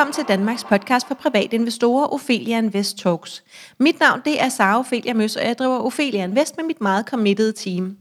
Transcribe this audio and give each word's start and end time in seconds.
Velkommen 0.00 0.14
til 0.14 0.24
Danmarks 0.28 0.64
podcast 0.64 1.06
for 1.06 1.14
private 1.14 1.56
investorer, 1.56 2.14
Ophelia 2.14 2.58
Invest 2.58 2.98
Talks. 2.98 3.44
Mit 3.78 4.00
navn 4.00 4.20
det 4.24 4.42
er 4.42 4.48
Sara 4.48 4.78
Ophelia 4.78 5.14
Møs, 5.14 5.36
og 5.36 5.46
jeg 5.46 5.58
driver 5.58 5.78
Ophelia 5.78 6.24
Invest 6.24 6.56
med 6.56 6.64
mit 6.64 6.80
meget 6.80 7.06
committed 7.06 7.52
team. 7.52 7.96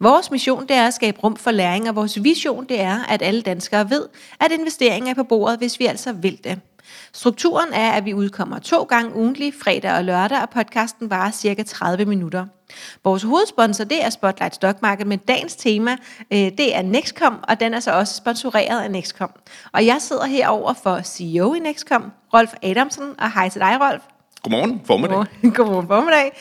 Vores 0.00 0.30
mission 0.30 0.62
det 0.62 0.76
er 0.76 0.86
at 0.86 0.94
skabe 0.94 1.20
rum 1.20 1.36
for 1.36 1.50
læring, 1.50 1.88
og 1.88 1.96
vores 1.96 2.22
vision 2.22 2.64
det 2.68 2.80
er, 2.80 3.04
at 3.08 3.22
alle 3.22 3.42
danskere 3.42 3.90
ved, 3.90 4.08
at 4.40 4.52
investering 4.52 5.10
er 5.10 5.14
på 5.14 5.22
bordet, 5.22 5.58
hvis 5.58 5.80
vi 5.80 5.86
altså 5.86 6.12
vil 6.12 6.40
det. 6.44 6.60
Strukturen 7.12 7.72
er, 7.72 7.90
at 7.90 8.04
vi 8.04 8.14
udkommer 8.14 8.58
to 8.58 8.82
gange 8.82 9.16
ugentlig, 9.16 9.54
fredag 9.62 9.92
og 9.92 10.04
lørdag, 10.04 10.42
og 10.42 10.50
podcasten 10.50 11.10
varer 11.10 11.30
cirka 11.30 11.62
30 11.62 12.04
minutter. 12.04 12.46
Vores 13.04 13.22
hovedsponsor 13.22 13.84
det 13.84 14.04
er 14.04 14.10
Spotlight 14.10 14.54
Stock 14.54 14.82
Market, 14.82 15.06
men 15.06 15.18
dagens 15.18 15.56
tema 15.56 15.96
øh, 16.32 16.38
det 16.38 16.76
er 16.76 16.82
Nexcom, 16.82 17.38
og 17.48 17.60
den 17.60 17.74
er 17.74 17.80
så 17.80 17.92
også 17.92 18.16
sponsoreret 18.16 18.82
af 18.82 18.90
Nexcom. 18.90 19.30
Og 19.72 19.86
jeg 19.86 19.96
sidder 20.00 20.24
herover 20.24 20.72
for 20.82 21.00
CEO 21.04 21.54
i 21.54 21.58
Nexcom, 21.58 22.12
Rolf 22.34 22.54
Adamsen, 22.62 23.14
og 23.18 23.32
hej 23.32 23.48
til 23.48 23.60
dig, 23.60 23.80
Rolf. 23.80 24.02
Godmorgen, 24.42 24.80
formiddag. 24.84 25.16
Godmorgen, 25.16 25.52
Godmorgen 25.56 25.86
formiddag. 25.86 26.32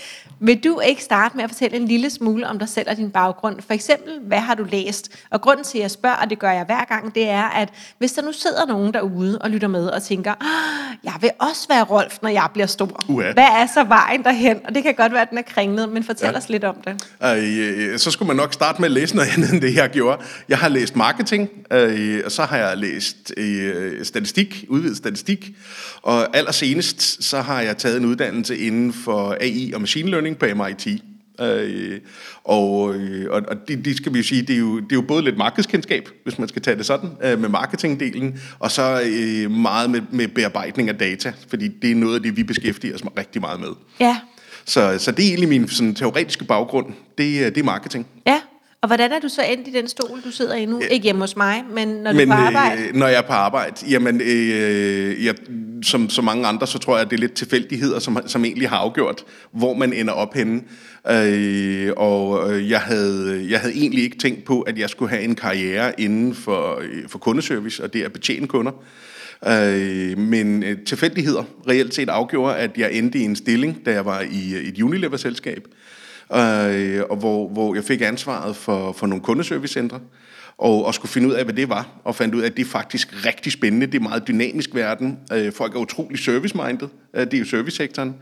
Vil 0.44 0.64
du 0.64 0.80
ikke 0.80 1.04
starte 1.04 1.38
med 1.38 1.44
at 1.44 1.50
fortælle 1.50 1.78
en 1.78 1.88
lille 1.88 2.10
smule 2.10 2.48
om 2.48 2.60
dig 2.60 2.70
selv 2.70 2.90
og 2.90 2.98
din 2.98 3.12
baggrund? 3.12 3.62
For 3.68 3.74
eksempel, 3.74 4.20
hvad 4.28 4.38
har 4.38 4.56
du 4.56 4.64
læst? 4.64 5.12
Og 5.30 5.42
grunden 5.42 5.66
til, 5.66 5.78
at 5.78 5.82
jeg 5.82 5.92
spørger, 5.92 6.16
og 6.16 6.30
det 6.30 6.40
gør 6.40 6.52
jeg 6.52 6.66
hver 6.66 6.86
gang, 6.86 7.16
det 7.16 7.30
er, 7.30 7.44
at 7.44 7.70
hvis 7.98 8.14
der 8.14 8.22
nu 8.22 8.32
sidder 8.32 8.66
nogen 8.66 8.94
derude 8.94 9.38
og 9.40 9.50
lytter 9.50 9.68
med 9.68 9.88
og 9.88 10.04
tænker, 10.04 10.32
ah, 10.32 10.98
jeg 11.04 11.14
vil 11.22 11.30
også 11.40 11.68
være 11.70 11.84
Rolf, 11.84 12.18
når 12.22 12.30
jeg 12.30 12.48
bliver 12.54 12.66
stor. 12.66 13.00
Uha. 13.08 13.32
Hvad 13.32 13.44
er 13.44 13.68
så 13.74 13.84
vejen 13.84 14.24
derhen? 14.24 14.60
Og 14.68 14.76
det 14.76 14.84
kan 14.84 14.94
godt 14.96 15.12
være, 15.12 15.22
at 15.22 15.30
den 15.30 15.38
er 15.38 15.42
kringlet, 15.42 15.90
men 15.90 16.04
fortæl 16.04 16.30
ja. 16.32 16.38
os 16.38 16.50
lidt 16.50 16.64
om 16.64 16.76
det. 16.88 17.08
Øh, 17.24 18.00
så 18.00 18.12
skulle 18.12 18.28
man 18.28 18.36
nok 18.36 18.54
starte 18.54 18.82
med 18.82 18.90
at 18.90 18.92
læse 18.92 19.16
noget 19.16 19.30
andet 19.36 19.54
end 19.54 19.62
det, 19.62 19.76
jeg 19.76 19.90
gjorde. 19.90 20.22
Jeg 20.50 20.58
har 20.58 20.70
læst 20.70 20.96
marketing, 20.96 21.50
øh, 21.74 22.22
og 22.26 22.32
så 22.32 22.44
har 22.44 22.58
jeg 22.58 22.78
læst 22.78 23.34
øh, 23.38 24.06
statistik, 24.06 24.66
udvidet 24.70 24.98
statistik, 24.98 25.50
og 26.02 26.38
allersenest 26.38 27.24
så 27.24 27.42
har 27.42 27.62
jeg 27.62 27.78
taget 27.78 27.98
en 27.98 28.06
uddannelse 28.06 28.58
inden 28.58 28.94
for 28.94 29.38
AI 29.42 29.72
og 29.74 29.82
machine 29.82 30.10
learning 30.10 30.31
på 30.36 30.46
MIT. 30.56 30.88
Øh, 31.42 32.00
og 32.44 32.96
øh, 32.96 33.32
og 33.32 33.68
det, 33.68 33.86
det 33.86 33.98
skal 33.98 34.14
vi 34.14 34.18
jo 34.18 34.24
sige, 34.24 34.42
det 34.42 34.56
er 34.56 34.60
jo, 34.60 34.76
det 34.80 34.92
er 34.92 34.96
jo 34.96 35.02
både 35.02 35.24
lidt 35.24 35.38
markedskendskab, 35.38 36.10
hvis 36.24 36.40
man 36.40 36.48
skal 36.48 36.62
tage 36.62 36.78
det 36.78 36.86
sådan, 36.86 37.10
øh, 37.24 37.40
med 37.42 37.50
marketingdelen, 37.50 38.42
og 38.60 38.72
så 38.72 39.02
øh, 39.06 39.52
meget 39.52 39.90
med, 39.90 40.02
med 40.12 40.28
bearbejdning 40.28 40.90
af 40.90 40.98
data, 40.98 41.34
fordi 41.50 41.68
det 41.68 41.92
er 41.92 41.96
noget 41.96 42.16
af 42.16 42.22
det, 42.22 42.38
vi 42.38 42.44
beskæftiger 42.44 42.96
os 42.96 43.02
rigtig 43.18 43.42
meget 43.42 43.60
med. 43.60 43.70
Ja. 44.00 44.18
Så, 44.66 44.96
så 45.00 45.12
det 45.12 45.26
er 45.26 45.30
egentlig 45.30 45.50
min 45.50 45.68
sådan, 45.68 45.96
teoretiske 45.96 46.46
baggrund, 46.46 46.86
det, 47.18 47.46
er- 47.46 47.50
det 47.50 47.58
er 47.60 47.64
marketing. 47.64 48.08
Ja. 48.28 48.40
Og 48.82 48.88
hvordan 48.88 49.12
er 49.12 49.20
du 49.20 49.30
så 49.30 49.42
endt 49.42 49.68
i 49.68 49.72
den 49.72 49.88
stol, 49.88 50.22
du 50.24 50.32
sidder 50.32 50.56
i 50.56 50.66
nu? 50.66 50.82
Ikke 50.92 51.04
hjemme 51.04 51.22
hos 51.22 51.36
mig, 51.36 51.64
men 51.74 51.88
når 51.88 52.12
du 52.12 52.18
Men 52.18 52.32
er 52.32 52.36
på 52.36 52.42
arbejde? 52.42 52.82
Øh, 52.82 52.96
når 52.96 53.08
jeg 53.08 53.18
er 53.18 53.28
på 53.28 53.34
arbejde, 53.34 53.76
jamen, 53.90 54.22
øh, 54.22 55.26
jeg, 55.26 55.36
som 55.84 56.10
så 56.10 56.22
mange 56.22 56.48
andre, 56.48 56.68
så 56.68 56.80
tror 56.80 56.96
jeg, 56.96 57.06
at 57.06 57.10
det 57.10 57.16
er 57.16 57.20
lidt 57.20 57.34
tilfældigheder, 57.34 58.00
som, 58.00 58.18
som 58.26 58.46
egentlig 58.46 58.70
har 58.70 58.78
afgjort, 58.78 59.24
hvor 59.52 59.74
man 59.74 59.94
ender 59.94 60.14
op 60.14 60.34
henne. 60.34 60.62
Øh, 61.12 61.92
og 61.98 62.54
øh, 62.54 62.70
jeg 62.70 62.80
havde, 62.80 63.46
jeg 63.50 63.60
havde 63.60 63.74
egentlig 63.74 64.04
ikke 64.04 64.18
tænkt 64.18 64.44
på, 64.44 64.62
at 64.62 64.78
jeg 64.78 64.90
skulle 64.90 65.10
have 65.10 65.24
en 65.24 65.36
karriere 65.36 66.02
inden 66.02 66.36
for, 66.36 66.80
øh, 66.82 67.10
for 67.10 67.20
kundeservice, 67.20 67.84
og 67.84 67.94
det 67.94 68.02
er 68.02 68.06
at 68.06 68.14
betjene 68.14 68.48
kunder. 68.48 68.72
Øh, 69.48 70.18
men 70.18 70.64
øh, 70.64 70.78
tilfældigheder 70.86 71.44
reelt 71.70 71.94
set 71.94 72.10
afgjorde, 72.10 72.56
at 72.56 72.78
jeg 72.78 72.94
endte 72.94 73.20
i 73.20 73.22
en 73.22 73.36
stilling, 73.36 73.86
da 73.86 73.92
jeg 73.92 74.06
var 74.06 74.22
i 74.22 74.54
øh, 74.54 74.64
et 74.64 74.82
Unilever-selskab, 74.82 75.68
øh, 75.68 75.74
Øh, 76.34 77.04
og 77.10 77.18
hvor, 77.18 77.48
hvor 77.48 77.76
jeg 77.76 77.84
fik 77.84 78.02
ansvaret 78.02 78.56
for, 78.56 78.92
for 78.92 79.08
nogle 79.08 79.24
kundeservicecentre, 79.24 80.00
og, 80.58 80.86
og 80.86 80.94
skulle 80.94 81.12
finde 81.12 81.28
ud 81.28 81.34
af, 81.34 81.44
hvad 81.44 81.54
det 81.54 81.70
var, 81.70 81.88
og 82.04 82.16
fandt 82.16 82.36
ud 82.36 82.42
af, 82.42 82.46
at 82.46 82.58
det 82.58 82.66
er 82.66 82.70
faktisk 82.70 83.26
rigtig 83.26 83.52
spændende. 83.52 83.86
Det 83.86 83.96
er 83.96 84.00
meget 84.00 84.28
dynamisk 84.28 84.76
verden. 84.76 85.20
Øh, 85.34 85.52
folk 85.52 85.76
er 85.76 85.80
utrolig 85.80 86.20
service-minded. 86.20 86.88
Øh, 87.16 87.26
det 87.26 87.34
er 87.34 87.40
jo 87.40 87.46
servicesektoren. 87.46 88.16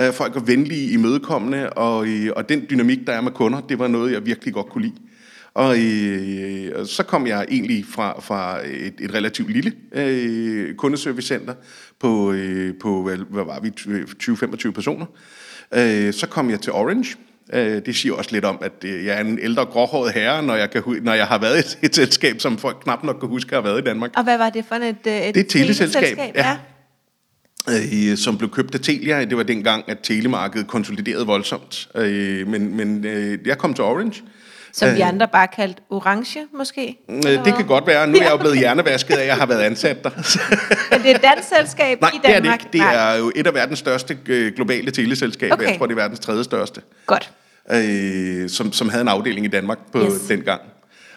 Øh, 0.00 0.12
folk 0.12 0.36
er 0.36 0.40
venlige, 0.40 0.90
imødekommende, 0.92 1.70
og, 1.70 2.08
øh, 2.08 2.30
og 2.36 2.48
den 2.48 2.66
dynamik, 2.70 3.06
der 3.06 3.12
er 3.12 3.20
med 3.20 3.32
kunder, 3.32 3.60
det 3.60 3.78
var 3.78 3.88
noget, 3.88 4.12
jeg 4.12 4.26
virkelig 4.26 4.54
godt 4.54 4.68
kunne 4.68 4.84
lide. 4.84 4.96
Og 5.54 5.76
øh, 5.78 6.86
så 6.86 7.02
kom 7.02 7.26
jeg 7.26 7.46
egentlig 7.48 7.84
fra, 7.90 8.20
fra 8.20 8.66
et, 8.66 8.94
et 9.00 9.14
relativt 9.14 9.50
lille 9.50 9.72
øh, 9.92 10.74
kundeservicecenter 10.74 11.54
på, 12.00 12.32
øh, 12.32 12.74
på 12.80 13.02
hvad, 13.02 13.16
hvad 13.16 13.44
var 13.44 13.60
vi, 13.60 13.72
20-25 14.68 14.70
personer. 14.70 15.06
Øh, 15.74 16.12
så 16.12 16.26
kom 16.26 16.50
jeg 16.50 16.60
til 16.60 16.72
Orange. 16.72 17.16
Øh, 17.52 17.82
det 17.86 17.96
siger 17.96 18.14
også 18.14 18.30
lidt 18.32 18.44
om, 18.44 18.58
at 18.62 18.72
øh, 18.84 19.04
jeg 19.04 19.16
er 19.16 19.20
en 19.20 19.38
ældre 19.38 19.64
gråhåret 19.64 20.12
herre, 20.12 20.42
når 20.42 20.54
jeg, 20.54 20.70
kan, 20.70 20.82
når 21.02 21.14
jeg 21.14 21.26
har 21.26 21.38
været 21.38 21.56
i 21.56 21.58
et, 21.58 21.78
et 21.82 21.94
selskab, 21.94 22.40
som 22.40 22.58
folk 22.58 22.76
knap 22.82 23.04
nok 23.04 23.16
kan 23.20 23.28
huske, 23.28 23.56
at 23.56 23.62
have 23.62 23.64
været 23.64 23.82
i 23.82 23.84
Danmark. 23.84 24.10
Og 24.16 24.24
hvad 24.24 24.38
var 24.38 24.50
det 24.50 24.64
for 24.68 24.74
et, 24.74 24.82
øh, 24.82 24.92
et 24.92 25.04
Det 25.04 25.36
er 25.36 25.40
et 25.40 25.48
teleselskab, 25.48 26.18
ja. 26.18 26.56
ja. 27.68 28.10
øh, 28.10 28.16
som 28.16 28.38
blev 28.38 28.50
købt 28.50 28.74
af 28.74 28.80
Telia. 28.80 29.24
Det 29.24 29.36
var 29.36 29.42
dengang, 29.42 29.84
at 29.88 29.98
telemarkedet 30.02 30.66
konsoliderede 30.66 31.26
voldsomt. 31.26 31.88
Øh, 31.94 32.48
men 32.48 32.76
men 32.76 33.04
øh, 33.04 33.38
jeg 33.46 33.58
kom 33.58 33.74
til 33.74 33.84
Orange. 33.84 34.22
Som 34.78 34.94
vi 34.94 35.00
andre 35.00 35.28
bare 35.32 35.48
kaldte 35.48 35.82
orange, 35.90 36.38
måske? 36.54 36.98
Øh, 37.10 37.22
det 37.22 37.54
kan 37.56 37.66
godt 37.66 37.86
være. 37.86 38.06
Nu 38.06 38.18
er 38.18 38.22
jeg 38.22 38.30
jo 38.32 38.36
blevet 38.44 38.58
hjernevasket 38.58 39.14
af, 39.14 39.20
at 39.20 39.26
jeg 39.26 39.36
har 39.36 39.46
været 39.46 39.60
ansat 39.60 40.04
der. 40.04 40.10
Men 40.90 41.02
det 41.02 41.10
er 41.10 41.14
et 41.14 41.22
dansk 41.22 41.48
selskab 41.48 42.00
Nej, 42.00 42.10
i 42.14 42.18
det 42.22 42.30
er 42.30 42.34
det 42.34 42.42
Danmark? 42.44 42.60
ikke. 42.60 42.72
Det 42.72 42.94
er 42.94 43.14
jo 43.14 43.32
et 43.36 43.46
af 43.46 43.54
verdens 43.54 43.78
største 43.78 44.18
øh, 44.26 44.52
globale 44.54 44.90
teleselskaber. 44.90 45.54
Okay. 45.54 45.68
Jeg 45.70 45.78
tror, 45.78 45.86
det 45.86 45.92
er 45.92 45.96
verdens 45.96 46.20
tredje 46.20 46.44
største. 46.44 46.80
Godt. 47.06 47.32
øh, 47.72 48.48
som, 48.50 48.72
som 48.72 48.88
havde 48.88 49.02
en 49.02 49.08
afdeling 49.08 49.46
i 49.46 49.48
Danmark 49.48 49.78
på 49.92 49.98
Yes. 50.04 50.20
dengang. 50.28 50.60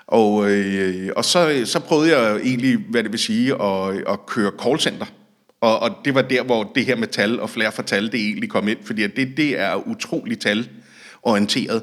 Og, 0.07 0.51
øh, 0.51 1.09
og 1.15 1.25
så, 1.25 1.61
så 1.65 1.79
prøvede 1.79 2.17
jeg 2.19 2.35
egentlig, 2.35 2.77
hvad 2.89 3.03
det 3.03 3.11
vil 3.11 3.19
sige, 3.19 3.53
at, 3.63 3.95
at 4.09 4.25
køre 4.27 4.51
callcenter. 4.63 5.05
Og, 5.61 5.79
og 5.79 5.91
det 6.05 6.15
var 6.15 6.21
der, 6.21 6.43
hvor 6.43 6.71
det 6.75 6.85
her 6.85 6.95
med 6.95 7.07
tal 7.07 7.39
og 7.39 7.49
flere 7.49 7.71
for 7.71 7.81
tal, 7.83 8.05
det 8.11 8.15
egentlig 8.19 8.49
kom 8.49 8.67
ind, 8.67 8.77
fordi 8.85 9.07
det, 9.07 9.37
det 9.37 9.59
er 9.59 9.87
utroligt 9.87 10.41
talorienteret 10.41 11.81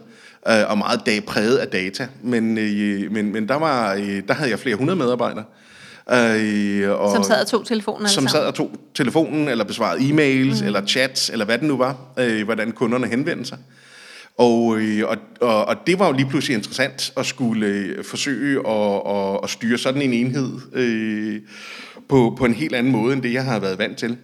øh, 0.48 0.70
og 0.70 0.78
meget 0.78 1.06
dag, 1.06 1.24
præget 1.24 1.56
af 1.56 1.68
data. 1.68 2.08
Men, 2.22 2.58
øh, 2.58 3.12
men, 3.12 3.32
men 3.32 3.48
der, 3.48 3.54
var, 3.54 3.94
øh, 3.94 4.22
der 4.28 4.34
havde 4.34 4.50
jeg 4.50 4.58
flere 4.58 4.76
hundrede 4.76 4.98
medarbejdere. 4.98 5.44
Øh, 6.12 6.90
og, 6.90 7.12
Som 7.12 7.22
sad 7.24 7.40
og 7.40 7.46
tog 7.46 7.66
telefonen 7.66 8.08
som 8.08 8.28
sad 8.28 8.46
og 8.46 8.54
tog 8.54 8.70
telefonen, 8.94 9.48
eller 9.48 9.64
besvarede 9.64 10.00
e-mails, 10.00 10.60
mm. 10.60 10.66
eller 10.66 10.86
chats, 10.86 11.30
eller 11.30 11.44
hvad 11.44 11.58
det 11.58 11.68
nu 11.68 11.76
var, 11.76 11.96
øh, 12.18 12.44
hvordan 12.44 12.72
kunderne 12.72 13.06
henvendte 13.06 13.44
sig. 13.44 13.58
Og, 14.38 14.78
øh, 14.78 15.08
og, 15.08 15.16
og, 15.40 15.64
og 15.64 15.76
det 15.86 15.98
var 15.98 16.06
jo 16.06 16.12
lige 16.12 16.28
pludselig 16.28 16.54
interessant 16.56 17.12
at 17.16 17.26
skulle 17.26 17.66
øh, 17.66 18.04
forsøge 18.04 18.68
at, 18.68 19.02
at, 19.06 19.40
at 19.42 19.50
styre 19.50 19.78
sådan 19.78 20.02
en 20.02 20.12
enhed 20.12 20.52
øh, 20.72 21.40
på, 22.08 22.34
på 22.38 22.44
en 22.44 22.54
helt 22.54 22.74
anden 22.74 22.92
måde, 22.92 23.12
end 23.12 23.22
det 23.22 23.32
jeg 23.32 23.44
har 23.44 23.60
været 23.60 23.78
vant 23.78 23.98
til. 23.98 24.16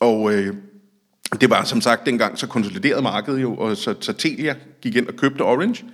Og 0.00 0.32
øh, 0.32 0.54
det 1.40 1.50
var 1.50 1.64
som 1.64 1.80
sagt 1.80 2.06
dengang, 2.06 2.38
så 2.38 2.46
konsoliderede 2.46 3.02
markedet 3.02 3.42
jo, 3.42 3.54
og 3.54 3.76
så, 3.76 3.94
så 4.00 4.12
Telia 4.12 4.54
gik 4.82 4.96
ind 4.96 5.08
og 5.08 5.16
købte 5.16 5.42
Orange. 5.42 5.84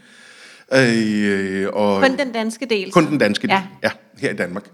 Øh, 0.73 1.69
og, 1.73 2.03
Kun 2.03 2.19
den 2.19 2.33
danske 2.33 2.67
del. 2.71 2.93
kun 2.93 3.07
den 3.07 3.19
danske 3.19 3.43
del, 3.47 3.51
Ja. 3.51 3.63
ja. 3.83 3.91
her 4.19 4.31
i 4.31 4.37
Danmark. 4.37 4.65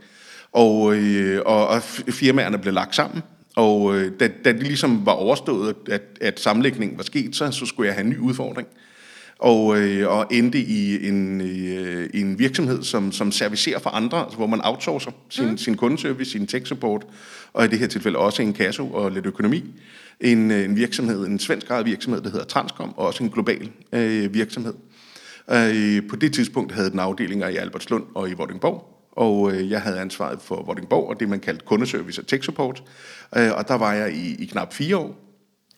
Og, 0.52 0.94
øh, 0.94 1.42
og, 1.46 1.68
og 1.68 1.82
firmaerne 1.82 2.58
blev 2.58 2.74
lagt 2.74 2.94
sammen, 2.94 3.22
og 3.56 3.96
øh, 3.96 4.12
da, 4.20 4.28
da 4.44 4.52
det 4.52 4.62
ligesom 4.62 5.06
var 5.06 5.12
overstået, 5.12 5.76
at, 5.90 6.02
at 6.20 6.40
sammenlægningen 6.40 6.98
var 6.98 7.04
sket, 7.04 7.36
så, 7.36 7.50
så 7.50 7.66
skulle 7.66 7.86
jeg 7.86 7.94
have 7.94 8.04
en 8.04 8.10
ny 8.10 8.18
udfordring. 8.18 8.68
Og, 9.38 9.78
øh, 9.78 10.08
og 10.08 10.26
endte 10.30 10.58
i 10.58 11.08
en, 11.08 11.40
øh, 11.40 12.10
en 12.14 12.38
virksomhed, 12.38 12.82
som, 12.82 13.12
som 13.12 13.32
servicerer 13.32 13.78
for 13.78 13.90
andre, 13.90 14.22
altså 14.22 14.36
hvor 14.36 14.46
man 14.46 14.60
outsourcer 14.64 15.10
sin, 15.28 15.50
mm. 15.50 15.58
sin 15.58 15.76
kundeservice, 15.76 16.30
sin 16.30 16.46
tech 16.46 16.66
support, 16.66 17.06
og 17.52 17.64
i 17.64 17.68
det 17.68 17.78
her 17.78 17.86
tilfælde 17.86 18.18
også 18.18 18.42
en 18.42 18.52
kasso 18.52 18.90
og 18.90 19.12
lidt 19.12 19.26
økonomi. 19.26 19.64
En, 20.20 20.50
øh, 20.50 20.64
en 20.64 20.76
virksomhed, 20.76 21.26
en 21.26 21.38
svensk 21.38 21.66
virksomhed, 21.84 22.22
der 22.22 22.30
hedder 22.30 22.44
Transcom, 22.44 22.94
og 22.96 23.06
også 23.06 23.24
en 23.24 23.30
global 23.30 23.70
øh, 23.92 24.34
virksomhed. 24.34 24.74
Øh, 25.50 26.08
på 26.08 26.16
det 26.16 26.32
tidspunkt 26.32 26.72
havde 26.72 26.90
den 26.90 26.98
afdelinger 26.98 27.48
i 27.48 27.56
Albertslund 27.56 28.04
og 28.14 28.30
i 28.30 28.32
Vordingborg, 28.32 28.96
og 29.12 29.52
øh, 29.52 29.70
jeg 29.70 29.80
havde 29.80 30.00
ansvaret 30.00 30.42
for 30.42 30.62
Vordingborg 30.66 31.08
og 31.08 31.20
det, 31.20 31.28
man 31.28 31.40
kaldte 31.40 31.64
kundeservice 31.66 32.22
og 32.22 32.26
tech 32.26 32.44
support. 32.44 32.82
Øh, 33.36 33.50
og 33.56 33.68
der 33.68 33.74
var 33.74 33.92
jeg 33.92 34.12
i, 34.12 34.42
i 34.42 34.46
knap 34.46 34.74
fire 34.74 34.96
år. 34.96 35.25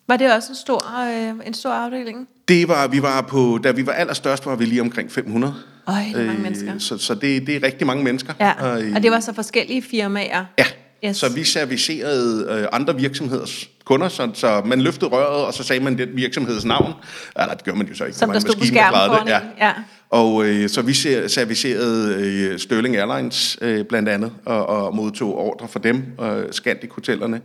Var 0.08 0.16
det 0.16 0.32
også 0.34 0.48
en 0.48 0.56
stor, 0.56 1.04
øh, 1.30 1.46
en 1.46 1.54
stor 1.54 1.70
afdeling? 1.70 2.28
Det 2.48 2.68
var, 2.68 2.86
vi 2.88 3.02
var 3.02 3.20
på, 3.20 3.58
da 3.64 3.70
vi 3.70 3.86
var 3.86 3.92
allerstørst, 3.92 4.46
var 4.46 4.56
vi 4.56 4.64
lige 4.64 4.80
omkring 4.80 5.12
500. 5.12 5.54
Øj, 5.86 5.94
det 6.14 6.20
er 6.22 6.26
mange 6.26 6.42
mennesker. 6.42 6.78
Så, 6.78 6.98
så 6.98 7.14
det, 7.14 7.46
det 7.46 7.56
er 7.56 7.62
rigtig 7.62 7.86
mange 7.86 8.04
mennesker. 8.04 8.32
Ja, 8.40 8.78
Øh, 8.82 8.92
og 8.96 9.02
det 9.02 9.10
var 9.10 9.20
så 9.20 9.32
forskellige 9.32 9.82
firmaer. 9.82 10.44
Ja, 10.58 10.64
Yes. 11.04 11.16
så 11.16 11.28
vi 11.28 11.44
servicerede 11.44 12.46
øh, 12.50 12.66
andre 12.72 12.96
virksomheders 12.96 13.68
kunder, 13.84 14.08
så, 14.08 14.30
så 14.34 14.62
man 14.64 14.80
løftede 14.80 15.10
røret, 15.10 15.46
og 15.46 15.54
så 15.54 15.62
sagde 15.62 15.84
man 15.84 15.98
den 15.98 16.08
virksomheds 16.14 16.64
navn. 16.64 16.92
Eller 17.40 17.54
det 17.54 17.64
gør 17.64 17.74
man 17.74 17.86
jo 17.86 17.94
så 17.94 18.04
ikke. 18.04 18.18
Som 18.18 18.30
der 18.32 18.38
stod 18.40 18.54
på 18.56 18.64
skærmen 18.66 19.26
det. 19.26 19.34
en. 19.34 19.42
Ja. 19.58 19.72
Og 20.10 20.44
øh, 20.46 20.68
så 20.68 20.82
vi 20.82 20.92
ser- 20.94 21.28
servicerede 21.28 22.14
øh, 22.18 22.58
Sterling 22.58 22.96
Airlines 22.96 23.58
øh, 23.62 23.84
blandt 23.84 24.08
andet, 24.08 24.32
og, 24.44 24.66
og 24.68 24.96
modtog 24.96 25.38
ordre 25.38 25.68
fra 25.68 25.80
dem, 25.82 26.02
og 26.18 26.44
Scandic-hotellerne. 26.52 27.40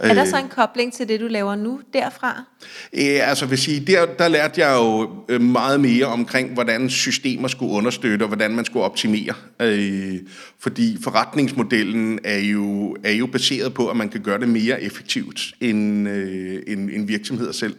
Er 0.00 0.14
der 0.14 0.24
så 0.24 0.36
en 0.36 0.48
kobling 0.48 0.92
til 0.92 1.08
det, 1.08 1.20
du 1.20 1.26
laver 1.26 1.54
nu 1.54 1.80
derfra? 1.92 2.44
Ja, 2.92 2.98
altså 3.00 3.46
vil 3.46 3.58
sige, 3.58 3.80
der, 3.80 4.06
der 4.06 4.28
lærte 4.28 4.60
jeg 4.60 4.76
jo 4.76 5.10
øh, 5.28 5.40
meget 5.40 5.80
mere 5.80 6.06
omkring, 6.06 6.54
hvordan 6.54 6.90
systemer 6.90 7.48
skulle 7.48 7.72
understøtte, 7.72 8.22
og 8.22 8.26
hvordan 8.26 8.50
man 8.50 8.64
skulle 8.64 8.84
optimere. 8.84 9.34
Øh, 9.60 10.14
fordi 10.60 10.98
forretningsmodellen 11.02 12.18
er 12.24 12.38
jo, 12.38 12.96
er 13.04 13.12
jo 13.12 13.26
baseret 13.26 13.74
på, 13.74 13.88
at 13.88 13.96
man 13.96 14.08
kan 14.08 14.20
gøre 14.20 14.40
det 14.40 14.48
mere 14.48 14.82
effektivt 14.82 15.40
end, 15.60 16.08
øh, 16.08 16.62
end, 16.66 16.90
end 16.90 17.06
virksomheder 17.06 17.52
selv. 17.52 17.74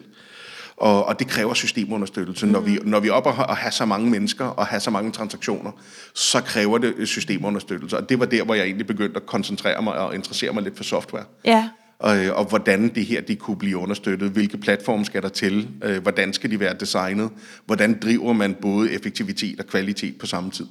Og, 0.78 1.06
og 1.06 1.20
det 1.20 1.28
kræver 1.28 1.54
systemunderstøttelse. 1.54 2.46
Mm. 2.46 2.52
Når, 2.52 2.60
vi, 2.60 2.80
når 2.84 3.00
vi 3.00 3.08
er 3.08 3.12
oppe 3.12 3.30
og 3.30 3.58
har 3.58 3.70
så 3.70 3.86
mange 3.86 4.10
mennesker 4.10 4.46
og 4.46 4.68
har 4.68 4.80
så 4.80 4.90
mange 4.92 5.12
transaktioner, 5.12 5.72
så 6.14 6.42
kræver 6.42 6.78
det 6.78 7.08
systemunderstøttelse. 7.08 7.98
Og 7.98 8.10
det 8.10 8.20
var 8.20 8.26
der, 8.26 8.44
hvor 8.44 8.54
jeg 8.54 8.66
egentlig 8.66 8.88
begyndte 8.88 9.18
at 9.18 9.26
koncentrere 9.26 9.82
mig 9.82 9.94
og 9.94 10.16
interessere 10.16 10.54
mig 10.54 10.64
lidt 10.64 10.78
for 10.78 10.84
software. 10.84 11.24
Ja. 11.46 11.70
Og, 12.00 12.18
og 12.34 12.46
hvordan 12.46 12.88
det 12.96 13.06
her 13.06 13.22
de 13.22 13.36
kunne 13.36 13.58
blive 13.58 13.78
understøttet. 13.78 14.30
Hvilke 14.32 14.58
platforme 14.58 15.06
skal 15.06 15.22
der 15.22 15.30
til? 15.30 15.68
Øh, 15.84 16.02
hvordan 16.02 16.34
skal 16.34 16.52
de 16.52 16.60
være 16.60 16.74
designet? 16.80 17.30
Hvordan 17.66 18.00
driver 18.04 18.34
man 18.34 18.54
både 18.62 18.92
effektivitet 18.92 19.60
og 19.60 19.66
kvalitet 19.66 20.18
på 20.18 20.26
samme 20.26 20.52
tid? 20.52 20.66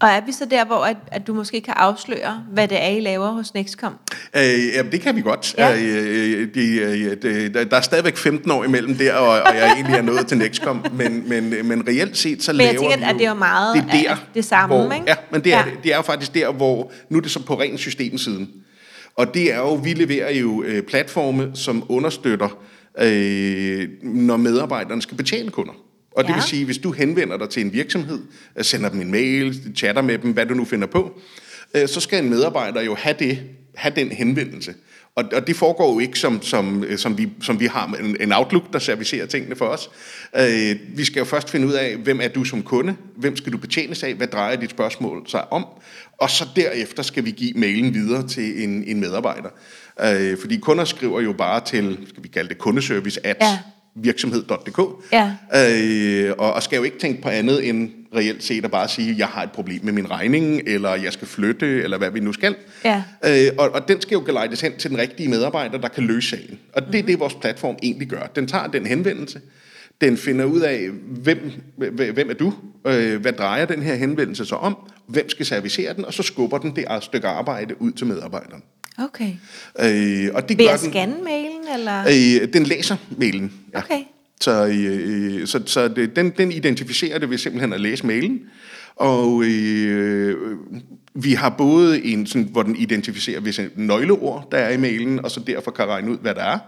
Og 0.00 0.08
er 0.08 0.20
vi 0.26 0.32
så 0.32 0.44
der, 0.50 0.64
hvor 0.64 0.84
at, 0.84 0.96
at 1.06 1.26
du 1.26 1.34
måske 1.34 1.60
kan 1.60 1.74
afsløre, 1.76 2.44
hvad 2.52 2.68
det 2.68 2.82
er, 2.82 2.88
I 2.88 3.00
laver 3.00 3.28
hos 3.32 3.54
Nextcom? 3.54 3.94
Øh, 4.36 4.42
ja, 4.42 4.82
det 4.92 5.00
kan 5.00 5.16
vi 5.16 5.20
godt. 5.20 5.54
Ja. 5.58 5.76
Øh, 5.76 6.54
de, 6.54 6.76
øh, 6.76 7.22
de, 7.22 7.48
der, 7.48 7.76
er 7.76 7.80
stadigvæk 7.80 8.16
15 8.16 8.50
år 8.50 8.64
imellem 8.64 8.94
der, 8.96 9.14
og, 9.14 9.28
og 9.28 9.56
jeg 9.56 9.72
egentlig 9.72 9.96
er 9.96 10.02
nået 10.02 10.26
til 10.26 10.38
Nextcom, 10.38 10.86
men, 10.92 11.28
men, 11.28 11.66
men 11.66 11.88
reelt 11.88 12.16
set, 12.16 12.42
så 12.42 12.52
Men 12.52 12.56
laver 12.56 12.72
tænker, 12.72 12.96
vi 12.96 13.02
at 13.02 13.12
jo, 13.12 13.18
det 13.18 13.24
er 13.24 13.28
jo 13.28 13.34
meget 13.34 13.74
det, 13.74 13.84
er 13.84 14.08
der, 14.08 14.16
det 14.34 14.44
samme, 14.44 14.76
hvor, 14.76 14.92
ikke? 14.92 15.04
Ja, 15.08 15.14
men 15.30 15.44
det 15.44 15.54
er, 15.54 15.58
Ja. 15.58 15.64
det 15.82 15.94
er 15.94 16.02
faktisk 16.02 16.34
der, 16.34 16.52
hvor, 16.52 16.92
nu 17.10 17.18
er 17.18 17.22
det 17.22 17.30
så 17.30 17.42
på 17.42 17.60
ren 17.60 17.78
systemsiden, 17.78 18.50
og 19.18 19.34
det 19.34 19.52
er 19.52 19.58
jo, 19.58 19.74
vi 19.74 19.92
leverer 19.92 20.32
jo 20.32 20.62
øh, 20.62 20.82
platforme, 20.82 21.50
som 21.54 21.84
understøtter, 21.88 22.58
øh, 23.00 23.88
når 24.02 24.36
medarbejderne 24.36 25.02
skal 25.02 25.16
betjene 25.16 25.50
kunder. 25.50 25.72
Og 26.12 26.24
det 26.24 26.30
Ja. 26.30 26.34
vil 26.34 26.42
sige, 26.42 26.64
hvis 26.64 26.78
du 26.78 26.92
henvender 26.92 27.36
dig 27.38 27.48
til 27.48 27.64
en 27.64 27.72
virksomhed, 27.72 28.18
øh, 28.58 28.64
sender 28.64 28.88
dem 28.88 29.00
en 29.00 29.10
mail, 29.10 29.60
chatter 29.76 30.02
med 30.02 30.18
dem, 30.18 30.32
hvad 30.32 30.46
du 30.46 30.54
nu 30.54 30.64
finder 30.64 30.86
på, 30.86 31.20
øh, 31.76 31.88
så 31.88 32.00
skal 32.00 32.24
en 32.24 32.30
medarbejder 32.30 32.82
jo 32.82 32.94
have, 32.94 33.16
det, 33.18 33.38
have 33.74 33.94
den 33.96 34.08
henvendelse. 34.08 34.74
Og, 35.18 35.24
og 35.32 35.46
det 35.46 35.56
foregår 35.56 35.92
jo 35.92 35.98
ikke 35.98 36.18
som, 36.18 36.42
som, 36.42 36.84
øh, 36.84 36.98
som, 36.98 37.18
vi, 37.18 37.28
som 37.42 37.60
vi 37.60 37.66
har 37.66 37.86
en, 37.86 38.16
en 38.20 38.32
Outlook, 38.32 38.72
der 38.72 38.78
servicerer 38.78 39.26
tingene 39.26 39.56
for 39.56 39.64
os. 39.64 39.90
Øh, 40.36 40.76
vi 40.96 41.04
skal 41.04 41.18
jo 41.20 41.24
først 41.24 41.50
finde 41.50 41.66
ud 41.66 41.72
af, 41.72 41.96
hvem 41.96 42.20
er 42.20 42.28
du 42.28 42.44
som 42.44 42.62
kunde, 42.62 42.96
hvem 43.16 43.36
skal 43.36 43.52
du 43.52 43.58
betjenes 43.58 44.02
af, 44.02 44.14
hvad 44.14 44.26
drejer 44.26 44.56
dit 44.56 44.70
spørgsmål 44.70 45.28
sig 45.28 45.52
om, 45.52 45.66
og 46.18 46.30
så 46.30 46.48
derefter 46.56 47.02
skal 47.02 47.24
vi 47.24 47.30
give 47.30 47.52
mailen 47.54 47.94
videre 47.94 48.28
til 48.28 48.64
en, 48.64 48.84
en 48.84 49.00
medarbejder. 49.00 49.48
Øh, 50.00 50.38
fordi 50.40 50.56
kunder 50.56 50.84
skriver 50.84 51.20
jo 51.20 51.32
bare 51.32 51.60
til, 51.64 51.98
skal 52.08 52.22
vi 52.22 52.28
kalde 52.28 52.48
det 52.48 52.58
kundeservice, 52.58 53.26
at 53.26 53.36
Ja 53.40 53.58
virksomhed.dk, 54.02 54.80
Ja. 55.12 55.32
øh, 55.54 56.34
og, 56.38 56.52
og 56.52 56.62
skal 56.62 56.76
jo 56.76 56.82
ikke 56.82 56.98
tænke 56.98 57.22
på 57.22 57.28
andet 57.28 57.68
end 57.68 57.90
reelt 58.16 58.44
set 58.44 58.64
at 58.64 58.70
bare 58.70 58.88
sige, 58.88 59.14
jeg 59.18 59.26
har 59.26 59.42
et 59.42 59.52
problem 59.52 59.80
med 59.84 59.92
min 59.92 60.10
regning, 60.10 60.60
eller 60.66 60.94
jeg 60.94 61.12
skal 61.12 61.28
flytte, 61.28 61.82
eller 61.82 61.98
hvad 61.98 62.10
vi 62.10 62.20
nu 62.20 62.32
skal. 62.32 62.56
Ja. 62.84 63.02
Øh, 63.24 63.50
og, 63.58 63.70
og 63.70 63.88
den 63.88 64.00
skal 64.00 64.14
jo 64.14 64.22
guides 64.26 64.60
hen 64.60 64.72
til 64.78 64.90
den 64.90 64.98
rigtige 64.98 65.28
medarbejder, 65.28 65.78
der 65.78 65.88
kan 65.88 66.04
løse 66.04 66.28
sagen. 66.30 66.58
Og 66.72 66.82
det 66.92 66.98
er 66.98 67.02
det, 67.02 67.20
vores 67.20 67.34
platform 67.34 67.76
egentlig 67.82 68.08
gør. 68.08 68.22
Den 68.36 68.46
tager 68.46 68.66
den 68.66 68.86
henvendelse, 68.86 69.40
den 70.00 70.16
finder 70.16 70.44
ud 70.44 70.60
af, 70.60 70.88
hvem, 71.06 71.50
hvem 72.14 72.30
er 72.30 72.34
du, 72.34 72.54
øh, 72.86 73.20
hvad 73.20 73.32
drejer 73.32 73.64
den 73.64 73.82
her 73.82 73.94
henvendelse 73.94 74.44
så 74.46 74.54
om, 74.54 74.76
hvem 75.06 75.28
skal 75.30 75.46
servicere 75.46 75.94
den, 75.94 76.04
og 76.04 76.14
så 76.14 76.22
skubber 76.22 76.58
den 76.58 76.76
det 76.76 76.84
stykke 77.00 77.28
arbejde 77.28 77.82
ud 77.82 77.92
til 77.92 78.06
medarbejderen. 78.06 78.62
Okay. 78.98 79.32
Øh, 79.80 80.28
og 80.34 80.48
det 80.48 80.58
Vil 80.58 80.66
gør 80.66 80.76
den, 80.76 80.90
scanne 80.90 81.16
mailen, 81.24 81.57
eller? 81.74 82.00
øh, 82.00 82.52
den 82.52 82.62
læser 82.62 82.96
mailen. 83.16 83.52
Ja. 83.74 83.78
Okay. 83.78 84.00
Så, 84.40 84.66
øh, 84.66 85.46
så, 85.46 85.60
så 85.66 85.88
det, 85.88 86.16
den, 86.16 86.30
den 86.30 86.52
identificerer 86.52 87.18
det 87.18 87.30
ved 87.30 87.38
simpelthen 87.38 87.72
at 87.72 87.80
læse 87.80 88.06
mailen. 88.06 88.40
Og 88.96 89.42
øh, 89.44 90.58
vi 91.14 91.32
har 91.34 91.48
både 91.48 92.04
en, 92.04 92.26
sådan, 92.26 92.48
hvor 92.52 92.62
den 92.62 92.76
identificerer 92.76 93.40
visse 93.40 93.70
nøgleord, 93.76 94.48
der 94.52 94.58
er 94.58 94.70
i 94.70 94.76
mailen, 94.76 95.24
og 95.24 95.30
så 95.30 95.40
derfor 95.40 95.70
kan 95.70 95.86
regne 95.86 96.10
ud, 96.10 96.18
hvad 96.18 96.34
der 96.34 96.42
er. 96.42 96.58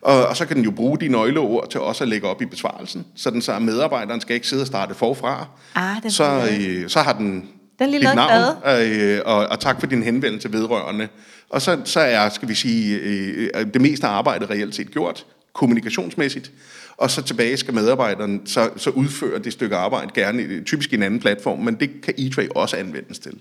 Og, 0.00 0.26
og 0.26 0.36
så 0.36 0.46
kan 0.46 0.56
den 0.56 0.64
jo 0.64 0.70
bruge 0.70 0.98
de 0.98 1.08
nøgleord 1.08 1.70
til 1.70 1.80
også 1.80 2.04
at 2.04 2.08
lægge 2.08 2.28
op 2.28 2.42
i 2.42 2.46
besvarelsen, 2.46 3.04
sådan 3.16 3.42
så 3.42 3.58
medarbejderen 3.58 4.20
skal 4.20 4.34
ikke 4.34 4.46
sidde 4.46 4.62
og 4.62 4.66
starte 4.66 4.94
forfra. 4.94 5.48
Ah, 5.74 6.02
den 6.02 6.10
så, 6.10 6.48
øh, 6.50 6.88
så 6.88 7.00
har 7.00 7.12
den, 7.12 7.48
Den 7.78 7.90
lige 7.90 8.00
dit 8.00 8.14
navn, 8.14 8.56
øh, 8.82 9.20
og, 9.24 9.36
og 9.46 9.60
tak 9.60 9.80
for 9.80 9.86
din 9.86 10.02
henvendelse 10.02 10.52
vedrørende. 10.52 11.08
Og 11.50 11.62
så, 11.62 11.80
så 11.84 12.00
er, 12.00 12.28
skal 12.28 12.48
vi 12.48 12.54
sige, 12.54 12.98
øh, 12.98 13.50
det 13.74 13.80
meste 13.80 14.06
af 14.06 14.10
arbejdet 14.10 14.50
reelt 14.50 14.74
set 14.74 14.90
gjort, 14.90 15.26
kommunikationsmæssigt. 15.52 16.50
Og 16.96 17.10
så 17.10 17.22
tilbage 17.22 17.56
skal 17.56 17.74
medarbejderen 17.74 18.42
så, 18.46 18.70
så 18.76 18.90
udføre 18.90 19.38
det 19.38 19.52
stykke 19.52 19.76
arbejde, 19.76 20.10
gerne 20.14 20.42
i- 20.42 20.60
typisk 20.64 20.92
i 20.92 20.96
en 20.96 21.02
anden 21.02 21.20
platform, 21.20 21.58
men 21.58 21.74
det 21.74 21.90
kan 22.02 22.14
E-Tray 22.18 22.46
også 22.54 22.76
anvendes 22.76 23.18
til. 23.18 23.32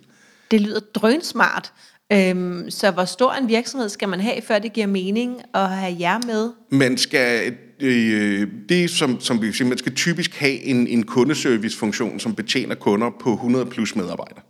Det 0.51 0.61
lyder 0.61 0.79
drønsmart. 0.79 1.71
Øhm, 2.13 2.69
så 2.71 2.91
hvor 2.91 3.05
stor 3.05 3.33
en 3.33 3.47
virksomhed 3.47 3.89
skal 3.89 4.09
man 4.09 4.19
have, 4.19 4.41
før 4.47 4.59
det 4.59 4.73
giver 4.73 4.87
mening 4.87 5.41
at 5.53 5.69
have 5.69 5.95
jer 5.99 6.19
med? 6.27 6.49
Man 6.69 6.97
skal, 6.97 7.53
øh, 7.83 8.47
det 8.69 8.89
som, 8.89 9.19
som 9.19 9.41
vi 9.41 9.63
man 9.65 9.77
skal 9.77 9.95
typisk 9.95 10.35
have 10.35 10.63
en, 10.63 10.87
en 10.87 11.03
kundeservicefunktion, 11.03 12.19
som 12.19 12.35
betjener 12.35 12.75
kunder 12.75 13.09
på 13.21 13.33
100 13.33 13.65
plus 13.65 13.95
medarbejdere. 13.95 14.41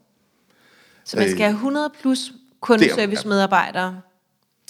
Så 1.05 1.17
man 1.17 1.25
Øh, 1.25 1.31
skal 1.31 1.43
have 1.43 1.53
100 1.53 1.89
plus 2.01 2.31
kundeservice-medarbejdere. 2.61 4.01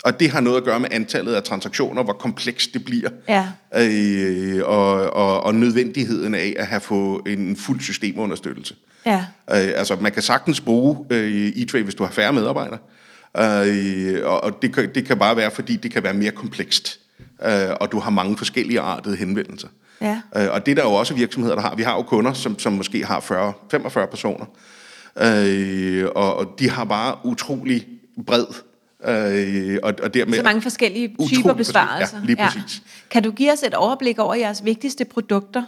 Og 0.04 0.20
det 0.20 0.30
har 0.30 0.42
noget 0.42 0.58
at 0.58 0.64
gøre 0.64 0.80
med 0.80 0.90
antallet 0.92 1.34
af 1.34 1.44
transaktioner, 1.44 2.04
hvor 2.04 2.14
komplekst 2.14 2.74
det 2.74 2.86
bliver. 2.86 3.10
Ja. 3.30 3.48
Øh, 3.76 4.62
og, 4.66 5.14
og, 5.14 5.44
og 5.44 5.56
nødvendigheden 5.56 6.36
af 6.36 6.56
at 6.60 6.68
have 6.68 6.82
få 6.82 7.24
en 7.28 7.56
fuld 7.56 7.82
systemunderstøttelse. 7.82 8.76
Ja. 9.06 9.26
Øh, 9.52 9.72
altså, 9.76 9.96
man 10.02 10.12
kan 10.12 10.22
sagtens 10.22 10.62
bruge 10.62 11.06
øh, 11.10 11.50
E-Trade, 11.50 11.84
hvis 11.84 11.96
du 11.96 12.04
har 12.04 12.12
færre 12.12 12.34
medarbejdere. 12.34 12.80
Øh, 13.38 14.26
og 14.26 14.44
og 14.44 14.62
det, 14.62 14.74
kan, 14.74 14.94
det 14.96 15.06
kan 15.06 15.20
bare 15.20 15.38
være, 15.38 15.52
fordi 15.52 15.76
det 15.76 15.92
kan 15.92 16.04
være 16.04 16.14
mere 16.14 16.32
komplekst. 16.32 17.00
Øh, 17.46 17.76
og 17.82 17.92
du 17.92 18.00
har 18.00 18.10
mange 18.12 18.38
forskellige 18.38 18.80
artede 18.80 19.16
henvendelser. 19.16 19.68
Ja. 20.02 20.22
Øh, 20.36 20.48
og 20.52 20.66
det 20.66 20.72
er 20.72 20.76
der 20.76 20.84
jo 20.84 20.94
også 20.94 21.14
virksomheder, 21.14 21.56
der 21.56 21.62
har. 21.62 21.76
Vi 21.76 21.84
har 21.84 21.96
jo 21.96 22.02
kunder, 22.02 22.34
som, 22.34 22.60
som 22.60 22.74
måske 22.74 23.06
har 23.06 23.20
40, 23.20 23.54
45 23.72 24.08
personer. 24.08 24.46
Øh, 25.22 26.06
og, 26.16 26.36
og 26.36 26.56
de 26.60 26.70
har 26.70 26.84
bare 26.84 27.16
utrolig 27.24 27.88
bred. 28.26 28.46
Øh, 29.06 29.78
og, 29.84 29.94
og 30.04 30.14
dermed 30.14 30.38
Så 30.38 30.44
mange 30.44 30.62
forskellige 30.62 31.16
typer 31.28 31.54
besvarelser. 31.54 32.18
Ja, 32.18 32.26
lige 32.26 32.36
præcis. 32.36 32.82
Kan 33.10 33.24
du 33.24 33.32
give 33.32 33.52
os 33.52 33.64
et 33.64 33.74
overblik 33.74 34.20
over 34.20 34.36
jeres 34.36 34.66
vigtigste 34.66 35.06
produkter? 35.06 35.64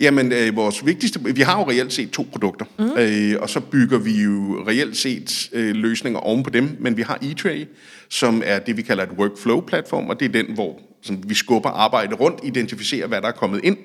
Jamen, 0.00 0.32
øh, 0.32 0.56
vores 0.56 0.86
vigtigste... 0.86 1.20
Vi 1.34 1.40
har 1.40 1.58
jo 1.58 1.70
reelt 1.70 1.92
set 1.92 2.10
to 2.10 2.26
produkter, 2.32 2.64
mm. 2.78 2.90
øh, 2.98 3.42
og 3.42 3.50
så 3.50 3.60
bygger 3.60 3.98
vi 3.98 4.22
jo 4.22 4.64
reelt 4.68 4.96
set 4.96 5.50
øh, 5.52 5.74
løsninger 5.74 6.20
oven 6.20 6.42
på 6.42 6.50
dem, 6.50 6.76
men 6.80 6.96
vi 6.96 7.02
har 7.02 7.18
eTray, 7.22 7.66
som 8.08 8.42
er 8.44 8.58
det, 8.58 8.76
vi 8.76 8.82
kalder 8.82 9.02
et 9.02 9.10
workflow-platform, 9.18 10.08
og 10.08 10.20
det 10.20 10.28
er 10.28 10.42
den, 10.42 10.54
hvor 10.54 10.78
sådan, 11.02 11.24
vi 11.26 11.34
skubber 11.34 11.70
arbejde 11.70 12.14
rundt, 12.14 12.40
identificerer, 12.44 13.06
hvad 13.06 13.20
der 13.20 13.28
er 13.28 13.32
kommet 13.32 13.60
ind. 13.64 13.76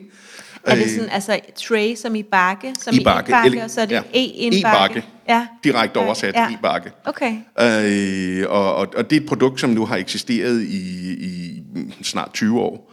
Er 0.63 0.75
det 0.75 0.89
sådan, 0.89 1.10
altså 1.10 1.39
tray 1.55 1.95
som 1.95 2.15
i 2.15 2.24
bakke, 2.24 2.74
som 2.79 2.95
i 2.95 3.03
bakke, 3.03 3.63
og 3.63 3.69
så 3.69 3.81
er 3.81 3.86
det 3.86 3.95
ja. 3.95 4.01
e-indbakke? 4.13 5.00
E-bakke. 5.00 5.03
Ja. 5.29 5.48
Direkte 5.63 5.98
oversat 5.98 6.36
Ja. 6.36 6.48
e-bakke. 6.51 6.91
Okay. 7.05 7.33
Øh, 7.60 8.45
og, 8.50 8.75
og, 8.75 8.88
og 8.98 9.10
det 9.10 9.15
er 9.15 9.21
et 9.21 9.27
produkt, 9.27 9.60
som 9.60 9.69
nu 9.69 9.86
har 9.86 9.95
eksisteret 9.95 10.62
i, 10.62 11.13
i 11.13 11.63
snart 12.01 12.33
20 12.33 12.60
år. 12.60 12.90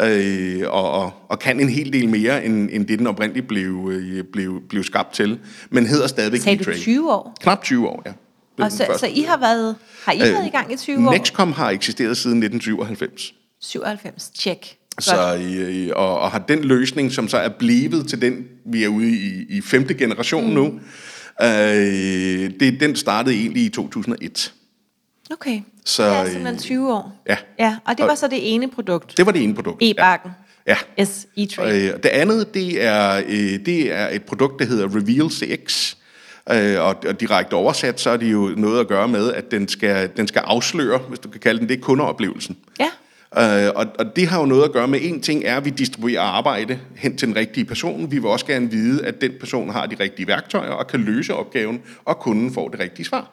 Øh, 0.00 0.62
og, 0.66 0.90
og, 0.90 1.12
og 1.28 1.38
kan 1.38 1.60
en 1.60 1.68
hel 1.68 1.92
del 1.92 2.08
mere, 2.08 2.44
end, 2.44 2.68
end 2.72 2.86
det 2.86 2.98
den 2.98 3.06
oprindeligt 3.06 3.48
blev, 3.48 3.90
øh, 3.92 4.24
blev, 4.32 4.62
blev 4.68 4.84
skabt 4.84 5.14
til. 5.14 5.38
Men 5.70 5.86
hedder 5.86 6.06
stadigvæk 6.06 6.40
Sagde 6.40 6.64
du 6.64 6.70
E-Trade. 6.70 6.80
20 6.80 7.12
år? 7.12 7.36
Knap 7.40 7.62
20 7.62 7.88
år, 7.88 8.02
ja. 8.06 8.12
Og 8.64 8.72
så, 8.72 8.86
første. 8.86 8.98
så 8.98 9.06
I 9.06 9.22
har 9.22 9.36
været, 9.36 9.76
har 10.04 10.12
I 10.12 10.18
været 10.18 10.46
i 10.46 10.50
gang 10.50 10.72
i 10.72 10.76
20 10.76 11.08
år? 11.08 11.12
Nexcom 11.12 11.52
har 11.52 11.70
eksisteret 11.70 12.16
siden 12.16 12.42
1997. 12.42 13.34
97, 13.60 14.30
check. 14.34 14.76
Godt. 14.94 15.04
Så, 15.04 15.36
øh, 15.36 15.88
og, 15.96 16.20
og 16.20 16.30
har 16.30 16.38
den 16.38 16.64
løsning, 16.64 17.12
som 17.12 17.28
så 17.28 17.36
er 17.36 17.48
blevet 17.48 18.08
til 18.08 18.20
den, 18.20 18.44
vi 18.66 18.84
er 18.84 18.88
ude 18.88 19.10
i, 19.10 19.46
i 19.48 19.60
femte 19.60 19.94
generation 19.94 20.46
mm. 20.46 20.52
nu, 20.52 20.80
øh, 21.42 22.50
det, 22.60 22.80
den 22.80 22.96
startede 22.96 23.36
egentlig 23.36 23.64
i 23.64 23.68
2001. 23.68 24.54
Okay, 25.30 25.60
Så, 25.88 26.02
er 26.02 26.24
simpelthen 26.24 26.58
20 26.58 26.92
år. 26.94 27.22
ja. 27.28 27.36
ja. 27.58 27.76
Og 27.86 27.92
det 27.96 28.00
Og- 28.00 28.08
var 28.08 28.14
så 28.14 28.28
det 28.28 28.54
ene 28.54 28.70
produkt. 28.70 29.16
Det 29.16 29.26
var 29.26 29.32
det 29.32 29.42
ene 29.42 29.54
produkt. 29.54 29.82
E-bakken. 29.82 30.30
Ja. 30.66 30.76
Yes, 31.00 31.26
E-Trade. 31.38 31.68
Øh, 31.74 31.92
det 32.02 32.06
andet, 32.08 32.54
det 32.54 32.84
er, 32.84 33.16
øh, 33.28 33.66
det 33.66 33.92
er 33.92 34.08
et 34.08 34.22
produkt, 34.22 34.58
der 34.58 34.64
hedder 34.66 34.86
Reveal 34.86 35.30
CX. 35.30 35.94
Øh, 36.50 36.80
og, 36.86 36.96
og 37.08 37.20
direkte 37.20 37.54
oversat, 37.54 38.00
så 38.00 38.10
er 38.10 38.16
det 38.16 38.32
jo 38.32 38.52
noget 38.56 38.80
at 38.80 38.88
gøre 38.88 39.08
med, 39.08 39.32
at 39.32 39.50
den 39.50 39.68
skal, 39.68 40.10
den 40.16 40.28
skal 40.28 40.42
afsløre, 40.44 40.98
hvis 40.98 41.18
du 41.18 41.28
kan 41.28 41.40
kalde 41.40 41.60
den 41.60 41.68
det, 41.68 41.80
kundeoplevelsen. 41.80 42.56
Ja. 42.80 42.88
Øh, 43.66 43.72
og, 43.74 43.86
og 43.98 44.16
det 44.16 44.28
har 44.28 44.40
jo 44.40 44.46
noget 44.46 44.64
at 44.64 44.72
gøre 44.72 44.88
med, 44.88 44.98
en 45.02 45.20
ting 45.20 45.44
er, 45.44 45.56
at 45.56 45.64
vi 45.64 45.70
distribuerer 45.70 46.20
arbejde 46.22 46.78
hen 46.96 47.16
til 47.16 47.28
den 47.28 47.36
rigtige 47.36 47.64
person. 47.64 48.10
Vi 48.10 48.18
vil 48.18 48.26
også 48.26 48.46
gerne 48.46 48.70
vide, 48.70 49.06
at 49.06 49.20
den 49.20 49.32
person 49.40 49.70
har 49.70 49.86
de 49.86 49.96
rigtige 50.00 50.26
værktøjer 50.26 50.70
og 50.70 50.86
kan 50.86 51.00
løse 51.00 51.34
opgaven, 51.34 51.80
og 52.04 52.18
kunden 52.18 52.54
får 52.54 52.68
det 52.68 52.80
rigtige 52.80 53.06
svar. 53.06 53.30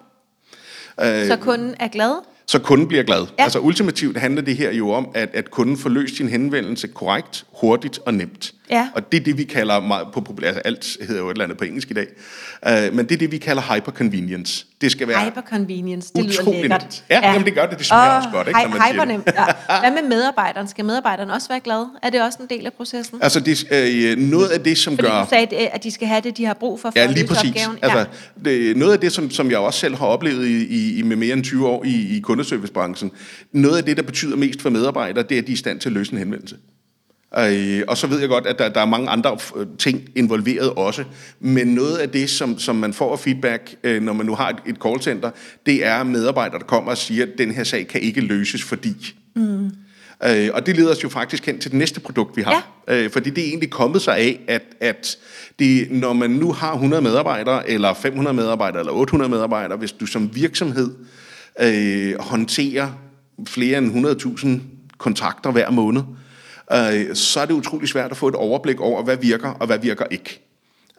Så 0.99 1.37
kunden 1.41 1.75
er 1.79 1.87
glad? 1.87 2.11
Så 2.47 2.59
kunden 2.59 2.87
bliver 2.87 3.03
glad. 3.03 3.27
Ja. 3.37 3.43
Altså 3.43 3.59
ultimativt 3.59 4.17
handler 4.17 4.41
det 4.41 4.57
her 4.57 4.71
jo 4.71 4.91
om, 4.91 5.07
at, 5.13 5.29
at 5.33 5.51
kunden 5.51 5.77
får 5.77 5.89
løst 5.89 6.15
sin 6.17 6.29
henvendelse 6.29 6.87
korrekt, 6.87 7.45
hurtigt 7.61 7.99
og 8.05 8.13
nemt. 8.13 8.53
Ja. 8.69 8.89
Og 8.95 9.11
det 9.11 9.19
er 9.19 9.23
det, 9.23 9.37
vi 9.37 9.43
kalder 9.43 9.79
meget 9.79 10.07
på 10.13 10.21
populær, 10.21 10.47
altså 10.47 10.61
alt 10.65 10.97
hedder 11.07 11.21
jo 11.21 11.27
et 11.27 11.31
eller 11.33 11.43
andet 11.43 11.57
på 11.57 11.63
engelsk 11.65 11.91
i 11.91 11.93
dag, 11.93 12.07
uh, 12.89 12.95
men 12.95 13.05
det 13.05 13.11
er 13.11 13.17
det, 13.17 13.31
vi 13.31 13.37
kalder 13.37 13.61
hyperconvenience. 13.75 14.65
Det 14.81 14.91
skal 14.91 15.07
være 15.07 15.25
Hyperconvenience, 15.25 16.11
det 16.15 16.25
lyder 16.25 16.51
lækkert. 16.51 16.81
nemt. 16.81 17.03
Ja, 17.09 17.31
jamen 17.31 17.45
det 17.45 17.53
gør 17.53 17.65
det, 17.65 17.77
det 17.77 17.85
smager 17.85 18.09
Åh, 18.11 18.17
også 18.17 18.29
godt, 18.33 18.47
ikke, 18.47 18.59
når 18.61 18.69
man 18.69 18.81
siger 18.91 19.05
det. 19.05 19.33
ja. 19.69 19.79
Hvad 19.79 20.01
med 20.01 20.09
medarbejderen? 20.09 20.67
Skal 20.67 20.85
medarbejderen 20.85 21.29
også 21.31 21.47
være 21.47 21.59
glad? 21.59 21.85
Er 22.03 22.09
det 22.09 22.21
også 22.21 22.37
en 22.41 22.57
del 22.57 22.65
af 22.65 22.73
processen? 22.73 23.19
Altså 23.21 23.39
det, 23.39 23.65
øh, 23.71 24.17
noget 24.17 24.49
af 24.49 24.59
det, 24.59 24.77
som 24.77 24.95
Fordi 24.97 25.07
gør... 25.07 25.23
du 25.23 25.29
sagde, 25.29 25.57
at 25.57 25.83
de 25.83 25.91
skal 25.91 26.07
have 26.07 26.21
det, 26.21 26.37
de 26.37 26.45
har 26.45 26.53
brug 26.53 26.79
for, 26.79 26.89
for 26.91 26.99
Ja, 26.99 27.03
at 27.03 27.09
lige 27.09 27.21
løse 27.23 27.33
præcis. 27.33 27.49
opgaven. 27.49 27.77
Altså, 27.81 28.05
det, 28.45 28.77
noget 28.77 28.93
af 28.93 28.99
det, 28.99 29.11
som, 29.11 29.31
som 29.31 29.51
jeg 29.51 29.57
også 29.59 29.79
selv 29.79 29.95
har 29.95 30.05
oplevet 30.05 30.47
i, 30.47 30.65
i, 30.65 30.99
i 30.99 31.01
med 31.01 31.15
mere 31.15 31.33
end 31.33 31.43
20 31.43 31.67
år 31.67 31.83
i, 31.85 32.17
i 32.17 32.19
kundeservicebranchen, 32.19 33.11
noget 33.51 33.77
af 33.77 33.83
det, 33.83 33.97
der 33.97 34.03
betyder 34.03 34.35
mest 34.35 34.61
for 34.61 34.69
medarbejdere, 34.69 35.23
det 35.23 35.37
er, 35.37 35.41
at 35.41 35.47
de 35.47 35.51
er 35.51 35.53
i 35.53 35.57
stand 35.57 35.79
til 35.79 35.89
at 35.89 35.93
løse 35.93 36.11
en 36.11 36.17
henvendelse. 36.17 36.55
Øh, 37.37 37.81
og 37.87 37.97
så 37.97 38.07
ved 38.07 38.19
jeg 38.19 38.29
godt, 38.29 38.47
at 38.47 38.59
der, 38.59 38.69
der 38.69 38.81
er 38.81 38.85
mange 38.85 39.09
andre 39.09 39.37
øh, 39.55 39.65
ting 39.79 40.09
involveret 40.15 40.69
også. 40.69 41.03
Men 41.39 41.67
noget 41.67 41.97
af 41.97 42.09
det, 42.09 42.29
som, 42.29 42.59
som 42.59 42.75
man 42.75 42.93
får 42.93 43.11
af 43.11 43.19
feedback, 43.19 43.75
øh, 43.83 44.01
når 44.01 44.13
man 44.13 44.25
nu 44.25 44.35
har 44.35 44.49
et, 44.49 44.57
et 44.65 44.75
callcenter, 44.83 45.31
det 45.65 45.85
er 45.85 46.03
medarbejdere, 46.03 46.59
der 46.59 46.65
kommer 46.65 46.91
og 46.91 46.97
siger, 46.97 47.23
at 47.23 47.29
den 47.37 47.51
her 47.51 47.63
sag 47.63 47.87
kan 47.87 48.01
ikke 48.01 48.21
løses, 48.21 48.63
fordi... 48.63 49.15
Mm. 49.35 49.65
Øh, 50.27 50.49
og 50.53 50.65
det 50.65 50.75
leder 50.75 50.91
os 50.91 51.03
jo 51.03 51.09
faktisk 51.09 51.45
hen 51.45 51.59
til 51.59 51.71
det 51.71 51.77
næste 51.77 51.99
produkt, 51.99 52.37
vi 52.37 52.41
har. 52.41 52.81
Ja. 52.87 53.03
Øh, 53.03 53.11
fordi 53.11 53.29
det 53.29 53.43
er 53.43 53.47
egentlig 53.47 53.69
kommet 53.69 54.01
sig 54.01 54.17
af, 54.17 54.39
at, 54.47 54.63
at 54.79 55.17
det, 55.59 55.87
når 55.91 56.13
man 56.13 56.29
nu 56.29 56.51
har 56.51 56.73
100 56.73 57.01
medarbejdere, 57.01 57.69
eller 57.69 57.93
500 57.93 58.35
medarbejdere, 58.35 58.79
eller 58.79 58.93
800 58.93 59.31
medarbejdere, 59.31 59.77
hvis 59.77 59.91
du 59.91 60.05
som 60.05 60.35
virksomhed 60.35 60.89
øh, 61.61 62.19
håndterer 62.19 62.89
flere 63.47 63.77
end 63.77 64.07
100.000 64.07 64.47
kontakter 64.97 65.51
hver 65.51 65.71
måned, 65.71 66.01
øh, 66.01 66.24
så 67.13 67.39
er 67.39 67.45
det 67.45 67.53
utrolig 67.53 67.89
svært 67.89 68.11
at 68.11 68.17
få 68.17 68.27
et 68.27 68.35
overblik 68.35 68.79
over, 68.79 69.03
hvad 69.03 69.17
virker 69.17 69.49
og 69.49 69.67
hvad 69.67 69.79
virker 69.79 70.05
ikke. 70.11 70.41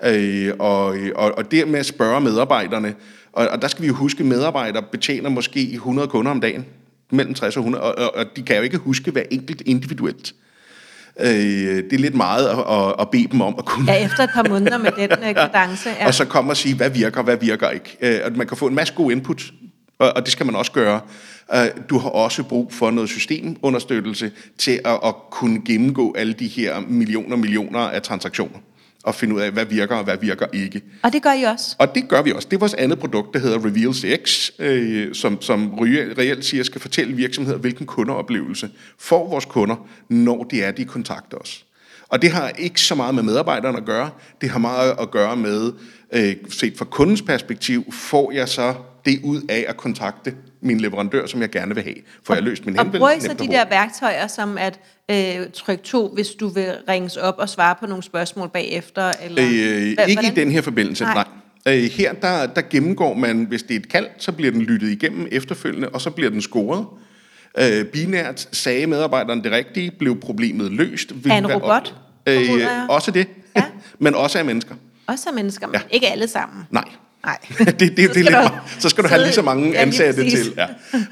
Øh, 0.05 0.53
og, 0.59 0.97
og, 1.15 1.39
og 1.39 1.51
dermed 1.51 1.79
at 1.79 1.87
spørge 1.87 2.21
medarbejderne, 2.21 2.95
og, 3.33 3.49
og 3.49 3.63
der 3.63 3.69
skal 3.69 3.83
vi 3.83 3.87
jo 3.87 3.95
huske, 3.95 4.21
at 4.21 4.27
medarbejdere 4.27 4.83
betjener 4.93 5.31
måske 5.31 5.73
100 5.73 6.09
kunder 6.09 6.31
om 6.31 6.41
dagen, 6.41 6.67
mellem 7.11 7.35
60 7.35 7.57
og 7.57 7.61
100, 7.61 7.85
og, 7.85 7.99
og, 7.99 8.15
og 8.17 8.37
de 8.37 8.43
kan 8.43 8.57
jo 8.57 8.63
ikke 8.63 8.77
huske 8.77 9.11
hver 9.11 9.23
enkelt 9.31 9.63
individuelt. 9.67 10.35
Øh, 11.21 11.27
det 11.27 11.93
er 11.93 11.99
lidt 11.99 12.15
meget 12.15 12.47
at, 12.49 12.59
at, 12.59 12.95
at 13.01 13.11
bede 13.11 13.29
dem 13.33 13.41
om 13.41 13.55
at 13.59 13.65
kunne. 13.65 13.93
Ja, 13.93 14.05
efter 14.05 14.23
et 14.23 14.31
par 14.35 14.49
måneder 14.49 14.79
med 14.79 14.93
den 14.97 15.11
øh, 15.11 15.35
kadence. 15.53 15.89
Ja. 16.01 16.07
Og 16.07 16.15
så 16.15 16.25
komme 16.25 16.53
og 16.53 16.57
sige, 16.57 16.75
hvad 16.75 16.91
virker, 16.91 17.23
hvad 17.23 17.37
virker 17.37 17.71
ikke. 17.71 17.97
Øh, 18.01 18.21
at 18.23 18.37
man 18.37 18.47
kan 18.47 18.57
få 18.57 18.67
en 18.67 18.75
masse 18.75 18.95
god 18.95 19.13
input, 19.13 19.43
og, 19.99 20.13
og 20.17 20.23
det 20.25 20.33
skal 20.33 20.47
man 20.47 20.55
også 20.55 20.73
gøre. 20.73 21.01
Øh, 21.55 21.67
du 21.91 21.99
har 21.99 22.09
også 22.09 22.43
brug 22.43 22.73
for 22.73 22.91
noget 22.91 23.11
systemunderstøttelse 23.11 24.33
til 24.59 24.81
at, 24.85 25.01
at 25.05 25.15
kunne 25.31 25.65
gennemgå 25.65 26.15
alle 26.19 26.33
de 26.33 26.49
her 26.49 26.81
millioner 26.81 27.37
millioner 27.37 27.79
af 27.79 28.03
transaktioner 28.03 28.59
og 29.07 29.15
finde 29.15 29.35
ud 29.35 29.41
af, 29.41 29.51
hvad 29.51 29.65
virker 29.65 29.97
og 29.97 30.05
hvad 30.05 30.17
virker 30.17 30.47
ikke. 30.53 30.83
Og 31.03 31.13
det 31.13 31.23
gør 31.23 31.33
I 31.33 31.43
også. 31.43 31.77
Og 31.79 31.95
det 31.95 32.09
gør 32.09 32.23
vi 32.23 32.33
også. 32.33 32.49
Det 32.51 32.57
er 32.57 32.61
vores 32.61 32.75
andet 32.75 32.99
produkt, 32.99 33.35
der 33.35 33.41
hedder 33.41 33.59
Reveal 33.59 33.95
CX, 33.95 34.51
øh, 34.59 35.15
som, 35.15 35.43
som 35.43 35.73
re- 35.75 36.19
reelt 36.19 36.45
siger, 36.45 36.65
skal 36.65 36.81
fortælle 36.81 37.17
virksomheder, 37.17 37.59
hvilken 37.59 37.87
kundeoplevelse 37.87 38.71
får 38.99 39.29
vores 39.31 39.45
kunder, 39.45 39.89
når 40.09 40.45
de 40.45 40.63
er, 40.63 40.71
de 40.71 40.85
kontakter 40.85 41.39
os. 41.39 41.66
Og 42.09 42.23
det 42.23 42.31
har 42.31 42.49
ikke 42.49 42.81
så 42.81 42.95
meget 42.95 43.15
med 43.15 43.23
medarbejderne 43.23 43.79
at 43.79 43.85
gøre. 43.85 44.11
Det 44.41 44.51
har 44.51 44.59
meget 44.59 44.95
at 45.01 45.11
gøre 45.11 45.37
med, 45.37 45.73
øh, 46.13 46.35
set 46.51 46.75
fra 46.79 46.85
kundens 46.85 47.23
perspektiv, 47.23 47.93
får 47.93 48.33
jeg 48.33 48.49
så 48.49 48.75
det 49.05 49.21
ud 49.25 49.43
af 49.49 49.65
at 49.69 49.77
kontakte 49.77 50.35
min 50.61 50.81
leverandør, 50.81 51.27
som 51.27 51.41
jeg 51.41 51.51
gerne 51.51 51.75
vil 51.75 51.85
have. 51.85 51.97
Får 52.25 52.35
jeg 52.35 52.43
løst 52.43 52.67
min 52.67 52.79
Og 52.79 52.85
henvendelse 52.85 52.99
bruger 52.99 53.13
I 53.13 53.21
så 53.21 53.45
de 53.45 53.49
og 53.49 53.53
der 53.53 53.69
værktøjer, 53.69 54.27
som 54.27 54.59
at 54.59 54.81
øh, 55.11 55.47
tryk 55.55 55.83
2, 55.83 56.09
hvis 56.15 56.29
du 56.29 56.49
vil 56.49 56.73
ringes 56.89 57.17
op 57.17 57.35
og 57.39 57.49
svare 57.49 57.75
på 57.81 57.87
nogle 57.87 58.03
spørgsmål 58.03 58.49
bagefter? 58.49 59.13
Eller, 59.25 59.43
Øh, 59.45 59.51
Hva- 59.53 59.55
ikke 59.57 60.11
i 60.11 60.15
hvordan? 60.15 60.37
den 60.37 60.51
her 60.51 60.61
forbindelse, 60.61 61.05
Nej. 61.05 61.15
nej. 61.15 61.25
nej. 61.67 61.77
Øh, 61.77 61.83
her 61.91 62.13
der, 62.13 62.47
der 62.47 62.63
gennemgår 62.71 63.15
man, 63.15 63.45
hvis 63.45 63.63
det 63.63 63.75
er 63.77 63.81
et 63.81 63.89
kald, 63.89 64.07
så 64.19 64.33
bliver 64.33 64.53
den 64.53 64.63
lyttet 64.63 64.89
igennem 64.89 65.27
efterfølgende, 65.33 65.89
og 65.89 66.01
så 66.01 66.11
bliver 66.11 66.31
den 66.31 66.41
scoret. 66.43 66.87
Øh, 67.59 67.85
binært 67.85 68.49
sagde 68.53 68.87
medarbejderen 68.87 69.45
det 69.45 69.53
rigtige, 69.53 69.91
blev 69.91 70.21
problemet 70.21 70.73
løst. 70.73 71.13
Af 71.31 71.37
en 71.37 71.47
robot, 71.55 71.95
Øh, 72.29 72.47
formoder 72.47 72.63
jeg? 72.71 72.87
også 72.89 73.11
det, 73.11 73.27
Ja. 73.57 73.65
men 73.99 74.15
også 74.15 74.39
af 74.39 74.45
mennesker. 74.45 74.75
Også 75.07 75.25
af 75.29 75.35
mennesker, 75.35 75.67
men 75.67 75.75
Ja. 75.75 75.81
ikke 75.91 76.09
alle 76.09 76.29
sammen. 76.29 76.63
Nej. 76.71 76.85
Nej. 77.25 77.39
det, 77.59 77.67
det, 77.81 77.81
det, 77.81 77.89
Så 77.89 77.93
det 77.97 78.09
skal 78.09 78.23
lidt, 78.23 78.53
du- 78.53 78.81
så 78.81 78.89
skal 78.89 79.05
du 79.05 79.09
have 79.09 79.23
lige 79.23 79.33
så 79.33 79.43
mange 79.43 79.71
ja, 79.71 79.83
ansatte 79.83 80.23
præcis. 80.23 80.41
til. 80.45 80.53
Ja. 80.57 80.67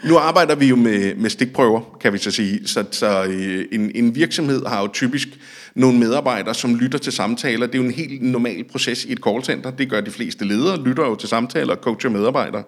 Nu 0.04 0.16
arbejder 0.18 0.54
vi 0.54 0.66
jo 0.66 0.76
med, 0.76 1.14
med 1.14 1.30
stikprøver, 1.30 1.98
kan 2.00 2.12
vi 2.12 2.18
så 2.18 2.30
sige. 2.30 2.68
Så, 2.68 2.84
så 2.90 3.24
øh, 3.24 3.64
en, 3.72 3.90
en 3.94 4.14
virksomhed 4.14 4.66
har 4.66 4.80
jo 4.80 4.88
typisk 4.92 5.28
nogle 5.74 5.98
medarbejdere, 5.98 6.54
som 6.54 6.74
lytter 6.74 6.98
til 6.98 7.12
samtaler. 7.12 7.66
Det 7.66 7.74
er 7.74 7.78
jo 7.78 7.84
en 7.84 7.90
helt 7.94 8.22
normal 8.22 8.64
proces 8.64 9.04
i 9.04 9.12
et 9.12 9.18
callcenter. 9.28 9.70
Det 9.70 9.90
gør 9.90 10.00
de 10.00 10.10
fleste 10.10 10.44
ledere, 10.44 10.82
lytter 10.84 11.04
jo 11.04 11.14
til 11.14 11.28
samtaler 11.28 11.74
og 11.74 11.82
coacher 11.82 12.10
medarbejdere. 12.10 12.62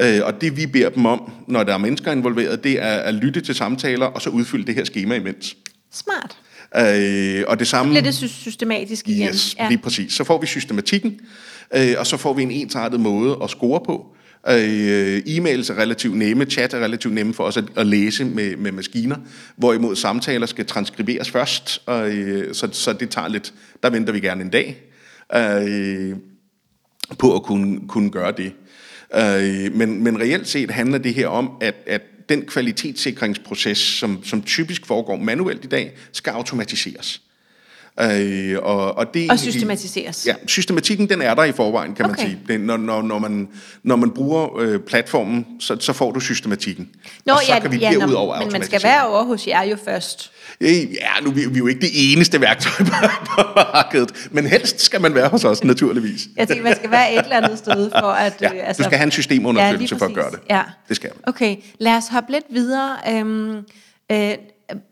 Øh, 0.00 0.20
Og 0.24 0.40
det 0.40 0.56
vi 0.56 0.66
beder 0.66 0.88
dem 0.88 1.06
om, 1.06 1.32
når 1.48 1.62
der 1.64 1.74
er 1.74 1.78
mennesker 1.78 2.12
involveret, 2.12 2.64
det 2.64 2.82
er 2.82 2.96
at 2.98 3.14
lytte 3.14 3.40
til 3.40 3.54
samtaler, 3.54 4.06
og 4.06 4.22
så 4.22 4.30
udfylde 4.30 4.66
det 4.66 4.74
her 4.74 4.84
schema 4.84 5.14
imens. 5.14 5.56
Smart. 5.92 6.38
Øh, 6.76 7.44
og 7.48 7.58
det 7.58 7.68
samme... 7.68 7.90
Bliver 7.92 8.02
det 8.02 8.14
sy- 8.14 8.24
systematisk 8.40 9.08
igen? 9.08 9.28
Yes, 9.28 9.56
ja. 9.58 9.68
lige 9.68 9.78
præcis. 9.78 10.12
Så 10.12 10.24
får 10.24 10.40
vi 10.40 10.46
systematikken, 10.46 11.20
øh, 11.74 11.94
og 11.98 12.06
så 12.06 12.16
får 12.16 12.32
vi 12.32 12.42
en 12.42 12.50
ensartet 12.50 13.00
måde 13.00 13.36
at 13.42 13.50
score 13.50 13.80
på. 13.86 14.06
Øh, 14.48 15.18
e-mails 15.26 15.72
er 15.72 15.78
relativt 15.78 16.16
nemme, 16.16 16.44
chat 16.44 16.74
er 16.74 16.78
relativt 16.80 17.14
nemme 17.14 17.34
for 17.34 17.44
os 17.44 17.56
at, 17.56 17.64
at 17.76 17.86
læse 17.86 18.24
med, 18.24 18.56
med 18.56 18.72
maskiner, 18.72 19.16
hvorimod 19.56 19.96
samtaler 19.96 20.46
skal 20.46 20.66
transkriberes 20.66 21.30
først, 21.30 21.82
og, 21.86 22.10
øh, 22.10 22.54
så, 22.54 22.68
så 22.72 22.92
det 22.92 23.10
tager 23.10 23.28
lidt, 23.28 23.54
der 23.82 23.90
venter 23.90 24.12
vi 24.12 24.20
gerne 24.20 24.42
en 24.44 24.50
dag 24.50 24.82
øh, 25.36 26.16
på 27.18 27.34
at 27.34 27.42
kunne, 27.42 27.88
kunne 27.88 28.10
gøre 28.10 28.32
det. 28.36 28.52
Øh, 29.14 29.74
men, 29.74 30.02
men 30.02 30.20
reelt 30.20 30.48
set 30.48 30.70
handler 30.70 30.98
det 30.98 31.14
her 31.14 31.28
om, 31.28 31.50
at, 31.60 31.74
at 31.86 32.02
den 32.28 32.46
kvalitetssikringsproces, 32.46 33.78
som, 33.78 34.24
som 34.24 34.42
typisk 34.42 34.86
foregår 34.86 35.16
manuelt 35.16 35.64
i 35.64 35.68
dag, 35.68 35.92
skal 36.12 36.30
automatiseres. 36.30 37.22
Øh, 38.00 38.56
og, 38.62 38.98
og, 38.98 39.14
det, 39.14 39.30
Og 39.30 39.38
systematiseres. 39.38 40.26
Ja, 40.26 40.34
systematikken 40.46 41.08
den 41.08 41.22
er 41.22 41.34
der 41.34 41.44
i 41.44 41.52
forvejen, 41.52 41.94
kan 41.94 42.02
man 42.02 42.10
Okay. 42.10 42.22
sige. 42.22 42.38
Det, 42.48 42.60
når, 42.60 42.76
når, 42.76 43.02
når, 43.02 43.18
man, 43.18 43.48
når 43.82 43.96
man 43.96 44.10
bruger 44.10 44.58
øh, 44.58 44.80
platformen, 44.80 45.46
så, 45.60 45.76
så 45.80 45.92
får 45.92 46.12
du 46.12 46.20
systematikken. 46.20 46.88
Nå, 47.26 47.32
og 47.32 47.40
så 47.46 47.52
ja, 47.52 47.60
kan 47.60 47.72
vi 47.72 47.76
ja, 47.76 47.92
nå, 47.92 48.00
derudover 48.00 48.40
men 48.40 48.52
man 48.52 48.64
skal 48.64 48.80
være 48.82 49.06
over 49.08 49.24
hos 49.24 49.46
jer 49.46 49.62
jo 49.62 49.76
først. 49.84 50.30
Øh, 50.60 50.68
Ja, 50.70 51.20
nu 51.22 51.30
vi, 51.30 51.40
vi 51.46 51.54
er 51.54 51.58
jo 51.58 51.66
ikke 51.66 51.80
det 51.80 51.90
eneste 52.12 52.40
værktøj 52.40 52.86
på, 52.86 52.94
på 53.36 53.42
markedet, 53.54 54.28
men 54.30 54.46
helst 54.46 54.80
skal 54.80 55.00
man 55.00 55.14
være 55.14 55.28
hos 55.28 55.44
os, 55.44 55.64
naturligvis. 55.64 56.28
Jeg 56.36 56.48
tænker, 56.48 56.64
man 56.64 56.76
skal 56.76 56.90
være 56.90 57.12
et 57.12 57.22
eller 57.22 57.36
andet 57.36 57.58
sted 57.58 57.90
for 57.90 58.06
at... 58.06 58.34
Ja, 58.40 58.54
øh, 58.54 58.74
du 58.78 58.82
skal 58.82 58.98
have 58.98 59.04
en 59.06 59.10
systemunderstøttelse 59.10 59.94
lige 59.94 59.98
for 59.98 60.06
at 60.06 60.14
gøre 60.14 60.30
det. 60.30 60.38
Ja. 60.50 60.62
Det 60.88 60.96
skal 60.96 61.10
du. 61.10 61.14
Okay, 61.22 61.56
lad 61.78 61.92
os 61.96 62.08
hoppe 62.08 62.32
lidt 62.32 62.44
videre. 62.50 62.96
Øhm, 63.10 63.56
øh, 64.12 64.34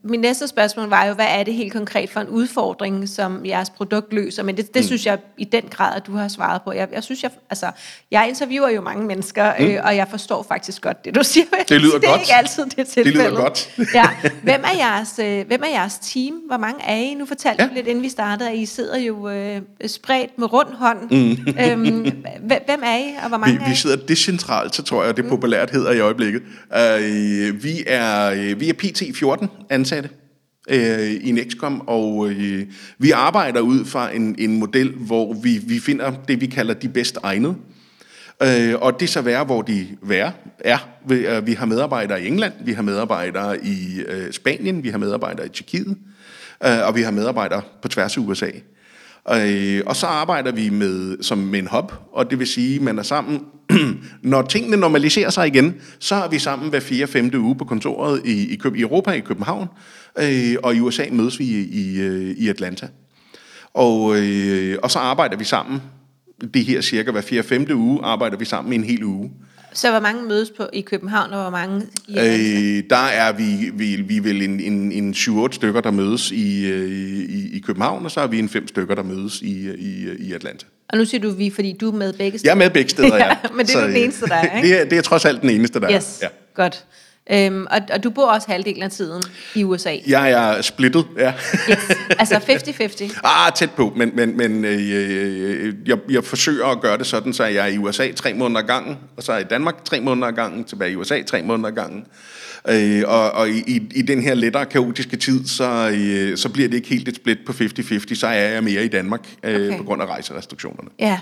min 0.04 0.20
næste 0.20 0.48
spørgsmål 0.48 0.88
var 0.88 1.04
jo, 1.04 1.14
hvad 1.14 1.26
er 1.28 1.42
det 1.42 1.54
helt 1.54 1.72
konkret 1.72 2.10
for 2.10 2.20
en 2.20 2.28
udfordring, 2.28 3.08
som 3.08 3.46
jeres 3.46 3.70
produkt 3.70 4.12
løser? 4.12 4.42
Men 4.42 4.56
det, 4.56 4.74
det 4.74 4.82
mm. 4.82 4.86
synes 4.86 5.06
jeg 5.06 5.18
i 5.38 5.44
den 5.44 5.62
grad, 5.70 5.96
at 5.96 6.06
du 6.06 6.12
har 6.16 6.28
svaret 6.28 6.62
på. 6.62 6.72
Jeg, 6.72 6.88
jeg 6.92 7.02
synes, 7.04 7.22
jeg, 7.22 7.30
altså, 7.50 7.66
jeg 8.10 8.28
interviewer 8.28 8.68
jo 8.68 8.80
mange 8.80 9.06
mennesker, 9.06 9.52
mm. 9.58 9.64
øh, 9.64 9.80
og 9.84 9.96
jeg 9.96 10.06
forstår 10.10 10.42
faktisk 10.48 10.82
godt 10.82 11.04
det, 11.04 11.14
du 11.14 11.22
siger. 11.24 11.44
Det 11.68 11.80
lyder 11.80 11.98
det 11.98 12.04
er 12.04 12.10
godt. 12.10 12.20
ikke 12.20 12.34
altid 12.34 12.64
det 12.64 12.78
er 12.78 13.02
Det 13.02 13.06
lyder 13.14 13.30
godt. 13.30 13.70
ja. 13.94 14.08
hvem, 14.42 14.62
er 14.64 14.76
jeres, 14.78 15.18
øh, 15.18 15.46
hvem 15.46 15.62
er 15.64 15.68
jeres 15.70 15.98
team? 15.98 16.34
Hvor 16.34 16.56
mange 16.56 16.84
er 16.84 16.96
I? 16.96 17.14
Nu 17.14 17.26
fortalte 17.26 17.62
Ja. 17.62 17.68
du 17.68 17.74
lidt, 17.74 17.86
inden 17.86 18.02
vi 18.04 18.08
startede, 18.08 18.50
at 18.50 18.56
I 18.56 18.66
sidder 18.66 18.98
jo 18.98 19.28
øh, 19.28 19.60
spredt 19.86 20.38
med 20.38 20.52
rund 20.52 20.68
hånd. 20.74 21.10
Mm. 21.10 21.46
øhm, 21.62 22.22
hvem- 22.40 22.82
er 22.84 22.96
I, 22.96 23.14
og 23.22 23.28
hvor 23.28 23.38
mange 23.38 23.56
Vi, 23.58 23.62
er 23.62 23.66
vi 23.68 23.72
I? 23.72 23.76
sidder 23.76 23.96
decentralt, 23.96 24.74
så 24.74 24.82
tror 24.82 25.04
jeg, 25.04 25.16
det 25.16 25.26
populært 25.28 25.70
hedder 25.70 25.92
i 25.92 26.00
øjeblikket. 26.00 26.42
Uh, 26.70 27.62
vi, 27.64 27.84
er, 27.86 28.30
øh, 28.30 28.60
vi 28.60 28.68
er 28.68 28.72
PT 28.72 29.02
14 29.16 29.48
ansatte 29.70 30.10
øh, 30.68 31.14
i 31.20 31.30
Nexcom, 31.30 31.82
og 31.86 32.28
øh, 32.30 32.66
vi 32.98 33.10
arbejder 33.10 33.60
ud 33.60 33.84
fra 33.84 34.14
en, 34.14 34.34
en 34.38 34.58
model, 34.58 34.92
hvor 34.92 35.32
vi, 35.32 35.60
vi 35.66 35.78
finder 35.78 36.12
det, 36.28 36.40
vi 36.40 36.46
kalder 36.46 36.74
de 36.74 36.88
bedst 36.88 37.18
egnede. 37.22 37.54
Øh, 38.42 38.74
og 38.80 39.00
det 39.00 39.08
så 39.08 39.20
være, 39.20 39.44
hvor 39.44 39.62
de 39.62 39.86
være, 40.02 40.32
er. 40.58 40.78
Vi, 41.08 41.26
vi 41.42 41.52
har 41.52 41.66
medarbejdere 41.66 42.22
i 42.22 42.26
England, 42.26 42.52
vi 42.64 42.72
har 42.72 42.82
medarbejdere 42.82 43.64
i 43.64 44.00
øh, 44.08 44.32
Spanien, 44.32 44.82
vi 44.82 44.88
har 44.88 44.98
medarbejdere 44.98 45.46
i 45.46 45.48
Tjekkiet, 45.48 45.96
øh, 46.66 46.86
og 46.86 46.94
vi 46.94 47.02
har 47.02 47.10
medarbejdere 47.10 47.62
på 47.82 47.88
tværs 47.88 48.16
af 48.16 48.20
USA. 48.20 48.50
Øh, 49.30 49.82
og 49.86 49.96
så 49.96 50.06
arbejder 50.06 50.52
vi 50.52 50.68
med, 50.68 51.22
som 51.22 51.38
med 51.38 51.58
en 51.58 51.68
hub, 51.72 51.92
og 52.12 52.30
det 52.30 52.38
vil 52.38 52.46
sige, 52.46 52.76
at 52.76 52.82
man 52.82 52.98
er 52.98 53.02
sammen, 53.02 53.40
når 54.22 54.42
tingene 54.42 54.76
normaliserer 54.76 55.30
sig 55.30 55.46
igen, 55.46 55.74
så 55.98 56.14
er 56.14 56.28
vi 56.28 56.38
sammen 56.38 56.70
hver 56.70 56.80
fire 56.80 57.06
femte 57.06 57.40
uge 57.40 57.56
på 57.56 57.64
kontoret 57.64 58.22
i, 58.24 58.52
i, 58.52 58.56
Køb- 58.56 58.74
i 58.74 58.80
Europa, 58.80 59.10
i 59.10 59.20
København, 59.20 59.68
øh, 60.18 60.56
og 60.62 60.74
i 60.74 60.80
USA 60.80 61.04
mødes 61.12 61.38
vi 61.38 61.44
i, 61.44 61.68
i, 61.70 62.00
øh, 62.00 62.36
i 62.38 62.48
Atlanta. 62.48 62.88
Og, 63.74 64.16
øh, 64.16 64.78
og 64.82 64.90
så 64.90 64.98
arbejder 64.98 65.36
vi 65.36 65.44
sammen, 65.44 65.82
det 66.54 66.64
her 66.64 66.80
cirka 66.80 67.10
hver 67.10 67.20
fire 67.20 67.42
femte 67.42 67.76
uge, 67.76 68.00
arbejder 68.04 68.36
vi 68.36 68.44
sammen 68.44 68.72
i 68.72 68.76
en 68.76 68.84
hel 68.84 69.04
uge. 69.04 69.30
Så 69.76 69.90
hvor 69.90 70.00
mange 70.00 70.22
mødes 70.22 70.50
på 70.56 70.66
i 70.72 70.80
København, 70.80 71.32
og 71.32 71.40
hvor 71.42 71.50
mange 71.50 71.86
i? 72.08 72.18
Øh, 72.18 72.82
der 72.90 72.96
er 72.96 73.32
vi, 73.32 73.70
vi, 73.74 73.96
vi 74.02 74.16
er 74.16 74.20
vel 74.20 74.42
en, 74.42 74.60
en, 74.60 74.92
en 74.92 75.12
7-8 75.14 75.52
stykker, 75.52 75.80
der 75.80 75.90
mødes 75.90 76.30
i, 76.30 76.66
øh, 76.66 76.90
i, 77.28 77.56
i 77.56 77.60
København, 77.60 78.04
og 78.04 78.10
så 78.10 78.20
er 78.20 78.26
vi 78.26 78.38
en 78.38 78.48
5 78.48 78.68
stykker, 78.68 78.94
der 78.94 79.02
mødes 79.02 79.40
i, 79.42 79.70
i, 79.78 80.08
i 80.18 80.32
Atlanta. 80.32 80.66
Og 80.88 80.98
nu 80.98 81.04
siger 81.04 81.20
du 81.20 81.30
vi, 81.30 81.50
fordi 81.50 81.76
du 81.80 81.88
er 81.90 81.94
med 81.96 82.12
begge 82.12 82.32
Jeg 82.32 82.38
steder. 82.40 82.52
er 82.52 82.58
med 82.58 82.70
begge 82.70 82.90
steder, 82.90 83.16
ja. 83.16 83.24
Ja, 83.28 83.34
men 83.56 83.66
det 83.66 83.74
er 83.74 83.80
du 83.80 83.86
den 83.86 83.96
øh, 83.96 84.02
eneste, 84.02 84.26
der 84.26 84.34
er, 84.34 84.56
ikke? 84.56 84.68
det, 84.68 84.80
er, 84.80 84.84
det 84.84 84.98
er 84.98 85.02
trods 85.02 85.24
alt 85.24 85.40
den 85.42 85.50
eneste, 85.50 85.80
der 85.80 85.90
Yes, 85.96 86.18
er. 86.22 86.26
Ja. 86.26 86.62
godt. 86.62 86.84
Øhm, 87.30 87.66
og, 87.70 87.80
og 87.92 88.04
du 88.04 88.10
bor 88.10 88.26
også 88.26 88.46
halvdelen 88.50 88.82
af 88.82 88.90
tiden 88.90 89.22
i 89.54 89.64
USA. 89.64 89.96
Jeg 90.06 90.30
er 90.30 90.62
splittet, 90.62 91.06
ja. 91.18 91.32
Yes. 91.70 91.78
Altså 92.18 92.34
50-50. 92.34 93.20
ah, 93.24 93.52
tæt 93.52 93.70
på, 93.70 93.92
men, 93.96 94.10
men, 94.14 94.36
men 94.36 94.64
øh, 94.64 94.80
øh, 94.90 95.74
jeg, 95.86 95.98
jeg 96.10 96.24
forsøger 96.24 96.66
at 96.66 96.80
gøre 96.80 96.98
det 96.98 97.06
sådan, 97.06 97.32
så 97.32 97.44
jeg 97.44 97.64
er 97.68 97.72
i 97.72 97.78
USA 97.78 98.12
tre 98.12 98.34
måneder 98.34 98.60
ad 98.60 98.66
gangen, 98.66 98.98
og 99.16 99.22
så 99.22 99.32
er 99.32 99.36
jeg 99.36 99.46
i 99.46 99.48
Danmark 99.48 99.84
tre 99.84 100.00
måneder 100.00 100.26
ad 100.26 100.32
gangen, 100.32 100.64
tilbage 100.64 100.92
i 100.92 100.96
USA 100.96 101.22
tre 101.22 101.42
måneder 101.42 101.68
ad 101.68 101.74
gangen. 101.74 102.06
Øh, 102.68 103.02
og 103.06 103.30
og 103.32 103.48
i, 103.48 103.62
i, 103.66 103.82
i 103.94 104.02
den 104.02 104.22
her 104.22 104.34
lettere 104.34 104.66
kaotiske 104.66 105.16
tid, 105.16 105.46
så, 105.46 105.90
øh, 105.94 106.36
så 106.36 106.48
bliver 106.48 106.68
det 106.68 106.76
ikke 106.76 106.88
helt 106.88 107.08
et 107.08 107.16
split 107.16 107.38
på 107.46 107.52
50-50, 107.52 108.14
så 108.14 108.26
er 108.26 108.32
jeg 108.32 108.64
mere 108.64 108.84
i 108.84 108.88
Danmark 108.88 109.28
øh, 109.42 109.54
okay. 109.54 109.78
på 109.78 109.84
grund 109.84 110.02
af 110.02 110.06
rejserestriktionerne. 110.06 110.88
Ja. 110.98 111.20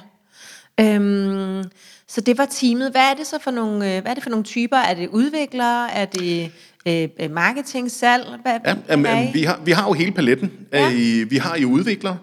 Øhm, 0.81 1.65
så 2.09 2.21
det 2.21 2.39
var 2.39 2.47
teamet. 2.47 2.91
Hvad 2.91 3.11
er 3.11 3.15
det 3.15 3.27
så 3.27 3.39
for 3.43 3.51
nogle, 3.51 3.97
øh, 3.97 4.03
hvad 4.03 4.11
er 4.11 4.15
det 4.15 4.23
for 4.23 4.31
nogle 4.31 4.45
typer? 4.45 4.77
Er 4.77 4.95
det 4.95 5.09
udviklere? 5.09 5.93
Er 5.93 6.05
det 6.05 6.53
øh, 6.87 7.31
marketing, 7.31 7.91
salg? 7.91 8.25
Hvad, 8.43 8.59
Ja, 8.67 8.75
jamen, 8.89 9.07
jamen, 9.07 9.35
vi, 9.35 9.43
har, 9.43 9.61
vi 9.65 9.71
har 9.71 9.87
jo 9.87 9.93
hele 9.93 10.13
paletten. 10.13 10.53
Ja. 10.73 10.91
Øh, 10.93 11.31
vi 11.31 11.37
har 11.37 11.57
jo 11.59 11.69
udviklere. 11.69 12.19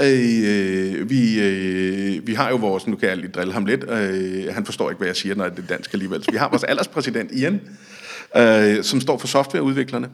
Øh, 0.00 1.10
vi, 1.10 1.40
øh, 1.40 2.26
vi 2.26 2.34
har 2.34 2.50
jo 2.50 2.56
vores, 2.56 2.86
nu 2.86 2.96
kan 2.96 3.08
jeg 3.08 3.16
lige 3.16 3.30
drille 3.30 3.52
ham 3.52 3.66
lidt, 3.66 3.84
øh, 3.90 4.54
han 4.54 4.64
forstår 4.64 4.90
ikke, 4.90 4.98
hvad 4.98 5.08
jeg 5.08 5.16
siger, 5.16 5.34
når 5.34 5.48
det 5.48 5.58
er 5.58 5.66
dansk 5.66 5.92
alligevel. 5.92 6.24
Så 6.24 6.30
vi 6.30 6.36
har 6.36 6.48
vores 6.48 6.64
alderspræsident, 6.70 7.32
Ian, 7.32 7.60
øh, 8.36 8.84
som 8.84 9.00
står 9.00 9.18
for 9.18 9.26
softwareudviklerne, 9.26 10.08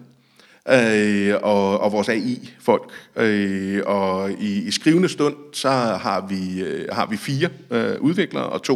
øh, 0.69 1.35
og, 1.43 1.81
og 1.81 1.93
vores 1.93 2.09
AI-folk. 2.09 2.93
Øh, 3.17 3.83
og 3.87 4.33
i, 4.33 4.63
i 4.69 4.71
skrivende 4.71 5.09
stund, 5.09 5.35
så 5.53 5.71
har 5.71 6.27
vi, 6.29 6.61
øh, 6.63 6.89
har 6.93 7.07
vi 7.07 7.17
fire 7.17 7.49
øh, 7.71 8.01
udviklere 8.01 8.47
og 8.47 8.63
to 8.63 8.75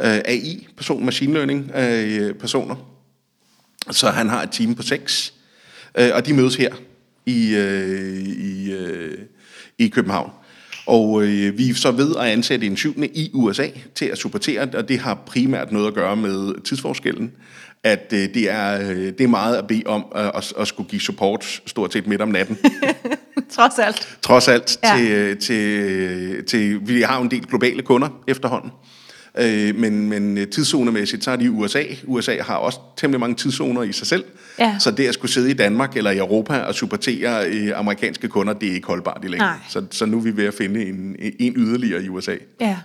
øh, 0.00 0.20
AI-person, 0.24 1.04
machine 1.04 1.32
learning-personer. 1.34 2.76
Øh, 2.76 2.82
så 3.90 4.10
han 4.10 4.28
har 4.28 4.42
et 4.42 4.50
team 4.52 4.74
på 4.74 4.82
seks, 4.82 5.34
øh, 5.98 6.10
og 6.14 6.26
de 6.26 6.34
mødes 6.34 6.56
her 6.56 6.74
i, 7.26 7.54
øh, 7.54 8.26
i, 8.26 8.72
øh, 8.72 9.18
i 9.78 9.88
København. 9.88 10.30
Og 10.86 11.22
øh, 11.22 11.58
vi 11.58 11.70
er 11.70 11.74
så 11.74 11.90
ved 11.90 12.16
at 12.16 12.24
ansætte 12.24 12.66
en 12.66 12.76
syvende 12.76 13.08
i 13.08 13.30
USA 13.34 13.68
til 13.94 14.04
at 14.04 14.18
supportere, 14.18 14.68
og 14.74 14.88
det 14.88 14.98
har 14.98 15.14
primært 15.14 15.72
noget 15.72 15.86
at 15.86 15.94
gøre 15.94 16.16
med 16.16 16.62
tidsforskellen. 16.64 17.32
At 17.86 18.12
øh, 18.12 18.18
det, 18.34 18.50
er, 18.50 18.90
øh, 18.90 18.96
det 18.96 19.20
er 19.20 19.28
meget 19.28 19.56
at 19.56 19.66
bede 19.66 19.82
om 19.86 20.06
øh, 20.16 20.26
at, 20.26 20.52
at 20.58 20.68
skulle 20.68 20.88
give 20.90 21.00
support 21.00 21.62
stort 21.66 21.92
set 21.92 22.06
midt 22.06 22.20
om 22.20 22.28
natten. 22.28 22.58
Trods 23.56 23.78
alt. 23.78 24.18
Trods 24.22 24.48
alt 24.48 24.78
Ja. 24.84 24.96
til, 24.96 25.36
til, 25.36 26.44
til, 26.46 26.88
vi 26.88 27.02
har 27.02 27.16
jo 27.16 27.22
en 27.22 27.30
del 27.30 27.46
globale 27.46 27.82
kunder 27.82 28.08
efterhånden. 28.26 28.70
Øh, 29.38 29.76
men, 29.76 30.08
men 30.08 30.38
øh, 30.38 30.46
tidszonemæssigt, 30.48 31.24
så 31.24 31.30
er 31.30 31.36
de 31.36 31.44
i 31.44 31.48
USA. 31.48 31.82
USA 32.04 32.42
har 32.42 32.56
også 32.56 32.78
temmelig 32.96 33.20
mange 33.20 33.36
tidszoner 33.36 33.82
i 33.82 33.92
sig 33.92 34.06
selv. 34.06 34.24
Ja. 34.58 34.76
Så 34.78 34.90
det 34.90 35.06
at 35.08 35.14
skulle 35.14 35.32
sidde 35.32 35.50
i 35.50 35.54
Danmark 35.54 35.96
eller 35.96 36.10
i 36.10 36.18
Europa 36.18 36.58
og 36.58 36.74
supportere 36.74 37.46
øh, 37.48 37.78
amerikanske 37.78 38.28
kunder, 38.28 38.52
det 38.52 38.68
er 38.70 38.74
ikke 38.74 38.86
holdbart 38.86 39.20
i 39.24 39.28
længden. 39.28 39.48
Så, 39.68 39.84
så 39.90 40.06
nu 40.06 40.16
er 40.18 40.22
vi 40.22 40.36
ved 40.36 40.44
at 40.44 40.54
finde 40.54 40.84
en, 40.86 41.16
en 41.38 41.52
yderligere 41.56 42.02
i 42.02 42.08
USA. 42.08 42.34
Ja. 42.60 42.76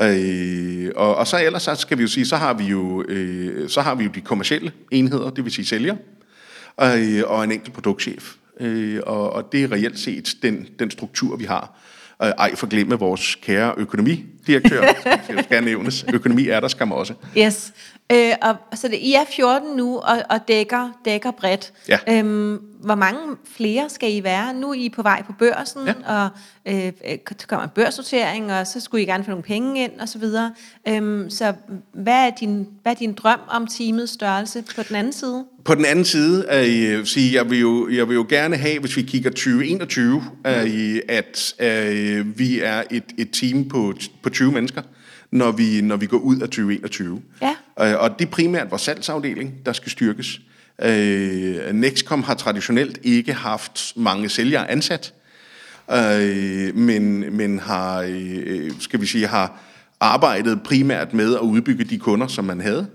Øh, 0.00 0.90
og, 0.96 1.16
og 1.16 1.26
så 1.26 1.44
ellers 1.44 1.62
så 1.62 1.74
skal 1.74 1.98
vi 1.98 2.02
jo 2.02 2.08
sige, 2.08 2.26
så 2.26 2.36
har 2.36 2.54
vi 2.54 2.64
jo, 2.64 3.04
øh, 3.08 3.68
så 3.68 3.80
har 3.80 3.94
vi 3.94 4.04
jo 4.04 4.10
de 4.14 4.20
kommercielle 4.20 4.72
enheder, 4.90 5.30
det 5.30 5.44
vil 5.44 5.52
sige 5.52 5.66
sælger, 5.66 5.96
øh, 6.82 7.22
og 7.26 7.44
en 7.44 7.52
enkelt 7.52 7.74
produktchef. 7.74 8.34
Øh, 8.60 9.00
og, 9.06 9.32
og 9.32 9.52
det 9.52 9.64
er 9.64 9.72
reelt 9.72 9.98
set 9.98 10.34
den, 10.42 10.66
den 10.78 10.90
struktur, 10.90 11.36
vi 11.36 11.44
har. 11.44 11.78
Øh, 12.22 12.28
ej, 12.28 12.54
for 12.54 12.66
glemme 12.66 12.94
vores 12.94 13.34
kære 13.34 13.74
økonomidirektør, 13.76 14.82
som 15.26 15.38
skal 15.44 15.64
nævnes. 15.64 16.04
Økonomi 16.14 16.48
er 16.48 16.60
der 16.60 16.68
skam 16.68 16.92
også. 16.92 17.14
Yes. 17.38 17.72
Øh, 18.12 18.32
og, 18.42 18.56
så 18.74 18.88
det, 18.88 18.96
I 18.96 19.12
er 19.14 19.24
14 19.36 19.76
nu 19.76 19.96
og, 19.98 20.22
og 20.30 20.48
dækker, 20.48 20.90
dækker 21.04 21.30
bredt. 21.30 21.72
Ja. 21.88 21.98
Øhm, 22.08 22.60
hvor 22.80 22.94
mange 22.94 23.20
flere 23.56 23.90
skal 23.90 24.14
I 24.14 24.22
være? 24.24 24.54
Nu 24.54 24.70
er 24.70 24.74
I 24.74 24.88
på 24.88 25.02
vej 25.02 25.22
på 25.22 25.32
børsen, 25.38 25.80
Ja. 25.86 25.92
og 26.06 26.28
øh, 26.68 26.86
øh, 26.86 27.18
så 27.38 27.46
kommer 27.46 27.64
en 27.64 27.70
børssortering, 27.74 28.52
og 28.52 28.66
så 28.66 28.80
skulle 28.80 29.02
I 29.02 29.06
gerne 29.06 29.24
få 29.24 29.30
nogle 29.30 29.42
penge 29.42 29.84
ind, 29.84 29.92
og 30.00 30.08
så 30.08 30.18
videre. 30.18 30.54
Øhm, 30.88 31.30
så 31.30 31.52
hvad 31.92 32.26
er, 32.26 32.30
din, 32.40 32.68
hvad 32.82 32.92
er 32.92 32.96
din 32.96 33.12
drøm 33.12 33.40
om 33.48 33.66
teamets 33.66 34.12
størrelse 34.12 34.64
på 34.76 34.82
den 34.88 34.96
anden 34.96 35.12
side? 35.12 35.44
På 35.64 35.74
den 35.74 35.84
anden 35.84 36.04
side, 36.04 36.46
øh, 36.52 37.06
sige, 37.06 37.34
jeg, 37.34 37.50
vil 37.50 37.60
jo, 37.60 37.88
jeg 37.88 38.08
vil 38.08 38.14
jo 38.14 38.26
gerne 38.28 38.56
have, 38.56 38.78
hvis 38.80 38.96
vi 38.96 39.02
kigger 39.02 39.30
2021, 39.30 40.22
øh, 40.46 40.98
at 41.08 41.54
øh, 41.60 42.38
vi 42.38 42.60
er 42.60 42.82
et, 42.90 43.04
et 43.18 43.28
team 43.32 43.68
på, 43.68 43.94
på 44.22 44.30
20 44.30 44.52
mennesker, 44.52 44.82
når 45.32 45.52
vi, 45.52 45.80
når 45.80 45.96
vi 45.96 46.06
går 46.06 46.18
ud 46.18 46.36
af 46.36 46.48
2021. 46.48 47.22
Ja. 47.42 47.54
Øh, 47.92 48.00
og 48.02 48.18
det 48.18 48.26
er 48.26 48.30
primært 48.30 48.70
vores 48.70 48.82
salgsafdeling, 48.82 49.54
der 49.66 49.72
skal 49.72 49.90
styrkes. 49.92 50.40
Øh, 50.84 51.72
Nexcom 51.72 52.22
har 52.22 52.34
traditionelt 52.34 52.98
ikke 53.02 53.32
haft 53.32 53.92
mange 53.96 54.28
sælgere 54.28 54.70
ansat, 54.70 55.14
øh, 55.92 56.76
men, 56.76 57.36
men 57.36 57.58
har, 57.58 58.04
øh, 58.08 58.70
skal 58.78 59.00
vi 59.00 59.06
sige, 59.06 59.26
har 59.26 59.60
arbejdet 60.00 60.62
primært 60.62 61.14
med 61.14 61.34
at 61.34 61.40
udbygge 61.40 61.84
de 61.84 61.98
kunder, 61.98 62.26
som 62.26 62.44
man 62.44 62.60
havde. 62.60 62.86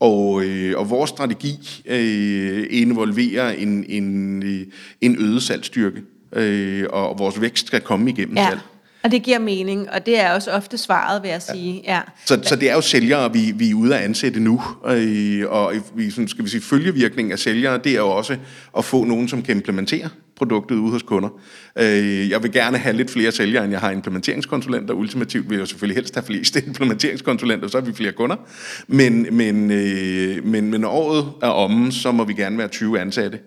Og, 0.00 0.44
øh, 0.44 0.78
og 0.78 0.90
vores 0.90 1.10
strategi 1.10 1.82
øh, 1.86 2.66
involverer 2.70 3.50
en, 3.50 3.84
en, 3.88 4.42
øh, 4.42 4.66
en 5.00 5.16
øget 5.18 5.42
salgsstyrke, 5.42 6.02
øh, 6.32 6.84
og 6.90 7.18
vores 7.18 7.40
vækst 7.40 7.66
skal 7.66 7.80
komme 7.80 8.10
igennem 8.10 8.36
Ja. 8.36 8.48
salg. 8.48 8.60
Og 9.04 9.10
det 9.10 9.22
giver 9.22 9.38
mening, 9.38 9.90
og 9.90 10.06
det 10.06 10.20
er 10.20 10.32
også 10.32 10.50
ofte 10.50 10.78
svaret, 10.78 11.22
vil 11.22 11.28
jeg 11.28 11.42
sige. 11.42 11.82
Ja. 11.84 12.00
Så, 12.26 12.40
så 12.42 12.56
det 12.56 12.70
er 12.70 12.74
jo 12.74 12.80
sælgere, 12.80 13.32
vi, 13.32 13.52
vi 13.56 13.70
er 13.70 13.74
ude 13.74 13.96
at 13.96 14.04
ansætte 14.04 14.40
nu, 14.40 14.62
øh, 14.86 15.42
og 15.48 15.74
vi, 15.94 16.10
sådan, 16.10 16.28
skal 16.28 16.44
vi 16.44 16.50
sige, 16.50 16.60
følgevirkningen 16.60 17.32
af 17.32 17.38
sælgere, 17.38 17.78
det 17.84 17.92
er 17.92 17.98
jo 17.98 18.10
også 18.10 18.36
at 18.78 18.84
få 18.84 19.04
nogen, 19.04 19.28
som 19.28 19.42
kan 19.42 19.56
implementere 19.56 20.08
produktet 20.36 20.76
ude 20.76 20.92
hos 20.92 21.02
kunder. 21.02 21.28
Øh, 21.78 22.30
jeg 22.30 22.42
vil 22.42 22.52
gerne 22.52 22.78
have 22.78 22.96
lidt 22.96 23.10
flere 23.10 23.32
sælgere, 23.32 23.64
end 23.64 23.72
jeg 23.72 23.80
har 23.80 23.90
implementeringskonsulenter. 23.90 24.94
Ultimativt 24.94 25.50
vil 25.50 25.58
jeg 25.58 25.68
selvfølgelig 25.68 25.96
helst 25.96 26.14
have 26.14 26.24
flest 26.24 26.56
implementeringskonsulenter, 26.66 27.68
så 27.68 27.78
har 27.78 27.86
vi 27.86 27.92
flere 27.92 28.12
kunder. 28.12 28.36
Men, 28.86 29.26
men, 29.36 29.70
øh, 29.70 30.46
men, 30.46 30.70
men 30.70 30.84
året 30.84 31.32
er 31.42 31.48
omme, 31.48 31.92
så 31.92 32.12
må 32.12 32.24
vi 32.24 32.32
gerne 32.32 32.58
være 32.58 32.68
20 32.68 33.00
ansatte. 33.00 33.38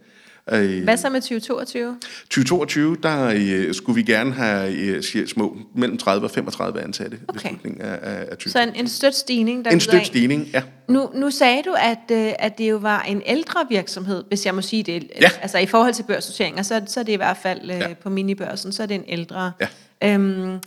Øh, 0.54 0.84
Hvad 0.84 0.98
så 0.98 1.10
med 1.10 1.22
2022? 1.22 1.98
2022, 2.30 2.98
der 3.04 3.34
øh, 3.36 3.74
skulle 3.74 3.96
vi 3.96 4.04
gerne 4.12 4.34
have 4.34 4.74
øh, 4.74 5.04
små 5.28 5.58
mellem 5.76 5.98
30 5.98 6.26
og 6.26 6.32
35 6.32 6.82
ansatte 6.82 7.20
Okay. 7.28 7.50
ved 7.64 7.72
af, 7.80 8.00
af, 8.02 8.26
af 8.32 8.38
20. 8.38 8.52
Så 8.52 8.60
en, 8.62 8.76
en 8.76 8.88
støt 8.88 9.16
stigning, 9.16 9.66
der 9.66 9.72
En 9.72 9.80
støt 9.80 10.06
stigning, 10.06 10.48
ja. 10.54 10.62
Nu, 10.90 11.10
nu 11.14 11.32
sagde 11.32 11.62
du, 11.66 11.76
at, 11.80 12.18
øh, 12.18 12.34
at 12.40 12.58
det 12.58 12.70
jo 12.70 12.78
var 12.78 13.02
en 13.02 13.22
ældre 13.26 13.60
virksomhed, 13.70 14.24
hvis 14.28 14.46
jeg 14.46 14.56
må 14.56 14.62
sige 14.62 14.84
det. 14.84 15.12
Ja. 15.22 15.30
Altså 15.42 15.58
i 15.58 15.66
forhold 15.66 15.94
til 15.94 16.04
børsnoteringer, 16.04 16.64
så, 16.64 16.82
så 16.88 17.00
er 17.00 17.04
det 17.04 17.14
i 17.14 17.16
hvert 17.16 17.38
fald 17.38 17.62
øh, 17.72 17.78
Ja. 17.80 17.94
på 18.04 18.10
minibørsen, 18.10 18.72
så 18.72 18.84
er 18.84 18.88
det 18.88 18.96
en 18.96 19.04
ældre. 19.08 19.52
Ja. 19.62 20.14
Øhm, 20.14 20.60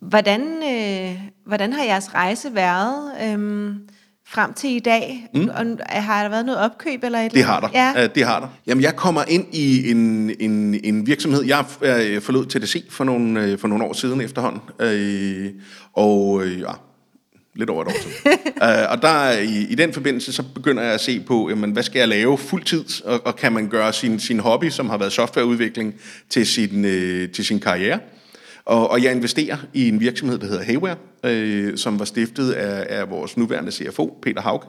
hvordan, 0.00 0.40
øh, 0.72 1.20
hvordan 1.46 1.72
har 1.72 1.84
jeres 1.84 2.14
rejse 2.14 2.54
været 2.54 3.12
øhm, 3.24 3.74
frem 4.32 4.54
til 4.54 4.70
i 4.70 4.78
dag? 4.78 5.28
Mm. 5.34 5.48
Og, 5.48 5.78
har 5.88 6.22
der 6.22 6.30
været 6.30 6.46
noget 6.46 6.60
opkøb 6.60 7.04
eller 7.04 7.18
et 7.18 7.32
Det 7.32 7.44
har 7.44 7.60
der. 7.60 7.68
Ja. 7.74 8.06
Det 8.06 8.24
har 8.24 8.40
der. 8.40 8.48
Jamen, 8.66 8.82
jeg 8.82 8.96
kommer 8.96 9.24
ind 9.28 9.54
i 9.54 9.90
en, 9.90 10.30
en, 10.40 10.80
en 10.84 11.06
virksomhed. 11.06 11.44
Jeg 11.44 11.64
øh, 11.82 12.22
forlod 12.22 12.46
TDC 12.46 12.84
for 12.90 13.04
nogle, 13.04 13.44
øh, 13.44 13.58
for 13.58 13.68
nogle 13.68 13.84
år 13.84 13.92
siden 13.92 14.20
efterhånden. 14.20 14.60
Øh, 14.80 15.50
og 15.92 16.46
ja, 16.46 16.72
lidt 17.54 17.70
over 17.70 17.82
et 17.82 17.88
år 17.88 18.00
siden. 18.02 18.38
øh, 18.68 18.90
og 18.90 19.02
der, 19.02 19.38
i, 19.38 19.66
i 19.70 19.74
den 19.74 19.92
forbindelse, 19.92 20.32
så 20.32 20.42
begynder 20.54 20.82
jeg 20.82 20.92
at 20.92 21.00
se 21.00 21.20
på, 21.20 21.48
jamen, 21.50 21.70
hvad 21.70 21.82
skal 21.82 21.98
jeg 21.98 22.08
lave 22.08 22.38
fuldtid? 22.38 22.84
Og, 23.04 23.20
og 23.26 23.36
kan 23.36 23.52
man 23.52 23.68
gøre 23.68 23.92
sin, 23.92 24.18
sin 24.18 24.40
hobby, 24.40 24.70
som 24.70 24.90
har 24.90 24.98
været 24.98 25.12
softwareudvikling, 25.12 25.94
til 26.28 26.46
sin, 26.46 26.84
øh, 26.84 27.28
til 27.28 27.44
sin 27.44 27.60
karriere? 27.60 27.98
Og, 28.70 28.90
og 28.90 29.02
jeg 29.02 29.12
investerer 29.12 29.56
i 29.74 29.88
en 29.88 30.00
virksomhed, 30.00 30.38
der 30.38 30.46
hedder 30.46 30.64
Hayware, 30.64 30.96
øh, 31.24 31.76
som 31.78 31.98
var 31.98 32.04
stiftet 32.04 32.52
af, 32.52 32.98
af 32.98 33.10
vores 33.10 33.36
nuværende 33.36 33.72
CFO, 33.72 34.18
Peter 34.22 34.42
Haug. 34.42 34.64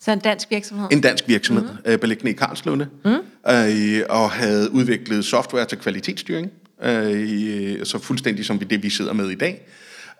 Så 0.00 0.12
en 0.12 0.18
dansk 0.18 0.50
virksomhed? 0.50 0.88
En 0.92 1.00
dansk 1.00 1.28
virksomhed, 1.28 1.64
mm. 1.64 1.78
øh, 1.84 1.98
beliggende 1.98 2.30
i 2.30 2.34
Karlslunde, 2.34 2.88
mm. 3.04 3.10
øh, 3.50 4.02
og 4.08 4.30
havde 4.30 4.72
udviklet 4.72 5.24
software 5.24 5.64
til 5.64 5.78
kvalitetsstyring, 5.78 6.50
øh, 6.82 7.84
så 7.84 7.98
fuldstændig 7.98 8.44
som 8.44 8.58
det, 8.58 8.82
vi 8.82 8.90
sidder 8.90 9.12
med 9.12 9.30
i 9.30 9.34
dag. 9.34 9.66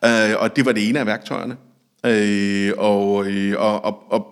Øh, 0.05 0.35
og 0.39 0.57
det 0.57 0.67
var 0.67 0.73
det 0.73 0.89
ene 0.89 1.01
af 1.01 1.07
værktøjerne. 1.07 1.57
Øh, 2.07 2.73
og, 2.77 3.27
øh, 3.27 3.55
og, 3.59 3.85
og, 3.85 4.13
og 4.13 4.27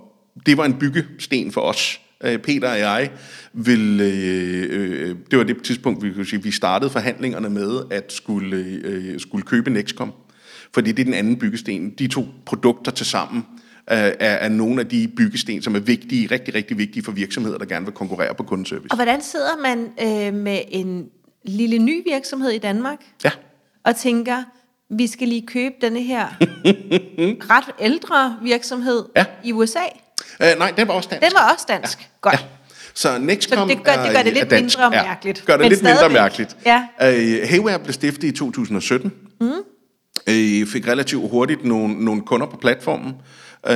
det 0.47 0.57
var 0.57 0.65
en 0.65 0.75
byggesten 0.75 1.53
for 1.53 1.61
os. 1.61 2.01
Øh, 2.25 2.39
Peter 2.39 2.71
og 2.71 2.79
jeg 2.79 3.11
ville, 3.53 4.05
øh, 4.05 4.67
øh, 4.71 5.17
det 5.31 5.39
var 5.39 5.45
det 5.45 5.63
tidspunkt, 5.63 6.05
vi, 6.05 6.13
kunne 6.13 6.27
sige, 6.27 6.43
vi 6.43 6.51
startede 6.51 6.91
forhandlingerne 6.91 7.51
med 7.51 7.81
at 7.91 8.13
skulle, 8.13 8.57
øh, 8.85 9.21
skulle 9.21 9.43
købe 9.43 9.71
Nexcom. 9.71 10.13
Fordi 10.75 10.93
det 10.93 11.01
er 11.01 11.05
den 11.05 11.15
anden 11.15 11.37
byggesten. 11.39 11.91
De 11.91 12.07
to 12.07 12.27
produkter 12.47 12.93
til 12.93 13.07
sammen 13.07 13.43
er, 13.87 14.13
er 14.21 14.49
nogle 14.49 14.81
af 14.81 14.87
de 14.89 15.09
byggesten, 15.17 15.63
som 15.63 15.75
er 15.75 15.81
vigtige, 15.81 16.27
rigtig, 16.31 16.55
rigtig 16.55 16.79
vigtige 16.79 17.03
for 17.05 17.13
virksomheder, 17.13 17.59
der 17.59 17.65
gerne 17.65 17.85
vil 17.85 17.95
konkurrere 17.95 18.35
på 18.35 18.43
kundeservice. 18.43 18.87
Og 18.91 18.97
hvordan 18.97 19.23
sidder 19.23 19.57
man 19.63 19.79
øh, 20.03 20.35
med 20.41 20.59
en 20.69 21.07
lille 21.45 21.79
ny 21.79 22.03
virksomhed 22.13 22.51
i 22.51 22.59
Danmark 22.59 22.99
Ja. 23.25 23.31
og 23.85 23.97
tænker, 23.97 24.43
vi 24.91 25.07
skal 25.07 25.29
lige 25.29 25.47
købe 25.47 25.75
denne 25.81 26.03
her 26.03 26.27
ret 27.55 27.75
ældre 27.81 28.37
virksomhed 28.43 29.05
Ja. 29.17 29.25
i 29.45 29.53
USA? 29.53 29.79
Uh, 30.41 30.59
nej, 30.59 30.73
den 30.77 30.89
var 30.89 30.95
også 30.95 31.09
dansk. 31.13 31.25
Den 31.27 31.33
var 31.35 31.53
også 31.53 31.65
dansk. 31.69 31.99
Ja. 32.01 32.05
Godt. 32.21 32.35
Ja. 32.35 32.39
Så 32.95 33.19
Nexcom 33.19 33.69
Så 33.69 33.75
det 33.75 33.85
gør- 33.85 33.93
det 33.93 34.01
er- 34.01 34.13
gør 34.13 34.23
det 34.23 34.31
er 34.31 34.35
lidt 34.35 34.51
dansk. 34.51 34.79
mindre 34.79 34.91
mærkeligt, 34.91 35.45
gør 35.47 35.57
det 35.57 35.69
lidt 35.69 35.83
mindre 35.83 35.97
stadigvæk. 35.97 36.21
mærkeligt. 36.21 36.57
Ja. 36.67 36.83
Uh, 37.01 37.49
Hayware 37.49 37.79
blev 37.79 37.93
stiftet 37.93 38.25
i 38.29 38.33
2017. 38.33 39.13
Mm. 39.41 39.47
Uh, 39.47 40.69
fik 40.69 40.89
relativt 40.89 41.31
hurtigt 41.31 41.65
nogle, 41.65 42.05
nogle 42.05 42.23
kunder 42.23 42.47
på 42.47 42.57
platformen, 42.57 43.13
uh, 43.71 43.75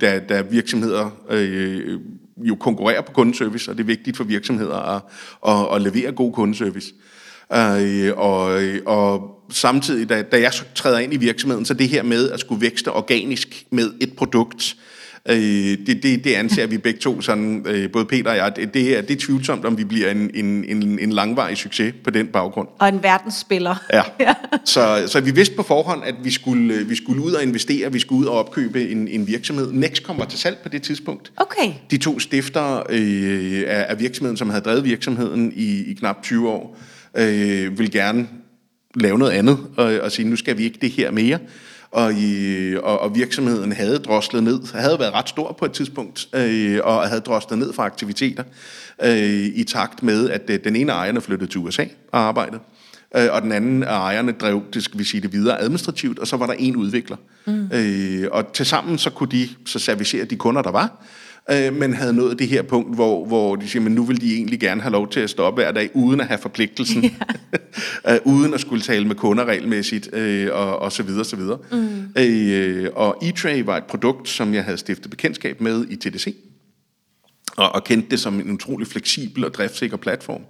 da, 0.00 0.20
da 0.28 0.40
virksomheder 0.50 1.10
uh, 1.30 2.48
jo 2.48 2.54
konkurrerer 2.60 3.00
på 3.00 3.12
kundeservice, 3.12 3.70
og 3.70 3.76
det 3.76 3.82
er 3.82 3.86
vigtigt 3.86 4.16
for 4.16 4.24
virksomheder 4.24 4.76
at, 4.96 5.02
at, 5.48 5.74
at 5.76 5.82
levere 5.82 6.12
god 6.12 6.32
kundeservice. 6.32 6.92
Uh, 7.50 8.18
og, 8.18 8.60
og 8.86 9.30
samtidig, 9.52 10.08
da, 10.08 10.22
da 10.22 10.40
jeg 10.40 10.52
så 10.52 10.64
træder 10.74 10.98
ind 10.98 11.12
i 11.14 11.16
virksomheden, 11.16 11.64
så 11.64 11.74
det 11.74 11.88
her 11.88 12.02
med 12.02 12.30
at 12.30 12.40
skulle 12.40 12.60
vækste 12.60 12.92
organisk 12.92 13.64
med 13.70 13.90
et 14.00 14.12
produkt, 14.16 14.74
Øh, 14.74 14.84
det, 15.36 16.02
det, 16.02 16.24
det 16.24 16.34
anser 16.34 16.66
vi 16.66 16.78
begge 16.78 17.00
to, 17.00 17.20
sådan, 17.20 17.64
øh, 17.66 17.90
både 17.90 18.04
Peter 18.04 18.30
og 18.30 18.36
jeg, 18.36 18.56
det, 18.56 18.74
det, 18.74 18.98
er, 18.98 19.02
det 19.02 19.10
er 19.10 19.20
tvivlsomt, 19.20 19.64
om 19.64 19.78
vi 19.78 19.84
bliver 19.84 20.10
en, 20.10 20.30
en, 20.34 20.64
en, 20.64 20.98
en 20.98 21.12
langvarig 21.12 21.56
succes 21.56 21.94
på 22.04 22.10
den 22.10 22.26
baggrund. 22.26 22.68
Og 22.78 22.88
en 22.88 23.02
verdensspiller. 23.02 23.74
Ja. 23.92 24.02
Så, 24.64 25.04
så 25.06 25.20
vi 25.20 25.30
vidste 25.30 25.56
på 25.56 25.62
forhånd, 25.62 26.04
at 26.04 26.14
vi 26.22 26.30
skulle, 26.30 26.74
øh, 26.74 26.90
vi 26.90 26.96
skulle 26.96 27.22
ud 27.22 27.32
og 27.32 27.42
investere, 27.42 27.92
vi 27.92 27.98
skulle 27.98 28.20
ud 28.20 28.26
og 28.26 28.38
opkøbe 28.38 28.90
en, 28.90 29.08
en 29.08 29.26
virksomhed. 29.26 29.72
Next 29.72 30.08
var 30.08 30.24
til 30.24 30.38
salg 30.38 30.58
på 30.62 30.68
det 30.68 30.82
tidspunkt. 30.82 31.32
Okay. 31.36 31.72
De 31.90 31.98
to 31.98 32.18
stifter 32.18 32.82
øh, 32.90 33.64
af, 33.66 33.86
af 33.88 34.00
virksomheden, 34.00 34.36
som 34.36 34.50
havde 34.50 34.64
drevet 34.64 34.84
virksomheden 34.84 35.52
i, 35.56 35.90
i 35.90 35.94
knap 35.94 36.22
20 36.22 36.48
år, 36.48 36.78
øh, 37.16 37.78
vil 37.78 37.90
gerne 37.90 38.28
lave 38.94 39.18
noget 39.18 39.32
andet 39.32 39.58
og, 39.76 39.84
og 39.84 40.12
sige, 40.12 40.28
nu 40.28 40.36
skal 40.36 40.58
vi 40.58 40.64
ikke 40.64 40.78
det 40.80 40.90
her 40.90 41.10
mere. 41.10 41.38
Og, 41.90 42.14
i, 42.14 42.76
og, 42.76 43.00
og 43.00 43.14
virksomheden 43.16 43.72
havde 43.72 43.98
droslet 43.98 44.42
ned, 44.42 44.60
havde 44.74 44.98
været 44.98 45.14
ret 45.14 45.28
stor 45.28 45.52
på 45.52 45.64
et 45.64 45.72
tidspunkt, 45.72 46.28
øh, 46.34 46.80
og 46.84 47.08
havde 47.08 47.20
droslet 47.20 47.58
ned 47.58 47.72
for 47.72 47.82
aktiviteter 47.82 48.44
øh, 49.02 49.44
i 49.54 49.64
takt 49.64 50.02
med, 50.02 50.30
at 50.30 50.42
øh, 50.50 50.64
den 50.64 50.76
ene 50.76 50.92
ejerne 50.92 51.20
flyttede 51.20 51.50
til 51.50 51.60
USA 51.60 51.84
og 52.12 52.20
arbejdede, 52.20 52.60
øh, 53.16 53.28
og 53.32 53.42
den 53.42 53.52
anden 53.52 53.82
af 53.82 53.98
ejerne 53.98 54.32
drev, 54.32 54.62
det 54.74 54.82
skal 54.82 54.98
vi 54.98 55.04
sige 55.04 55.20
det 55.20 55.32
videre, 55.32 55.60
administrativt, 55.60 56.18
og 56.18 56.26
så 56.26 56.36
var 56.36 56.46
der 56.46 56.54
en 56.58 56.76
udvikler. 56.76 57.16
Mm. 57.46 57.68
Øh, 57.72 58.28
og 58.32 58.52
tilsammen 58.52 58.98
så 58.98 59.10
kunne 59.10 59.30
de 59.30 59.48
så 59.66 59.78
servicere 59.78 60.24
de 60.24 60.36
kunder, 60.36 60.62
der 60.62 60.70
var, 60.70 61.04
øh, 61.50 61.76
men 61.76 61.94
havde 61.94 62.12
nået 62.12 62.38
det 62.38 62.48
her 62.48 62.62
punkt, 62.62 62.94
hvor, 62.94 63.26
hvor 63.26 63.56
de 63.56 63.68
siger, 63.68 63.82
men 63.82 63.92
nu 63.92 64.04
vil 64.04 64.20
de 64.20 64.34
egentlig 64.34 64.60
gerne 64.60 64.80
have 64.80 64.92
lov 64.92 65.10
til 65.10 65.20
at 65.20 65.30
stoppe 65.30 65.62
hver 65.62 65.72
dag, 65.72 65.90
uden 65.94 66.20
at 66.20 66.26
have 66.26 66.38
forpligtelsen, 66.38 67.04
øh, 68.08 68.18
uden 68.24 68.54
at 68.54 68.60
skulle 68.60 68.82
tale 68.82 69.06
med 69.06 69.16
kunder 69.16 69.44
regelmæssigt, 69.44 70.14
øh, 70.14 70.48
og, 70.52 70.78
og 70.78 70.92
så 70.92 71.02
videre, 71.02 71.24
så 71.24 71.36
videre. 71.36 71.58
Mm. 71.72 72.22
Øh, 72.22 72.90
og 72.94 73.18
eTray 73.22 73.62
var 73.62 73.76
et 73.76 73.84
produkt, 73.84 74.28
som 74.28 74.54
jeg 74.54 74.64
havde 74.64 74.78
stiftet 74.78 75.10
bekendtskab 75.10 75.60
med 75.60 75.86
i 75.90 75.96
TDC, 75.96 76.34
og, 77.56 77.74
og 77.74 77.84
kendte 77.84 78.10
det 78.10 78.20
som 78.20 78.40
en 78.40 78.50
utrolig 78.50 78.86
fleksibel 78.86 79.44
og 79.44 79.54
driftssikker 79.54 79.96
platform. 79.96 80.42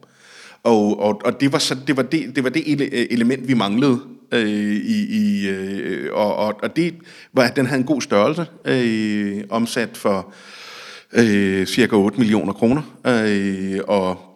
Og, 0.63 1.01
og, 1.01 1.21
og 1.25 1.41
det 1.41 1.53
var 1.53 1.59
så 1.59 1.77
det 1.87 1.97
var 1.97 2.03
det, 2.03 2.37
det 2.37 2.45
var 2.45 2.51
det 2.51 2.61
ele- 2.61 3.07
element 3.11 3.49
vi 3.49 3.55
manglede 3.55 4.01
øh, 4.33 4.49
i, 4.77 5.07
i 5.11 5.49
øh, 5.49 6.13
og, 6.13 6.37
og, 6.37 6.55
og 6.63 6.77
det 6.77 6.95
var 7.33 7.43
at 7.43 7.57
den 7.57 7.67
havde 7.67 7.81
en 7.81 7.87
god 7.87 8.03
størrelse 8.03 8.47
øh, 8.65 9.45
omsat 9.51 9.97
for 9.97 10.33
øh, 11.13 11.67
cirka 11.67 11.97
8 11.97 12.19
millioner 12.19 12.53
kroner 12.53 12.83
øh, 13.07 13.81
og 13.89 14.29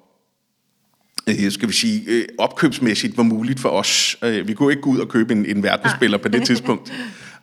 øh, 1.29 1.51
skal 1.51 1.69
vi 1.69 1.73
sige, 1.73 2.03
øh, 2.07 2.25
opkøbsmæssigt 2.39 3.17
var 3.17 3.23
muligt 3.23 3.61
for 3.61 3.69
os. 3.69 4.17
Øh, 4.25 4.49
vi 4.49 4.55
kunne 4.55 4.73
ikke 4.73 4.83
gå 4.83 4.91
ud 4.91 4.99
og 4.99 5.09
købe 5.09 5.33
en, 5.33 5.47
en 5.47 5.63
verdensspiller 5.63 6.19
på 6.19 6.29
det 6.29 6.47
tidspunkt. 6.47 6.93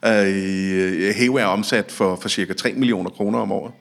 Øh, 0.04 1.14
Hayware 1.16 1.42
er 1.42 1.46
omsat 1.46 1.92
for, 1.92 2.18
for 2.22 2.28
cirka 2.28 2.52
3 2.52 2.72
millioner 2.72 3.10
kroner 3.10 3.38
om 3.38 3.52
året. 3.52 3.72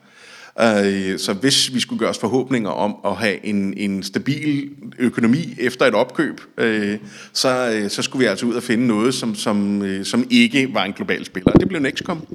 Øh, 0.62 1.20
så 1.20 1.34
hvis 1.34 1.74
vi 1.74 1.80
skulle 1.80 2.00
gøre 2.00 2.10
os 2.10 2.18
forhåbninger 2.18 2.70
om 2.70 2.96
at 3.06 3.16
have 3.16 3.46
en, 3.46 3.74
en 3.78 4.04
stabil 4.04 4.70
økonomi 5.00 5.56
efter 5.60 5.86
et 5.86 5.94
opkøb, 5.94 6.42
øh, 6.58 6.98
så, 7.34 7.72
øh, 7.74 7.90
så 7.90 8.02
skulle 8.02 8.20
vi 8.20 8.26
altså 8.26 8.46
ud 8.46 8.54
og 8.54 8.64
finde 8.64 8.88
noget, 8.88 9.14
som, 9.14 9.36
som, 9.36 9.84
som 10.04 10.28
ikke 10.30 10.74
var 10.74 10.84
en 10.84 10.94
global 10.94 11.26
spiller. 11.26 11.52
Det 11.52 11.68
blev 11.68 11.82
Nexcom, 11.82 12.28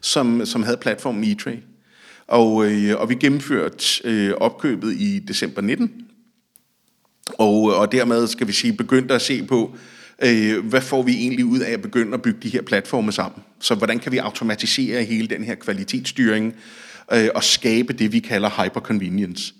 som, 0.00 0.46
som 0.46 0.62
havde 0.62 0.76
platformen 0.76 1.24
eTray. 1.24 1.56
Og, 2.28 2.66
øh, 2.66 3.00
og 3.00 3.08
vi 3.08 3.14
gennemførte 3.14 3.84
øh, 4.04 4.34
opkøbet 4.36 4.92
i 4.92 5.18
december 5.18 5.60
19, 5.60 5.92
og, 7.28 7.62
og 7.62 7.92
dermed 7.92 8.26
skal 8.26 8.46
vi 8.46 8.52
sige, 8.52 8.72
begyndte 8.72 9.14
at 9.14 9.22
se 9.22 9.42
på, 9.42 9.76
øh, 10.22 10.66
hvad 10.66 10.80
får 10.80 11.02
vi 11.02 11.12
egentlig 11.12 11.44
ud 11.44 11.58
af 11.58 11.72
at 11.72 11.82
begynde 11.82 12.14
at 12.14 12.22
bygge 12.22 12.40
de 12.42 12.48
her 12.48 12.62
platforme 12.62 13.12
sammen. 13.12 13.42
Så 13.60 13.74
hvordan 13.74 13.98
kan 13.98 14.12
vi 14.12 14.18
automatisere 14.18 15.04
hele 15.04 15.28
den 15.28 15.44
her 15.44 15.54
kvalitetsstyring 15.54 16.54
øh, 17.12 17.28
og 17.34 17.44
skabe 17.44 17.92
det, 17.92 18.12
vi 18.12 18.18
kalder 18.18 18.62
hyperconvenience. 18.62 19.54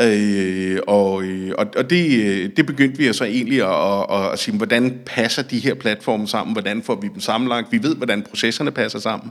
Øh, 0.00 0.78
og 0.86 1.22
øh, 1.22 1.52
og, 1.58 1.66
og 1.76 1.90
det, 1.90 2.24
øh, 2.24 2.50
det 2.56 2.66
begyndte 2.66 2.98
vi 2.98 3.12
så 3.12 3.24
egentlig 3.24 3.62
at, 3.62 4.06
at, 4.16 4.32
at 4.32 4.38
sige, 4.38 4.56
hvordan 4.56 5.00
passer 5.06 5.42
de 5.42 5.58
her 5.58 5.74
platforme 5.74 6.28
sammen, 6.28 6.54
hvordan 6.54 6.82
får 6.82 6.94
vi 6.94 7.08
dem 7.08 7.20
sammenlagt, 7.20 7.72
vi 7.72 7.82
ved, 7.82 7.96
hvordan 7.96 8.22
processerne 8.22 8.70
passer 8.70 8.98
sammen. 8.98 9.30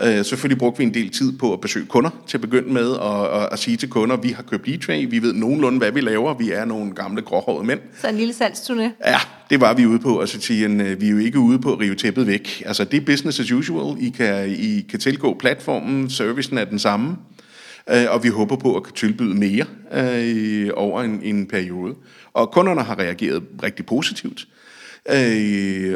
Øh, 0.00 0.24
selvfølgelig 0.24 0.58
brugte 0.58 0.78
vi 0.78 0.84
en 0.84 0.94
del 0.94 1.10
tid 1.10 1.38
på 1.38 1.52
at 1.52 1.60
besøge 1.60 1.86
kunder 1.86 2.10
til 2.26 2.36
at 2.36 2.40
begynde 2.40 2.72
med, 2.72 2.88
og, 2.88 3.30
og 3.30 3.52
at 3.52 3.58
sige 3.58 3.76
til 3.76 3.88
kunder, 3.88 4.16
vi 4.16 4.28
har 4.28 4.42
købt 4.42 4.68
eTray, 4.68 5.06
vi 5.10 5.22
ved 5.22 5.32
nogenlunde, 5.32 5.78
hvad 5.78 5.92
vi 5.92 6.00
laver, 6.00 6.34
vi 6.34 6.50
er 6.50 6.64
nogle 6.64 6.92
gamle 6.92 7.22
gråhårede 7.22 7.66
mænd. 7.66 7.80
Så 8.00 8.08
en 8.08 8.16
lille 8.16 8.34
salgsturné. 8.34 8.82
Ja, 9.06 9.18
det 9.50 9.60
var 9.60 9.74
vi 9.74 9.86
ude 9.86 9.98
på, 9.98 10.20
og 10.20 10.28
så 10.28 10.40
sige, 10.40 10.64
at 10.64 11.00
vi 11.00 11.06
er 11.06 11.10
jo 11.10 11.18
ikke 11.18 11.38
ude 11.38 11.58
på 11.58 11.72
at 11.72 11.80
rive 11.80 11.94
tæppet 11.94 12.26
væk. 12.26 12.62
Altså, 12.66 12.84
det 12.84 13.00
er 13.00 13.04
business 13.04 13.40
as 13.40 13.52
usual. 13.52 13.96
I 14.00 14.08
kan, 14.08 14.48
I 14.48 14.80
kan 14.80 15.00
tilgå 15.00 15.36
platformen, 15.38 16.10
servicen 16.10 16.58
er 16.58 16.64
den 16.64 16.78
samme, 16.78 17.16
øh, 17.90 18.04
og 18.08 18.24
vi 18.24 18.28
håber 18.28 18.56
på 18.56 18.76
at 18.76 18.82
kunne 18.82 18.96
tilbyde 18.96 19.34
mere 19.34 19.64
øh, 19.92 20.70
over 20.74 21.02
en, 21.02 21.20
en 21.22 21.46
periode. 21.46 21.94
Og 22.32 22.50
kunderne 22.50 22.82
har 22.82 22.98
reageret 22.98 23.42
rigtig 23.62 23.86
positivt. 23.86 24.40
Øh, 24.40 24.61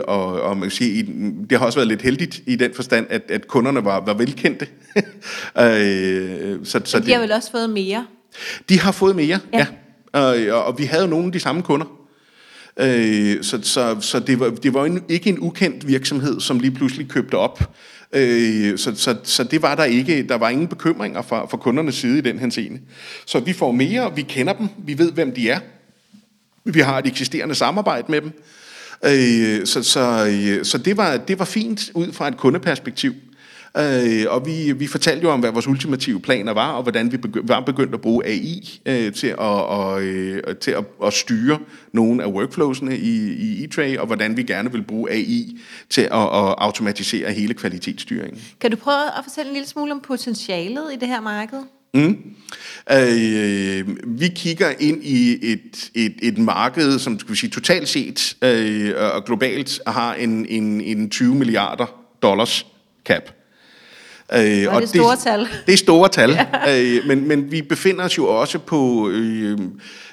og, 0.09 0.41
og 0.41 0.57
man 0.57 0.63
kan 0.63 0.71
sige, 0.71 1.07
det 1.51 1.59
har 1.59 1.67
også 1.67 1.79
været 1.79 1.89
lidt 1.89 2.03
heldigt 2.03 2.41
i 2.47 2.57
den 2.57 2.75
forstand, 2.75 3.07
at, 3.11 3.23
at 3.29 3.47
kunderne 3.49 3.85
var, 3.85 4.05
var 4.07 4.15
velkendte. 4.15 4.67
øh, 5.61 6.59
så, 6.65 6.81
så 6.85 7.01
De 7.01 7.13
har 7.13 7.21
vel 7.21 7.33
også 7.33 7.51
fået 7.51 7.71
mere. 7.71 8.07
de 8.69 8.81
har 8.81 8.93
fået 8.93 9.17
mere, 9.17 9.41
Ja. 9.53 9.59
ja. 9.59 9.67
ja. 10.15 10.53
Og, 10.55 10.65
og 10.65 10.79
vi 10.79 10.85
havde 10.85 11.03
jo 11.03 11.09
nogle 11.11 11.27
af 11.27 11.33
de 11.33 11.41
samme 11.41 11.63
kunder. 11.63 11.87
Øh, 12.81 13.43
så 13.43 13.59
så, 13.63 13.97
så 14.01 14.21
det, 14.21 14.41
var, 14.41 14.51
det 14.51 14.75
var 14.75 14.85
en, 14.85 15.03
ikke 15.09 15.31
en 15.31 15.39
ukendt 15.41 15.87
virksomhed, 15.89 16.41
som 16.41 16.59
lige 16.59 16.71
pludselig 16.71 17.09
købte 17.09 17.35
op. 17.35 17.75
Øh, 18.13 18.79
så, 18.79 18.93
så, 18.97 19.17
så 19.23 19.45
det 19.45 19.63
var 19.63 19.75
der 19.75 19.85
ikke. 19.85 20.23
Der 20.29 20.35
var 20.35 20.49
ingen 20.49 20.69
bekymringer 20.69 21.23
fra, 21.23 21.47
fra 21.47 21.57
kundernes 21.57 21.95
side 21.95 22.19
i 22.19 22.21
den 22.21 22.39
henseende. 22.39 22.81
Så 23.27 23.41
vi 23.41 23.53
får 23.53 23.73
mere, 23.73 24.15
vi 24.15 24.23
kender 24.23 24.53
dem, 24.53 24.69
vi 24.79 24.99
ved, 24.99 25.13
hvem 25.13 25.35
de 25.35 25.51
er. 25.51 25.61
Vi 26.65 26.81
har 26.81 26.99
et 26.99 27.07
eksisterende 27.07 27.55
samarbejde 27.55 28.07
med 28.09 28.21
dem. 28.21 28.43
Øh, 29.07 29.67
så 29.67 29.83
så, 29.83 30.27
øh, 30.27 30.65
så 30.65 30.79
det, 30.79 30.97
var, 30.97 31.17
det 31.17 31.39
var 31.39 31.45
fint 31.45 31.91
ud 31.95 32.13
fra 32.13 32.29
et 32.29 32.37
kundeperspektiv. 32.37 33.13
Øh, 33.79 34.25
og 34.29 34.47
vi, 34.47 34.73
vi 34.73 34.87
fortalte 34.87 35.23
jo 35.23 35.31
om, 35.31 35.41
hvad 35.41 35.51
vores 35.51 35.69
ultimative 35.69 36.21
planer 36.21 36.53
var, 36.53 36.73
og 36.73 36.83
hvordan 36.83 37.13
vi 37.13 37.17
begy- 37.17 37.41
var 37.43 37.61
begyndt 37.61 37.95
at 37.95 38.01
bruge 38.01 38.27
AI 38.27 38.81
øh, 38.87 39.13
til, 39.13 39.27
at, 39.27 39.39
og, 39.39 40.03
øh, 40.03 40.57
til 40.57 40.71
at, 40.71 40.85
at 41.05 41.13
styre 41.13 41.59
nogle 41.93 42.23
af 42.23 42.27
workflowsene 42.27 42.99
i, 42.99 43.33
i 43.33 43.65
E-Tray, 43.65 43.99
og 43.99 44.07
hvordan 44.07 44.37
vi 44.37 44.43
gerne 44.43 44.73
vil 44.73 44.83
bruge 44.83 45.11
AI 45.11 45.59
til 45.91 46.01
at, 46.01 46.13
at 46.13 46.55
automatisere 46.59 47.33
hele 47.33 47.55
kvalitetsstyringen. 47.55 48.43
Kan 48.61 48.71
du 48.71 48.77
prøve 48.77 49.19
at 49.19 49.25
fortælle 49.25 49.49
en 49.49 49.55
lille 49.55 49.69
smule 49.69 49.93
om 49.93 50.01
potentialet 50.01 50.93
i 50.93 50.97
det 50.97 51.09
her 51.09 51.21
marked? 51.21 51.59
Mm. 51.97 52.19
Øh, 52.93 53.97
vi 54.07 54.29
kigger 54.29 54.73
ind 54.81 55.05
i 55.05 55.53
et, 55.53 55.91
et, 55.95 56.15
et 56.23 56.39
marked, 56.39 56.99
som 56.99 57.19
skal 57.19 57.33
vi 57.33 57.37
sige, 57.37 57.51
totalt 57.51 57.89
set 57.89 58.37
øh, 58.43 58.95
og 59.15 59.25
globalt 59.25 59.81
har 59.87 60.15
en, 60.15 60.47
en, 60.49 60.81
en 60.81 61.11
20 61.11 61.35
milliarder 61.35 61.87
dollars 62.23 62.67
cap. 63.07 63.23
Øh, 64.33 64.39
Og 64.75 64.83
det 64.83 64.89
er 64.89 64.99
store 64.99 65.17
tal. 65.17 65.49
Det 65.67 65.73
er 65.73 65.77
store 65.77 66.09
tal, 66.09 66.31
ja. 66.67 66.83
øh, 66.83 67.07
men, 67.07 67.29
men 67.29 67.53
vi 67.53 67.63
befinder 67.63 68.05
os 68.05 68.19
jo 68.19 68.27
også 68.27 68.59
på... 68.59 69.11
Øh, 69.11 69.59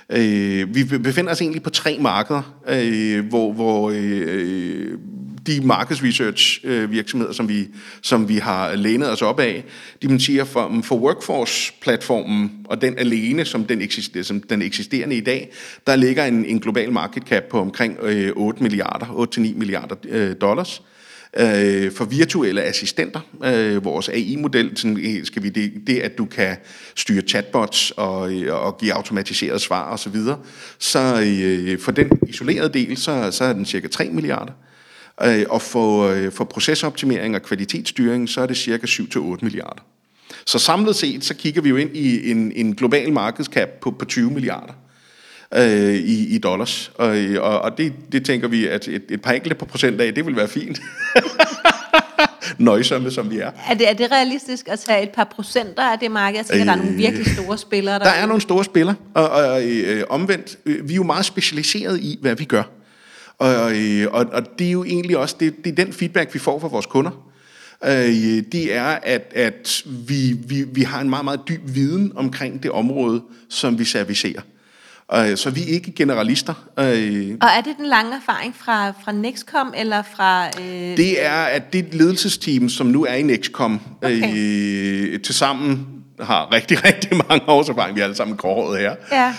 øh, 0.09 0.75
vi 0.75 0.83
befinder 0.83 1.31
os 1.31 1.41
egentlig 1.41 1.63
på 1.63 1.69
tre 1.69 1.97
markeder, 2.01 2.55
øh, 2.69 3.25
hvor, 3.25 3.53
hvor 3.53 3.91
øh, 3.95 4.97
de 5.47 5.61
markedsresearch 5.61 6.59
øh, 6.63 6.91
virksomheder, 6.91 7.33
som 7.33 7.49
vi, 7.49 7.67
som 8.01 8.29
vi 8.29 8.37
har 8.37 8.75
lænet 8.75 9.11
os 9.11 9.21
op 9.21 9.39
af, 9.39 9.63
de 10.01 10.07
man 10.07 10.19
siger, 10.19 10.43
for, 10.43 10.81
for 10.83 10.95
Workforce-platformen, 10.95 12.51
og 12.65 12.81
den 12.81 12.99
alene, 12.99 13.45
som 13.45 13.65
den, 13.65 13.81
eksister, 13.81 14.23
som 14.23 14.41
den 14.41 14.61
eksisterende 14.61 15.15
i 15.15 15.21
dag, 15.21 15.51
der 15.87 15.95
ligger 15.95 16.25
en, 16.25 16.45
en 16.45 16.59
global 16.59 16.91
market 16.91 17.23
cap 17.23 17.43
på 17.43 17.59
omkring 17.59 17.97
øh, 18.01 18.31
8 18.35 18.63
milliarder, 18.63 19.05
8-9 19.05 19.39
milliarder 19.57 19.95
øh, 20.09 20.35
dollars. 20.41 20.81
øh, 21.37 21.91
for 21.91 22.05
virtuelle 22.05 22.63
assistenter. 22.63 23.19
Øh, 23.45 23.85
vores 23.85 24.09
AI-model, 24.09 24.77
sådan, 24.77 24.97
øh, 24.97 25.25
skal 25.25 25.43
vi 25.43 25.49
det, 25.49 25.73
det, 25.87 25.99
at 25.99 26.17
du 26.17 26.25
kan 26.25 26.57
styre 26.95 27.21
chatbots 27.21 27.91
og, 27.91 28.33
øh, 28.33 28.65
og 28.65 28.77
give 28.77 28.93
automatiseret 28.93 29.61
svar 29.61 29.93
osv. 29.93 30.03
Så, 30.03 30.09
videre. 30.09 30.39
så 30.79 31.23
øh, 31.25 31.79
for 31.79 31.91
den 31.91 32.09
isolerede 32.27 32.73
del, 32.73 32.97
så, 32.97 33.31
så 33.31 33.43
er 33.43 33.53
den 33.53 33.65
cirka 33.65 33.87
3 33.87 34.09
milliarder. 34.09 34.53
Øh, 34.53 34.72
og 35.49 35.61
for, 35.61 36.07
øh, 36.07 36.31
for 36.31 36.43
procesoptimering 36.43 37.35
og 37.35 37.41
kvalitetsstyring, 37.41 38.29
så 38.29 38.41
er 38.41 38.45
det 38.45 38.57
cirka 38.57 38.87
7-8 38.87 39.37
milliarder. 39.41 39.83
Så 40.45 40.59
samlet 40.59 40.95
set, 40.95 41.25
så 41.25 41.33
kigger 41.33 41.61
vi 41.61 41.69
jo 41.69 41.75
ind 41.75 41.95
i 41.95 42.31
en, 42.31 42.51
en 42.55 42.75
global 42.75 43.13
markedskap 43.13 43.69
på, 43.81 43.91
på 43.91 44.05
20 44.05 44.31
milliarder 44.31 44.73
øh, 45.55 45.93
i, 45.93 46.35
i 46.35 46.37
dollars. 46.37 46.91
Og, 46.95 47.17
og, 47.39 47.59
og 47.61 47.77
det, 47.77 47.93
det 48.11 48.25
tænker 48.25 48.47
vi, 48.47 48.67
at 48.67 48.87
et, 48.87 49.03
et 49.09 49.21
par 49.21 49.31
enkelte 49.31 49.55
procent 49.55 50.01
af, 50.01 50.13
det 50.13 50.25
vil 50.25 50.35
være 50.35 50.47
fint. 50.47 50.81
Nøjsomme, 52.57 53.11
som 53.11 53.31
vi 53.31 53.39
er. 53.39 53.51
Er 53.69 53.73
det, 53.73 53.89
er 53.89 53.93
det 53.93 54.11
realistisk 54.11 54.67
at 54.67 54.79
tage 54.79 55.03
et 55.03 55.09
par 55.09 55.23
procenter 55.23 55.83
af 55.83 55.99
det 55.99 56.11
marked? 56.11 56.37
Jeg 56.37 56.45
tænker, 56.45 56.61
øh, 56.61 56.67
der 56.67 56.73
er 56.73 56.85
nogle 56.85 56.97
virkelig 56.97 57.33
store 57.33 57.57
spillere. 57.57 57.99
Der, 57.99 58.03
der 58.03 58.11
er 58.11 58.25
nogle 58.25 58.41
store 58.41 58.63
spillere, 58.63 58.95
og, 59.13 59.29
og 59.29 59.63
øh, 59.65 60.03
omvendt, 60.09 60.57
øh, 60.65 60.87
vi 60.89 60.93
er 60.93 60.95
jo 60.95 61.03
meget 61.03 61.25
specialiseret 61.25 61.99
i, 61.99 62.17
hvad 62.21 62.35
vi 62.35 62.45
gør. 62.45 62.63
Og, 63.37 63.77
øh, 63.77 64.07
og, 64.11 64.25
og 64.31 64.59
det 64.59 64.67
er 64.67 64.71
jo 64.71 64.83
egentlig 64.83 65.17
også, 65.17 65.35
det, 65.39 65.65
det 65.65 65.71
er 65.71 65.85
den 65.85 65.93
feedback, 65.93 66.33
vi 66.33 66.39
får 66.39 66.59
fra 66.59 66.67
vores 66.67 66.85
kunder. 66.85 67.11
Øh, 67.85 68.43
det 68.51 68.73
er, 68.73 68.99
at, 69.03 69.31
at 69.35 69.83
vi, 70.07 70.35
vi, 70.47 70.63
vi 70.63 70.81
har 70.81 71.01
en 71.01 71.09
meget, 71.09 71.25
meget 71.25 71.41
dyb 71.47 71.61
viden 71.65 72.11
omkring 72.15 72.63
det 72.63 72.71
område, 72.71 73.21
som 73.49 73.79
vi 73.79 73.85
servicerer. 73.85 74.41
Øh, 75.15 75.37
så 75.37 75.49
vi 75.49 75.61
er 75.61 75.67
ikke 75.67 75.91
generalister. 75.91 76.53
Øh, 76.79 77.37
og 77.41 77.47
er 77.57 77.61
det 77.61 77.77
den 77.77 77.85
lange 77.85 78.15
erfaring 78.15 78.55
fra, 78.55 78.91
fra 78.91 79.11
Nexcom, 79.11 79.73
eller 79.77 80.03
fra... 80.15 80.47
Øh... 80.61 80.97
Det 80.97 81.25
er, 81.25 81.43
at 81.43 81.73
det 81.73 81.93
ledelsesteam, 81.93 82.69
som 82.69 82.87
nu 82.87 83.05
er 83.05 83.13
i 83.13 83.21
Nexcom, 83.21 83.81
okay. 84.01 84.33
øh, 84.35 85.21
til 85.21 85.35
sammen 85.35 85.87
har 86.19 86.53
rigtig, 86.53 86.83
rigtig 86.87 87.21
mange 87.29 87.49
års 87.49 87.69
erfaring. 87.69 87.95
Vi 87.95 88.01
er 88.01 88.03
alle 88.03 88.15
sammen 88.15 88.37
gråhåret 88.37 88.79
her. 88.79 88.95
Ja. 89.11 89.33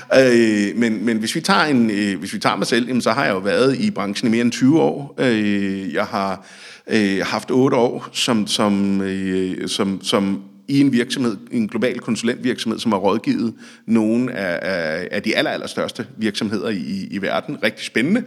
Øh, 0.69 0.77
men, 0.77 1.05
men 1.05 1.17
hvis 1.17 1.35
vi 1.35 1.41
tager 1.41 1.65
en, 1.65 1.91
øh, 1.91 2.19
hvis 2.19 2.35
vi 2.35 2.39
tager 2.39 2.57
mig 2.57 2.67
selv, 2.67 2.87
jamen, 2.87 3.03
så 3.03 3.13
har 3.13 3.25
jeg 3.25 3.33
jo 3.33 3.39
været 3.39 3.77
i 3.77 3.91
branchen 3.91 4.29
i 4.29 4.31
mere 4.31 4.41
end 4.41 4.53
20 4.53 4.81
år. 4.83 5.15
Øh, 5.19 5.95
jeg 5.95 6.05
har 6.05 6.47
øh, 6.87 7.27
haft 7.27 7.51
8 7.51 7.77
år 7.77 8.09
som, 8.13 8.47
som, 8.47 9.01
øh, 9.01 9.69
som, 9.69 10.01
som 10.03 10.43
i 10.69 10.81
en 10.81 10.93
virksomhed, 10.93 11.37
en 11.51 11.69
global 11.69 12.01
konsulentvirksomhed, 12.01 12.79
som 12.79 12.93
har 12.93 12.99
rådgivet 12.99 13.55
nogle 13.87 14.33
af, 14.33 14.59
af, 14.63 15.09
af 15.11 15.23
de 15.23 15.37
aller, 15.37 15.51
allerstørste 15.51 16.07
virksomheder 16.17 16.69
i, 16.69 17.09
i 17.11 17.23
verden. 17.23 17.59
Rigtig 17.63 17.87
spændende 17.87 18.23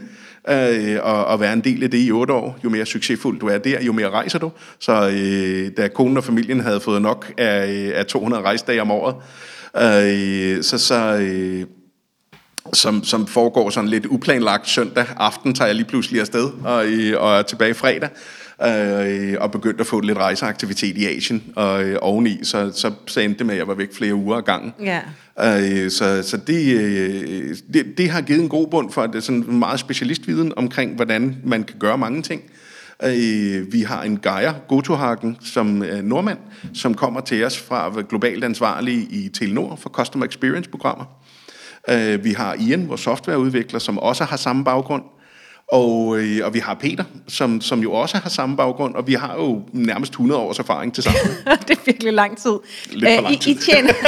øh, 0.49 0.99
at, 1.05 1.33
at 1.33 1.39
være 1.39 1.53
en 1.53 1.61
del 1.61 1.83
af 1.83 1.91
det 1.91 2.07
i 2.07 2.11
otte 2.11 2.33
år. 2.33 2.59
Jo 2.63 2.69
mere 2.69 2.85
succesfuld 2.85 3.39
du 3.39 3.47
er 3.47 3.57
der, 3.57 3.81
jo 3.81 3.91
mere 3.93 4.09
rejser 4.09 4.39
du. 4.39 4.51
Så 4.79 5.09
øh, 5.09 5.71
da 5.77 5.87
konen 5.87 6.17
og 6.17 6.23
familien 6.23 6.59
havde 6.59 6.79
fået 6.79 7.01
nok 7.01 7.33
af, 7.37 7.91
af 7.95 8.05
200 8.05 8.43
rejsdage 8.43 8.81
om 8.81 8.91
året, 8.91 9.15
øh, 9.75 10.63
så, 10.63 10.77
så 10.77 11.17
øh, 11.17 11.65
som, 12.73 13.03
som 13.03 13.27
foregår 13.27 13.69
sådan 13.69 13.89
lidt 13.89 14.05
uplanlagt 14.05 14.69
søndag 14.69 15.05
aften, 15.17 15.53
tager 15.53 15.67
jeg 15.67 15.75
lige 15.75 15.87
pludselig 15.87 16.21
afsted 16.21 16.49
og, 16.63 16.85
øh, 16.85 17.21
og 17.21 17.37
er 17.37 17.41
tilbage 17.41 17.73
fredag 17.73 18.09
øh, 18.65 19.35
og 19.39 19.51
begyndte 19.51 19.81
at 19.81 19.87
få 19.87 19.99
lidt 19.99 20.17
rejseaktivitet 20.17 20.97
i 20.97 21.05
Asien 21.05 21.43
og 21.55 21.83
øh, 21.83 21.97
oveni, 22.01 22.39
så, 22.43 22.71
så, 22.75 22.91
så 23.07 23.19
endte 23.19 23.37
det 23.37 23.45
med, 23.45 23.53
at 23.53 23.59
jeg 23.59 23.67
var 23.67 23.73
væk 23.73 23.93
flere 23.95 24.15
uger 24.15 24.37
ad 24.37 24.41
gangen. 24.41 24.73
Ja. 24.83 24.99
Øh, 25.39 25.91
så 25.91 26.23
så 26.23 26.37
det, 26.37 26.75
øh, 26.75 27.55
det, 27.73 27.97
det 27.97 28.09
har 28.09 28.21
givet 28.21 28.41
en 28.41 28.49
god 28.49 28.67
bund 28.67 28.91
for, 28.91 29.01
at 29.01 29.09
det 29.09 29.17
er 29.17 29.21
sådan 29.21 29.45
meget 29.53 29.79
specialistviden 29.79 30.53
omkring, 30.55 30.95
hvordan 30.95 31.37
man 31.43 31.63
kan 31.63 31.79
gøre 31.79 31.97
mange 31.97 32.21
ting. 32.21 32.41
Øh, 33.03 33.73
vi 33.73 33.81
har 33.81 34.03
en 34.03 34.19
Geir 34.19 34.51
Gotohagen, 34.67 35.37
som 35.41 35.81
er 35.81 36.01
nordmand, 36.01 36.37
som 36.73 36.93
kommer 36.93 37.21
til 37.21 37.43
os 37.43 37.59
fra 37.59 38.03
globalt 38.09 38.43
ansvarlig 38.43 38.93
i 38.93 39.29
Telenor 39.33 39.75
for 39.75 39.89
Customer 39.89 40.25
Experience-programmer. 40.25 41.05
Øh, 41.89 42.23
vi 42.23 42.31
har 42.31 42.55
Ian, 42.59 42.89
vores 42.89 43.01
softwareudvikler, 43.01 43.79
som 43.79 43.99
også 43.99 44.23
har 44.23 44.37
samme 44.37 44.63
baggrund. 44.63 45.03
Og, 45.71 46.19
øh, 46.19 46.45
og 46.45 46.53
vi 46.53 46.59
har 46.59 46.73
Peter, 46.73 47.03
som, 47.27 47.61
som 47.61 47.79
jo 47.79 47.93
også 47.93 48.17
har 48.17 48.29
samme 48.29 48.57
baggrund, 48.57 48.95
og 48.95 49.07
vi 49.07 49.13
har 49.13 49.35
jo 49.35 49.61
nærmest 49.73 50.11
100 50.11 50.41
års 50.41 50.59
erfaring 50.59 50.93
til 50.93 51.03
sammen. 51.03 51.21
det 51.67 51.77
er 51.77 51.81
virkelig 51.85 52.13
lang 52.13 52.37
tid. 52.37 52.51
Lidt 52.91 53.15
for 53.15 53.21
lang 53.21 53.41
tid. 53.41 53.51
I, 53.51 53.55
I 53.55 53.59
tjener... 53.59 53.93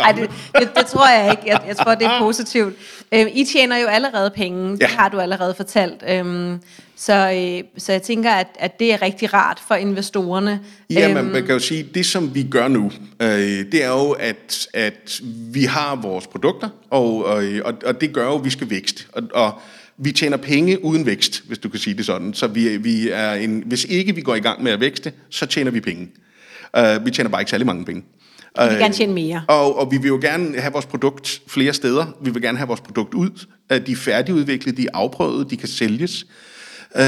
Ej, 0.00 0.12
det, 0.12 0.30
det, 0.58 0.70
det 0.76 0.86
tror 0.86 1.08
jeg 1.08 1.30
ikke. 1.30 1.42
Jeg, 1.46 1.60
jeg 1.68 1.76
tror, 1.76 1.94
det 1.94 2.06
er 2.06 2.18
positivt. 2.18 2.74
Øh, 3.12 3.26
I 3.34 3.44
tjener 3.44 3.76
jo 3.76 3.86
allerede 3.86 4.30
penge. 4.30 4.78
Det 4.78 4.86
har 4.86 5.08
du 5.08 5.18
allerede 5.18 5.54
fortalt. 5.54 6.04
Øhm, 6.08 6.60
så, 6.96 7.12
øh, 7.12 7.64
så 7.78 7.92
jeg 7.92 8.02
tænker, 8.02 8.30
at, 8.30 8.46
at 8.58 8.78
det 8.78 8.92
er 8.92 9.02
rigtig 9.02 9.34
rart 9.34 9.62
for 9.68 9.74
investorerne. 9.74 10.60
Ja, 10.90 11.10
øhm, 11.10 11.26
man 11.26 11.46
kan 11.46 11.54
jo 11.54 11.58
sige, 11.58 11.82
det 11.94 12.06
som 12.06 12.34
vi 12.34 12.42
gør 12.42 12.68
nu, 12.68 12.92
øh, 13.22 13.28
det 13.72 13.84
er 13.84 13.88
jo, 13.88 14.10
at, 14.10 14.68
at 14.74 15.20
vi 15.52 15.64
har 15.64 15.96
vores 15.96 16.26
produkter, 16.26 16.68
og, 16.90 17.24
og, 17.24 17.44
og, 17.64 17.74
og 17.86 18.00
det 18.00 18.12
gør 18.12 18.24
jo, 18.24 18.34
at 18.34 18.44
vi 18.44 18.50
skal 18.50 18.70
vækste. 18.70 19.04
Og, 19.12 19.22
og 19.34 19.60
vi 20.00 20.12
tjener 20.12 20.36
penge 20.36 20.84
uden 20.84 21.06
vækst, 21.06 21.42
hvis 21.46 21.58
du 21.58 21.68
kan 21.68 21.80
sige 21.80 21.96
det 21.96 22.06
sådan. 22.06 22.34
Så 22.34 22.46
vi, 22.46 22.76
vi 22.76 23.08
er 23.08 23.32
en, 23.32 23.62
hvis 23.66 23.84
ikke 23.84 24.14
vi 24.14 24.20
går 24.20 24.34
i 24.34 24.40
gang 24.40 24.62
med 24.62 24.72
at 24.72 24.80
vækste, 24.80 25.12
så 25.30 25.46
tjener 25.46 25.70
vi 25.70 25.80
penge. 25.80 26.08
Uh, 26.78 27.06
vi 27.06 27.10
tjener 27.10 27.30
bare 27.30 27.40
ikke 27.40 27.50
særlig 27.50 27.66
mange 27.66 27.84
penge. 27.84 28.02
Vi 28.58 28.68
vil 28.68 28.78
gerne 28.78 28.94
tjene 28.94 29.12
mere. 29.12 29.42
Og, 29.48 29.78
og 29.78 29.92
vi 29.92 29.96
vil 29.96 30.08
jo 30.08 30.18
gerne 30.22 30.60
have 30.60 30.72
vores 30.72 30.86
produkt 30.86 31.42
flere 31.48 31.72
steder. 31.72 32.06
Vi 32.22 32.30
vil 32.30 32.42
gerne 32.42 32.58
have 32.58 32.68
vores 32.68 32.80
produkt 32.80 33.14
ud. 33.14 33.46
De 33.70 33.92
er 33.92 33.96
færdigudviklet, 33.96 34.76
de 34.76 34.82
er 34.82 34.90
afprøvet, 34.94 35.50
de 35.50 35.56
kan 35.56 35.68
sælges. 35.68 36.26
Øh, 36.96 37.02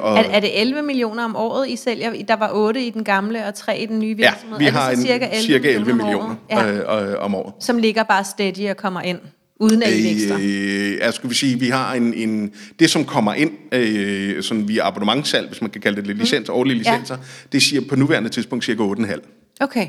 og 0.00 0.18
er, 0.18 0.22
er 0.22 0.40
det 0.40 0.60
11 0.60 0.82
millioner 0.82 1.24
om 1.24 1.36
året, 1.36 1.68
I 1.68 1.76
sælger? 1.76 2.24
Der 2.28 2.36
var 2.36 2.50
8 2.52 2.82
i 2.82 2.90
den 2.90 3.04
gamle 3.04 3.46
og 3.46 3.54
3 3.54 3.78
i 3.78 3.86
den 3.86 3.98
nye 3.98 4.16
virksomhed. 4.16 4.58
Ja, 4.58 4.64
vi 4.64 4.70
har 4.70 4.90
en, 4.90 4.96
cirka 4.96 5.26
11, 5.26 5.42
cirka 5.42 5.68
11 5.68 5.92
millioner, 5.92 6.36
millioner 6.50 6.92
ja. 6.92 7.12
øh, 7.12 7.24
om 7.24 7.34
året. 7.34 7.54
Som 7.60 7.78
ligger 7.78 8.02
bare 8.02 8.24
steady 8.24 8.70
og 8.70 8.76
kommer 8.76 9.00
ind? 9.00 9.18
Uden 9.60 9.82
at 9.82 9.98
I 9.98 10.04
vækster? 10.04 10.38
Øh, 10.40 10.96
jeg 10.96 11.14
skulle 11.14 11.34
sige, 11.34 11.60
vi 11.60 11.68
har 11.68 11.94
en, 11.94 12.14
en, 12.14 12.52
det, 12.78 12.90
som 12.90 13.04
kommer 13.04 13.34
ind 13.34 13.52
øh, 13.72 14.42
sådan 14.42 14.68
via 14.68 14.86
abonnementssalg, 14.86 15.48
hvis 15.48 15.60
man 15.60 15.70
kan 15.70 15.80
kalde 15.80 15.96
det 15.96 16.06
lidt 16.06 16.18
licens, 16.18 16.48
mm. 16.48 16.54
årlige 16.54 16.78
licenser, 16.78 17.16
ja. 17.16 17.22
det 17.52 17.62
siger 17.62 17.82
på 17.88 17.96
nuværende 17.96 18.28
tidspunkt 18.28 18.64
cirka 18.64 18.82
8,5. 18.82 19.20
Okay. 19.60 19.88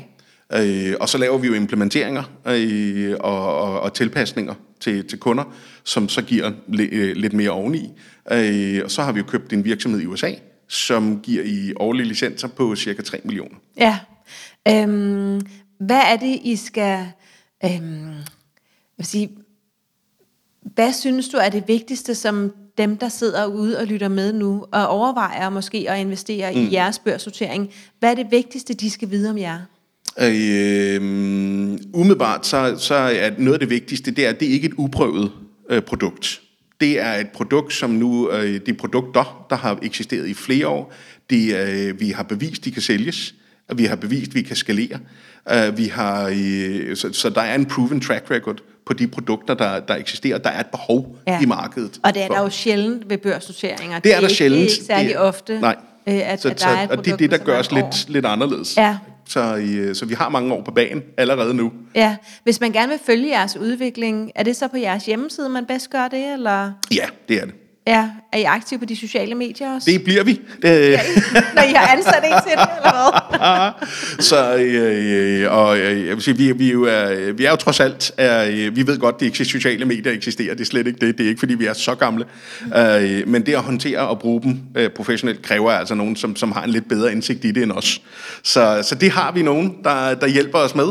Øh, 0.52 0.94
og 1.00 1.08
så 1.08 1.18
laver 1.18 1.38
vi 1.38 1.46
jo 1.46 1.54
implementeringer 1.54 2.22
øh, 2.46 3.16
og, 3.20 3.60
og, 3.60 3.80
og 3.80 3.94
tilpasninger 3.94 4.54
til, 4.80 5.08
til 5.08 5.18
kunder, 5.18 5.54
som 5.84 6.08
så 6.08 6.22
giver 6.22 6.52
li, 6.68 6.84
øh, 6.84 7.16
lidt 7.16 7.32
mere 7.32 7.50
oveni. 7.50 7.90
Øh, 8.32 8.80
og 8.84 8.90
så 8.90 9.02
har 9.02 9.12
vi 9.12 9.18
jo 9.18 9.24
købt 9.24 9.52
en 9.52 9.64
virksomhed 9.64 10.00
i 10.00 10.06
USA, 10.06 10.30
som 10.68 11.20
giver 11.22 11.42
i 11.44 11.72
årlige 11.76 12.06
licenser 12.06 12.48
på 12.48 12.76
cirka 12.76 13.02
3 13.02 13.20
millioner. 13.24 13.56
Ja. 13.76 13.98
Øhm, 14.68 15.40
hvad 15.80 16.00
er 16.12 16.16
det, 16.16 16.40
I 16.44 16.56
skal... 16.56 17.06
Øhm, 17.64 18.08
jeg 18.08 19.04
vil 19.04 19.06
sige, 19.06 19.30
hvad 20.74 20.92
synes 20.92 21.28
du 21.28 21.36
er 21.36 21.48
det 21.48 21.64
vigtigste, 21.66 22.14
som 22.14 22.52
dem, 22.78 22.96
der 22.96 23.08
sidder 23.08 23.46
ude 23.46 23.78
og 23.78 23.86
lytter 23.86 24.08
med 24.08 24.32
nu, 24.32 24.64
og 24.72 24.88
overvejer 24.88 25.50
måske 25.50 25.86
at 25.88 26.00
investere 26.00 26.52
mm. 26.52 26.58
i 26.58 26.72
jeres 26.72 26.98
børssortering, 26.98 27.70
hvad 27.98 28.10
er 28.10 28.14
det 28.14 28.26
vigtigste, 28.30 28.74
de 28.74 28.90
skal 28.90 29.10
vide 29.10 29.30
om 29.30 29.38
jer? 29.38 29.58
Øh, 30.20 31.00
umiddelbart, 31.94 32.46
så, 32.46 32.76
så 32.78 32.94
er 32.94 33.30
noget 33.38 33.54
af 33.54 33.60
det 33.60 33.70
vigtigste, 33.70 34.10
det 34.10 34.26
er, 34.26 34.28
at 34.28 34.40
det 34.40 34.46
ikke 34.46 34.66
er 34.66 34.70
et 34.70 34.74
uprøvet 34.78 35.32
øh, 35.70 35.82
produkt. 35.82 36.40
Det 36.80 37.00
er 37.00 37.14
et 37.14 37.28
produkt, 37.28 37.72
som 37.72 37.90
nu, 37.90 38.30
øh, 38.30 38.60
de 38.66 38.74
produkter, 38.74 39.46
der 39.50 39.56
har 39.56 39.78
eksisteret 39.82 40.28
i 40.28 40.34
flere 40.34 40.68
år, 40.68 40.92
de, 41.30 41.54
øh, 41.54 42.00
vi 42.00 42.10
har 42.10 42.22
bevist, 42.22 42.64
de 42.64 42.70
kan 42.70 42.82
sælges, 42.82 43.34
og 43.68 43.78
vi 43.78 43.84
har 43.84 43.96
bevist, 43.96 44.34
vi 44.34 44.42
kan 44.42 44.56
skalere. 44.56 44.98
Uh, 45.52 45.78
vi 45.78 45.84
har, 45.84 46.28
øh, 46.28 46.96
så, 46.96 47.12
så 47.12 47.30
der 47.30 47.40
er 47.40 47.54
en 47.54 47.66
proven 47.66 48.00
track 48.00 48.30
record 48.30 48.62
på 48.88 48.94
de 48.94 49.06
produkter, 49.08 49.54
der, 49.54 49.80
der 49.80 49.94
eksisterer. 49.94 50.38
Der 50.38 50.50
er 50.50 50.60
et 50.60 50.66
behov 50.66 51.16
ja. 51.26 51.40
i 51.42 51.46
markedet. 51.46 52.00
Og 52.02 52.14
det 52.14 52.22
er 52.22 52.28
der 52.28 52.40
jo 52.40 52.50
sjældent 52.50 53.10
ved 53.10 53.18
børsnoteringer. 53.18 53.98
Det 53.98 54.14
er 54.14 54.20
der 54.20 54.28
sjældent. 54.28 54.60
Det 54.60 54.66
er 54.66 54.74
ikke 54.74 54.86
særlig 54.86 55.08
det, 55.08 55.18
ofte, 55.18 55.60
nej. 55.60 55.76
Øh, 56.06 56.32
at, 56.32 56.42
så, 56.42 56.48
at 56.48 56.60
der 56.60 56.66
er 56.66 56.82
et 56.82 56.88
produkt, 56.88 56.98
Og 56.98 57.04
det 57.04 57.12
er 57.12 57.16
det, 57.16 57.30
der 57.30 57.38
gør 57.38 57.58
os 57.58 57.72
lidt, 57.72 58.08
lidt 58.08 58.26
anderledes. 58.26 58.76
Ja. 58.76 58.96
Så, 59.28 59.56
øh, 59.56 59.94
så 59.94 60.06
vi 60.06 60.14
har 60.14 60.28
mange 60.28 60.54
år 60.54 60.62
på 60.62 60.70
banen 60.70 61.02
allerede 61.16 61.54
nu. 61.54 61.72
Ja. 61.94 62.16
Hvis 62.42 62.60
man 62.60 62.72
gerne 62.72 62.88
vil 62.88 63.00
følge 63.06 63.28
jeres 63.28 63.56
udvikling, 63.56 64.32
er 64.34 64.42
det 64.42 64.56
så 64.56 64.68
på 64.68 64.76
jeres 64.76 65.06
hjemmeside, 65.06 65.48
man 65.48 65.66
bedst 65.66 65.90
gør 65.90 66.08
det? 66.08 66.32
Eller? 66.32 66.72
Ja, 66.94 67.04
det 67.28 67.36
er 67.42 67.44
det. 67.44 67.54
Ja, 67.88 68.10
er 68.32 68.38
I 68.38 68.42
aktive 68.42 68.78
på 68.78 68.84
de 68.84 68.96
sociale 68.96 69.34
medier 69.34 69.74
også? 69.74 69.90
Det 69.90 70.04
bliver 70.04 70.24
vi. 70.24 70.40
Ja, 70.64 71.00
når 71.54 71.62
I 71.62 71.72
har 71.72 71.96
ansat 71.96 72.24
en 72.24 72.32
til 72.48 72.58
det, 72.58 72.68
eller 72.76 72.90
hvad? 73.38 74.22
så, 74.30 74.56
øh, 74.56 75.52
og 75.52 75.78
øh, 75.78 76.06
jeg 76.06 76.14
vil 76.14 76.22
sige, 76.22 76.36
vi, 76.36 76.52
vi, 76.52 76.68
er 76.68 76.72
jo, 76.72 76.84
er, 76.84 77.32
vi 77.32 77.44
er 77.44 77.50
jo 77.50 77.56
trods 77.56 77.80
alt, 77.80 78.12
er, 78.16 78.70
vi 78.70 78.86
ved 78.86 78.98
godt, 78.98 79.14
at 79.14 79.38
de 79.38 79.44
sociale 79.44 79.84
medier 79.84 80.12
eksisterer, 80.12 80.54
det 80.54 80.60
er 80.60 80.64
slet 80.64 80.86
ikke 80.86 81.06
det, 81.06 81.18
det 81.18 81.24
er 81.24 81.28
ikke 81.28 81.38
fordi, 81.38 81.54
vi 81.54 81.66
er 81.66 81.72
så 81.72 81.94
gamle, 81.94 82.24
øh, 82.76 83.28
men 83.28 83.46
det 83.46 83.54
at 83.54 83.62
håndtere 83.62 83.98
og 83.98 84.18
bruge 84.18 84.42
dem 84.42 84.60
øh, 84.76 84.90
professionelt, 84.90 85.42
kræver 85.42 85.72
altså 85.72 85.94
nogen, 85.94 86.16
som, 86.16 86.36
som 86.36 86.52
har 86.52 86.62
en 86.62 86.70
lidt 86.70 86.88
bedre 86.88 87.12
indsigt 87.12 87.44
i 87.44 87.50
det 87.50 87.62
end 87.62 87.72
os. 87.72 88.02
Så, 88.42 88.78
så 88.82 88.94
det 88.94 89.10
har 89.10 89.32
vi 89.32 89.42
nogen, 89.42 89.76
der, 89.84 90.14
der 90.14 90.26
hjælper 90.26 90.58
os 90.58 90.74
med. 90.74 90.88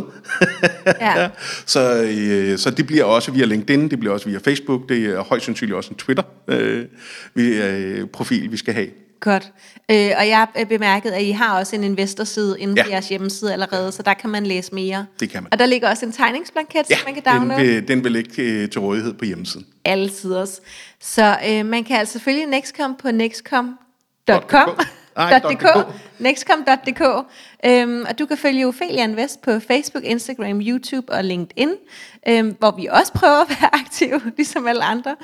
ja. 1.02 1.30
så, 1.66 2.04
øh, 2.04 2.58
så 2.58 2.72
det 2.72 2.88
bliver 2.88 3.04
også 3.04 3.32
via 3.32 3.46
LinkedIn, 3.46 3.90
det 3.90 4.00
bliver 4.00 4.14
også 4.14 4.30
via 4.30 4.40
Facebook, 4.46 4.90
det 4.90 5.06
er 5.06 5.24
højst 5.24 5.46
sandsynligt 5.46 5.76
også 5.76 5.90
en 5.90 5.96
Twitter. 5.96 6.24
Øh, 6.48 6.86
vi, 7.34 7.48
øh, 7.62 8.08
profil, 8.08 8.52
vi 8.52 8.58
skal 8.58 8.74
have. 8.74 8.88
Godt. 9.20 9.52
Øh, 9.92 10.12
og 10.18 10.28
jeg 10.28 10.38
har 10.38 10.66
bemærket, 10.70 11.12
at 11.12 11.22
I 11.24 11.32
har 11.32 11.60
også 11.60 11.76
en 11.76 11.84
investorside 11.84 12.60
inde 12.60 12.74
ja. 12.78 12.84
på 12.84 12.90
jeres 12.90 13.10
hjemmeside 13.10 13.54
allerede, 13.54 13.92
så 13.92 14.04
der 14.04 14.14
kan 14.14 14.30
man 14.30 14.46
læse 14.46 14.76
mere. 14.76 15.06
Det 15.20 15.30
kan 15.30 15.44
man. 15.44 15.54
Og 15.54 15.60
der 15.60 15.66
ligger 15.66 15.90
også 15.90 16.06
en 16.06 16.12
tegningsblanket, 16.12 16.86
Ja, 16.90 16.96
som 16.96 17.06
man 17.06 17.14
kan 17.14 17.24
den 17.24 17.34
downloade. 17.40 17.74
vil, 17.74 17.88
den 17.88 18.04
vil 18.04 18.12
ligge 18.12 18.44
øh, 18.44 18.70
til 18.70 18.82
rådighed 18.82 19.14
på 19.14 19.26
hjemmesiden. 19.26 19.68
Altid 19.86 20.34
også. 20.34 20.62
Så 21.02 21.38
øh, 21.50 21.66
man 21.66 21.84
kan 21.84 21.98
altså 21.98 22.20
følge 22.20 22.46
Nextcom 22.46 22.96
på 23.02 23.12
nextcom.com. 23.12 24.70
Nej, 25.18 25.40
.dk, 25.40 25.62
.dk. 25.62 25.68
nextcom.dk, 26.20 27.02
øhm, 27.66 28.06
og 28.10 28.20
du 28.20 28.26
kan 28.26 28.38
følge 28.38 28.68
Ophelia 28.68 29.04
Invest 29.04 29.42
på 29.42 29.60
Facebook, 29.60 30.04
Instagram, 30.04 30.62
YouTube 30.62 31.14
og 31.14 31.24
LinkedIn, 31.24 31.70
øhm, 32.28 32.56
hvor 32.60 32.72
vi 32.72 32.86
også 32.86 33.14
prøver 33.14 33.42
at 33.42 33.50
være 33.50 33.76
aktive, 33.82 34.22
ligesom 34.38 34.68
alle 34.68 34.84
andre. 34.84 35.16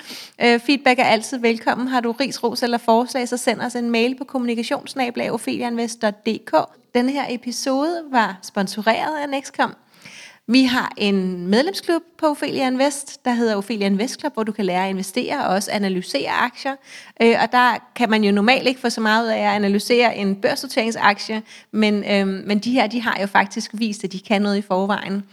Øh, 0.42 0.60
feedback 0.60 1.00
er 1.00 1.04
altid 1.04 1.38
velkommen. 1.38 1.88
Har 1.88 2.00
du 2.00 2.12
ris, 2.12 2.44
ros 2.44 2.64
eller 2.64 2.78
forslag, 2.78 3.28
så 3.28 3.38
send 3.38 3.62
os 3.62 3.76
en 3.76 3.90
mail 3.90 4.18
på 4.18 4.24
kommunikationsnablag.opheliainvest.dk. 4.24 6.56
Denne 6.94 7.12
her 7.12 7.26
episode 7.30 8.02
var 8.12 8.38
sponsoreret 8.42 9.18
af 9.22 9.30
Nextcom. 9.30 9.76
Vi 10.48 10.64
har 10.64 10.94
en 10.98 11.48
medlemsklub 11.48 12.02
på 12.18 12.26
Ophelia 12.26 12.68
Invest, 12.68 13.26
der 13.26 13.32
hedder 13.32 13.56
Ophelia 13.56 13.86
Invest 13.86 14.20
Club, 14.20 14.34
hvor 14.34 14.44
du 14.44 14.52
kan 14.52 14.66
lære 14.66 14.84
at 14.84 14.90
investere 14.90 15.46
og 15.46 15.54
også 15.54 15.72
analysere 15.72 16.30
aktier. 16.30 16.76
Øh, 17.22 17.36
og 17.44 17.52
der 17.52 17.78
kan 17.96 18.10
man 18.10 18.24
jo 18.24 18.32
normalt 18.32 18.68
ikke 18.68 18.80
få 18.80 18.90
så 18.90 19.02
meget 19.02 19.26
ud 19.26 19.30
af 19.30 19.38
at 19.38 19.56
analysere 19.56 20.18
en 20.18 20.36
børsnoteringsaktie, 20.36 21.42
men, 21.72 22.04
øh, 22.12 22.28
men 22.28 22.60
de 22.60 22.72
her, 22.72 22.88
de 22.88 23.02
har 23.02 23.18
jo 23.22 23.28
faktisk 23.28 23.72
vist, 23.74 24.04
at 24.04 24.12
de 24.12 24.20
kan 24.20 24.42
noget 24.42 24.58
i 24.58 24.62
forvejen. 24.62 25.24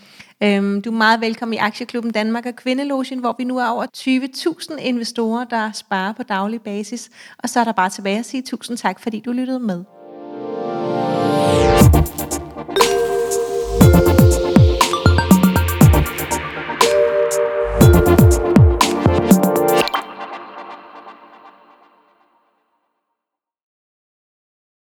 Øhm, 0.43 0.83
du 0.83 0.91
er 0.91 0.97
meget 0.97 1.21
velkommen 1.21 1.55
i 1.55 1.59
Aktieklubben 1.59 2.13
Danmark 2.13 2.47
og 2.47 2.57
Kvindelogen, 2.57 3.19
hvor 3.19 3.35
vi 3.39 3.45
nu 3.45 3.59
er 3.59 3.67
over 3.67 3.87
20.000 3.97 4.77
investorer, 4.79 5.45
der 5.45 5.73
sparer 5.73 6.13
på 6.13 6.23
daglig 6.23 6.63
basis. 6.63 7.11
Og 7.39 7.49
så 7.49 7.61
er 7.61 7.65
der 7.65 7.73
bare 7.73 7.91
tilbage 7.91 8.19
at 8.19 8.27
sige 8.27 8.43
tusind 8.43 8.77
tak, 8.77 9.01
fordi 9.01 9.21
du 9.21 9.33
lyttede 9.33 9.61
med. 9.61 9.85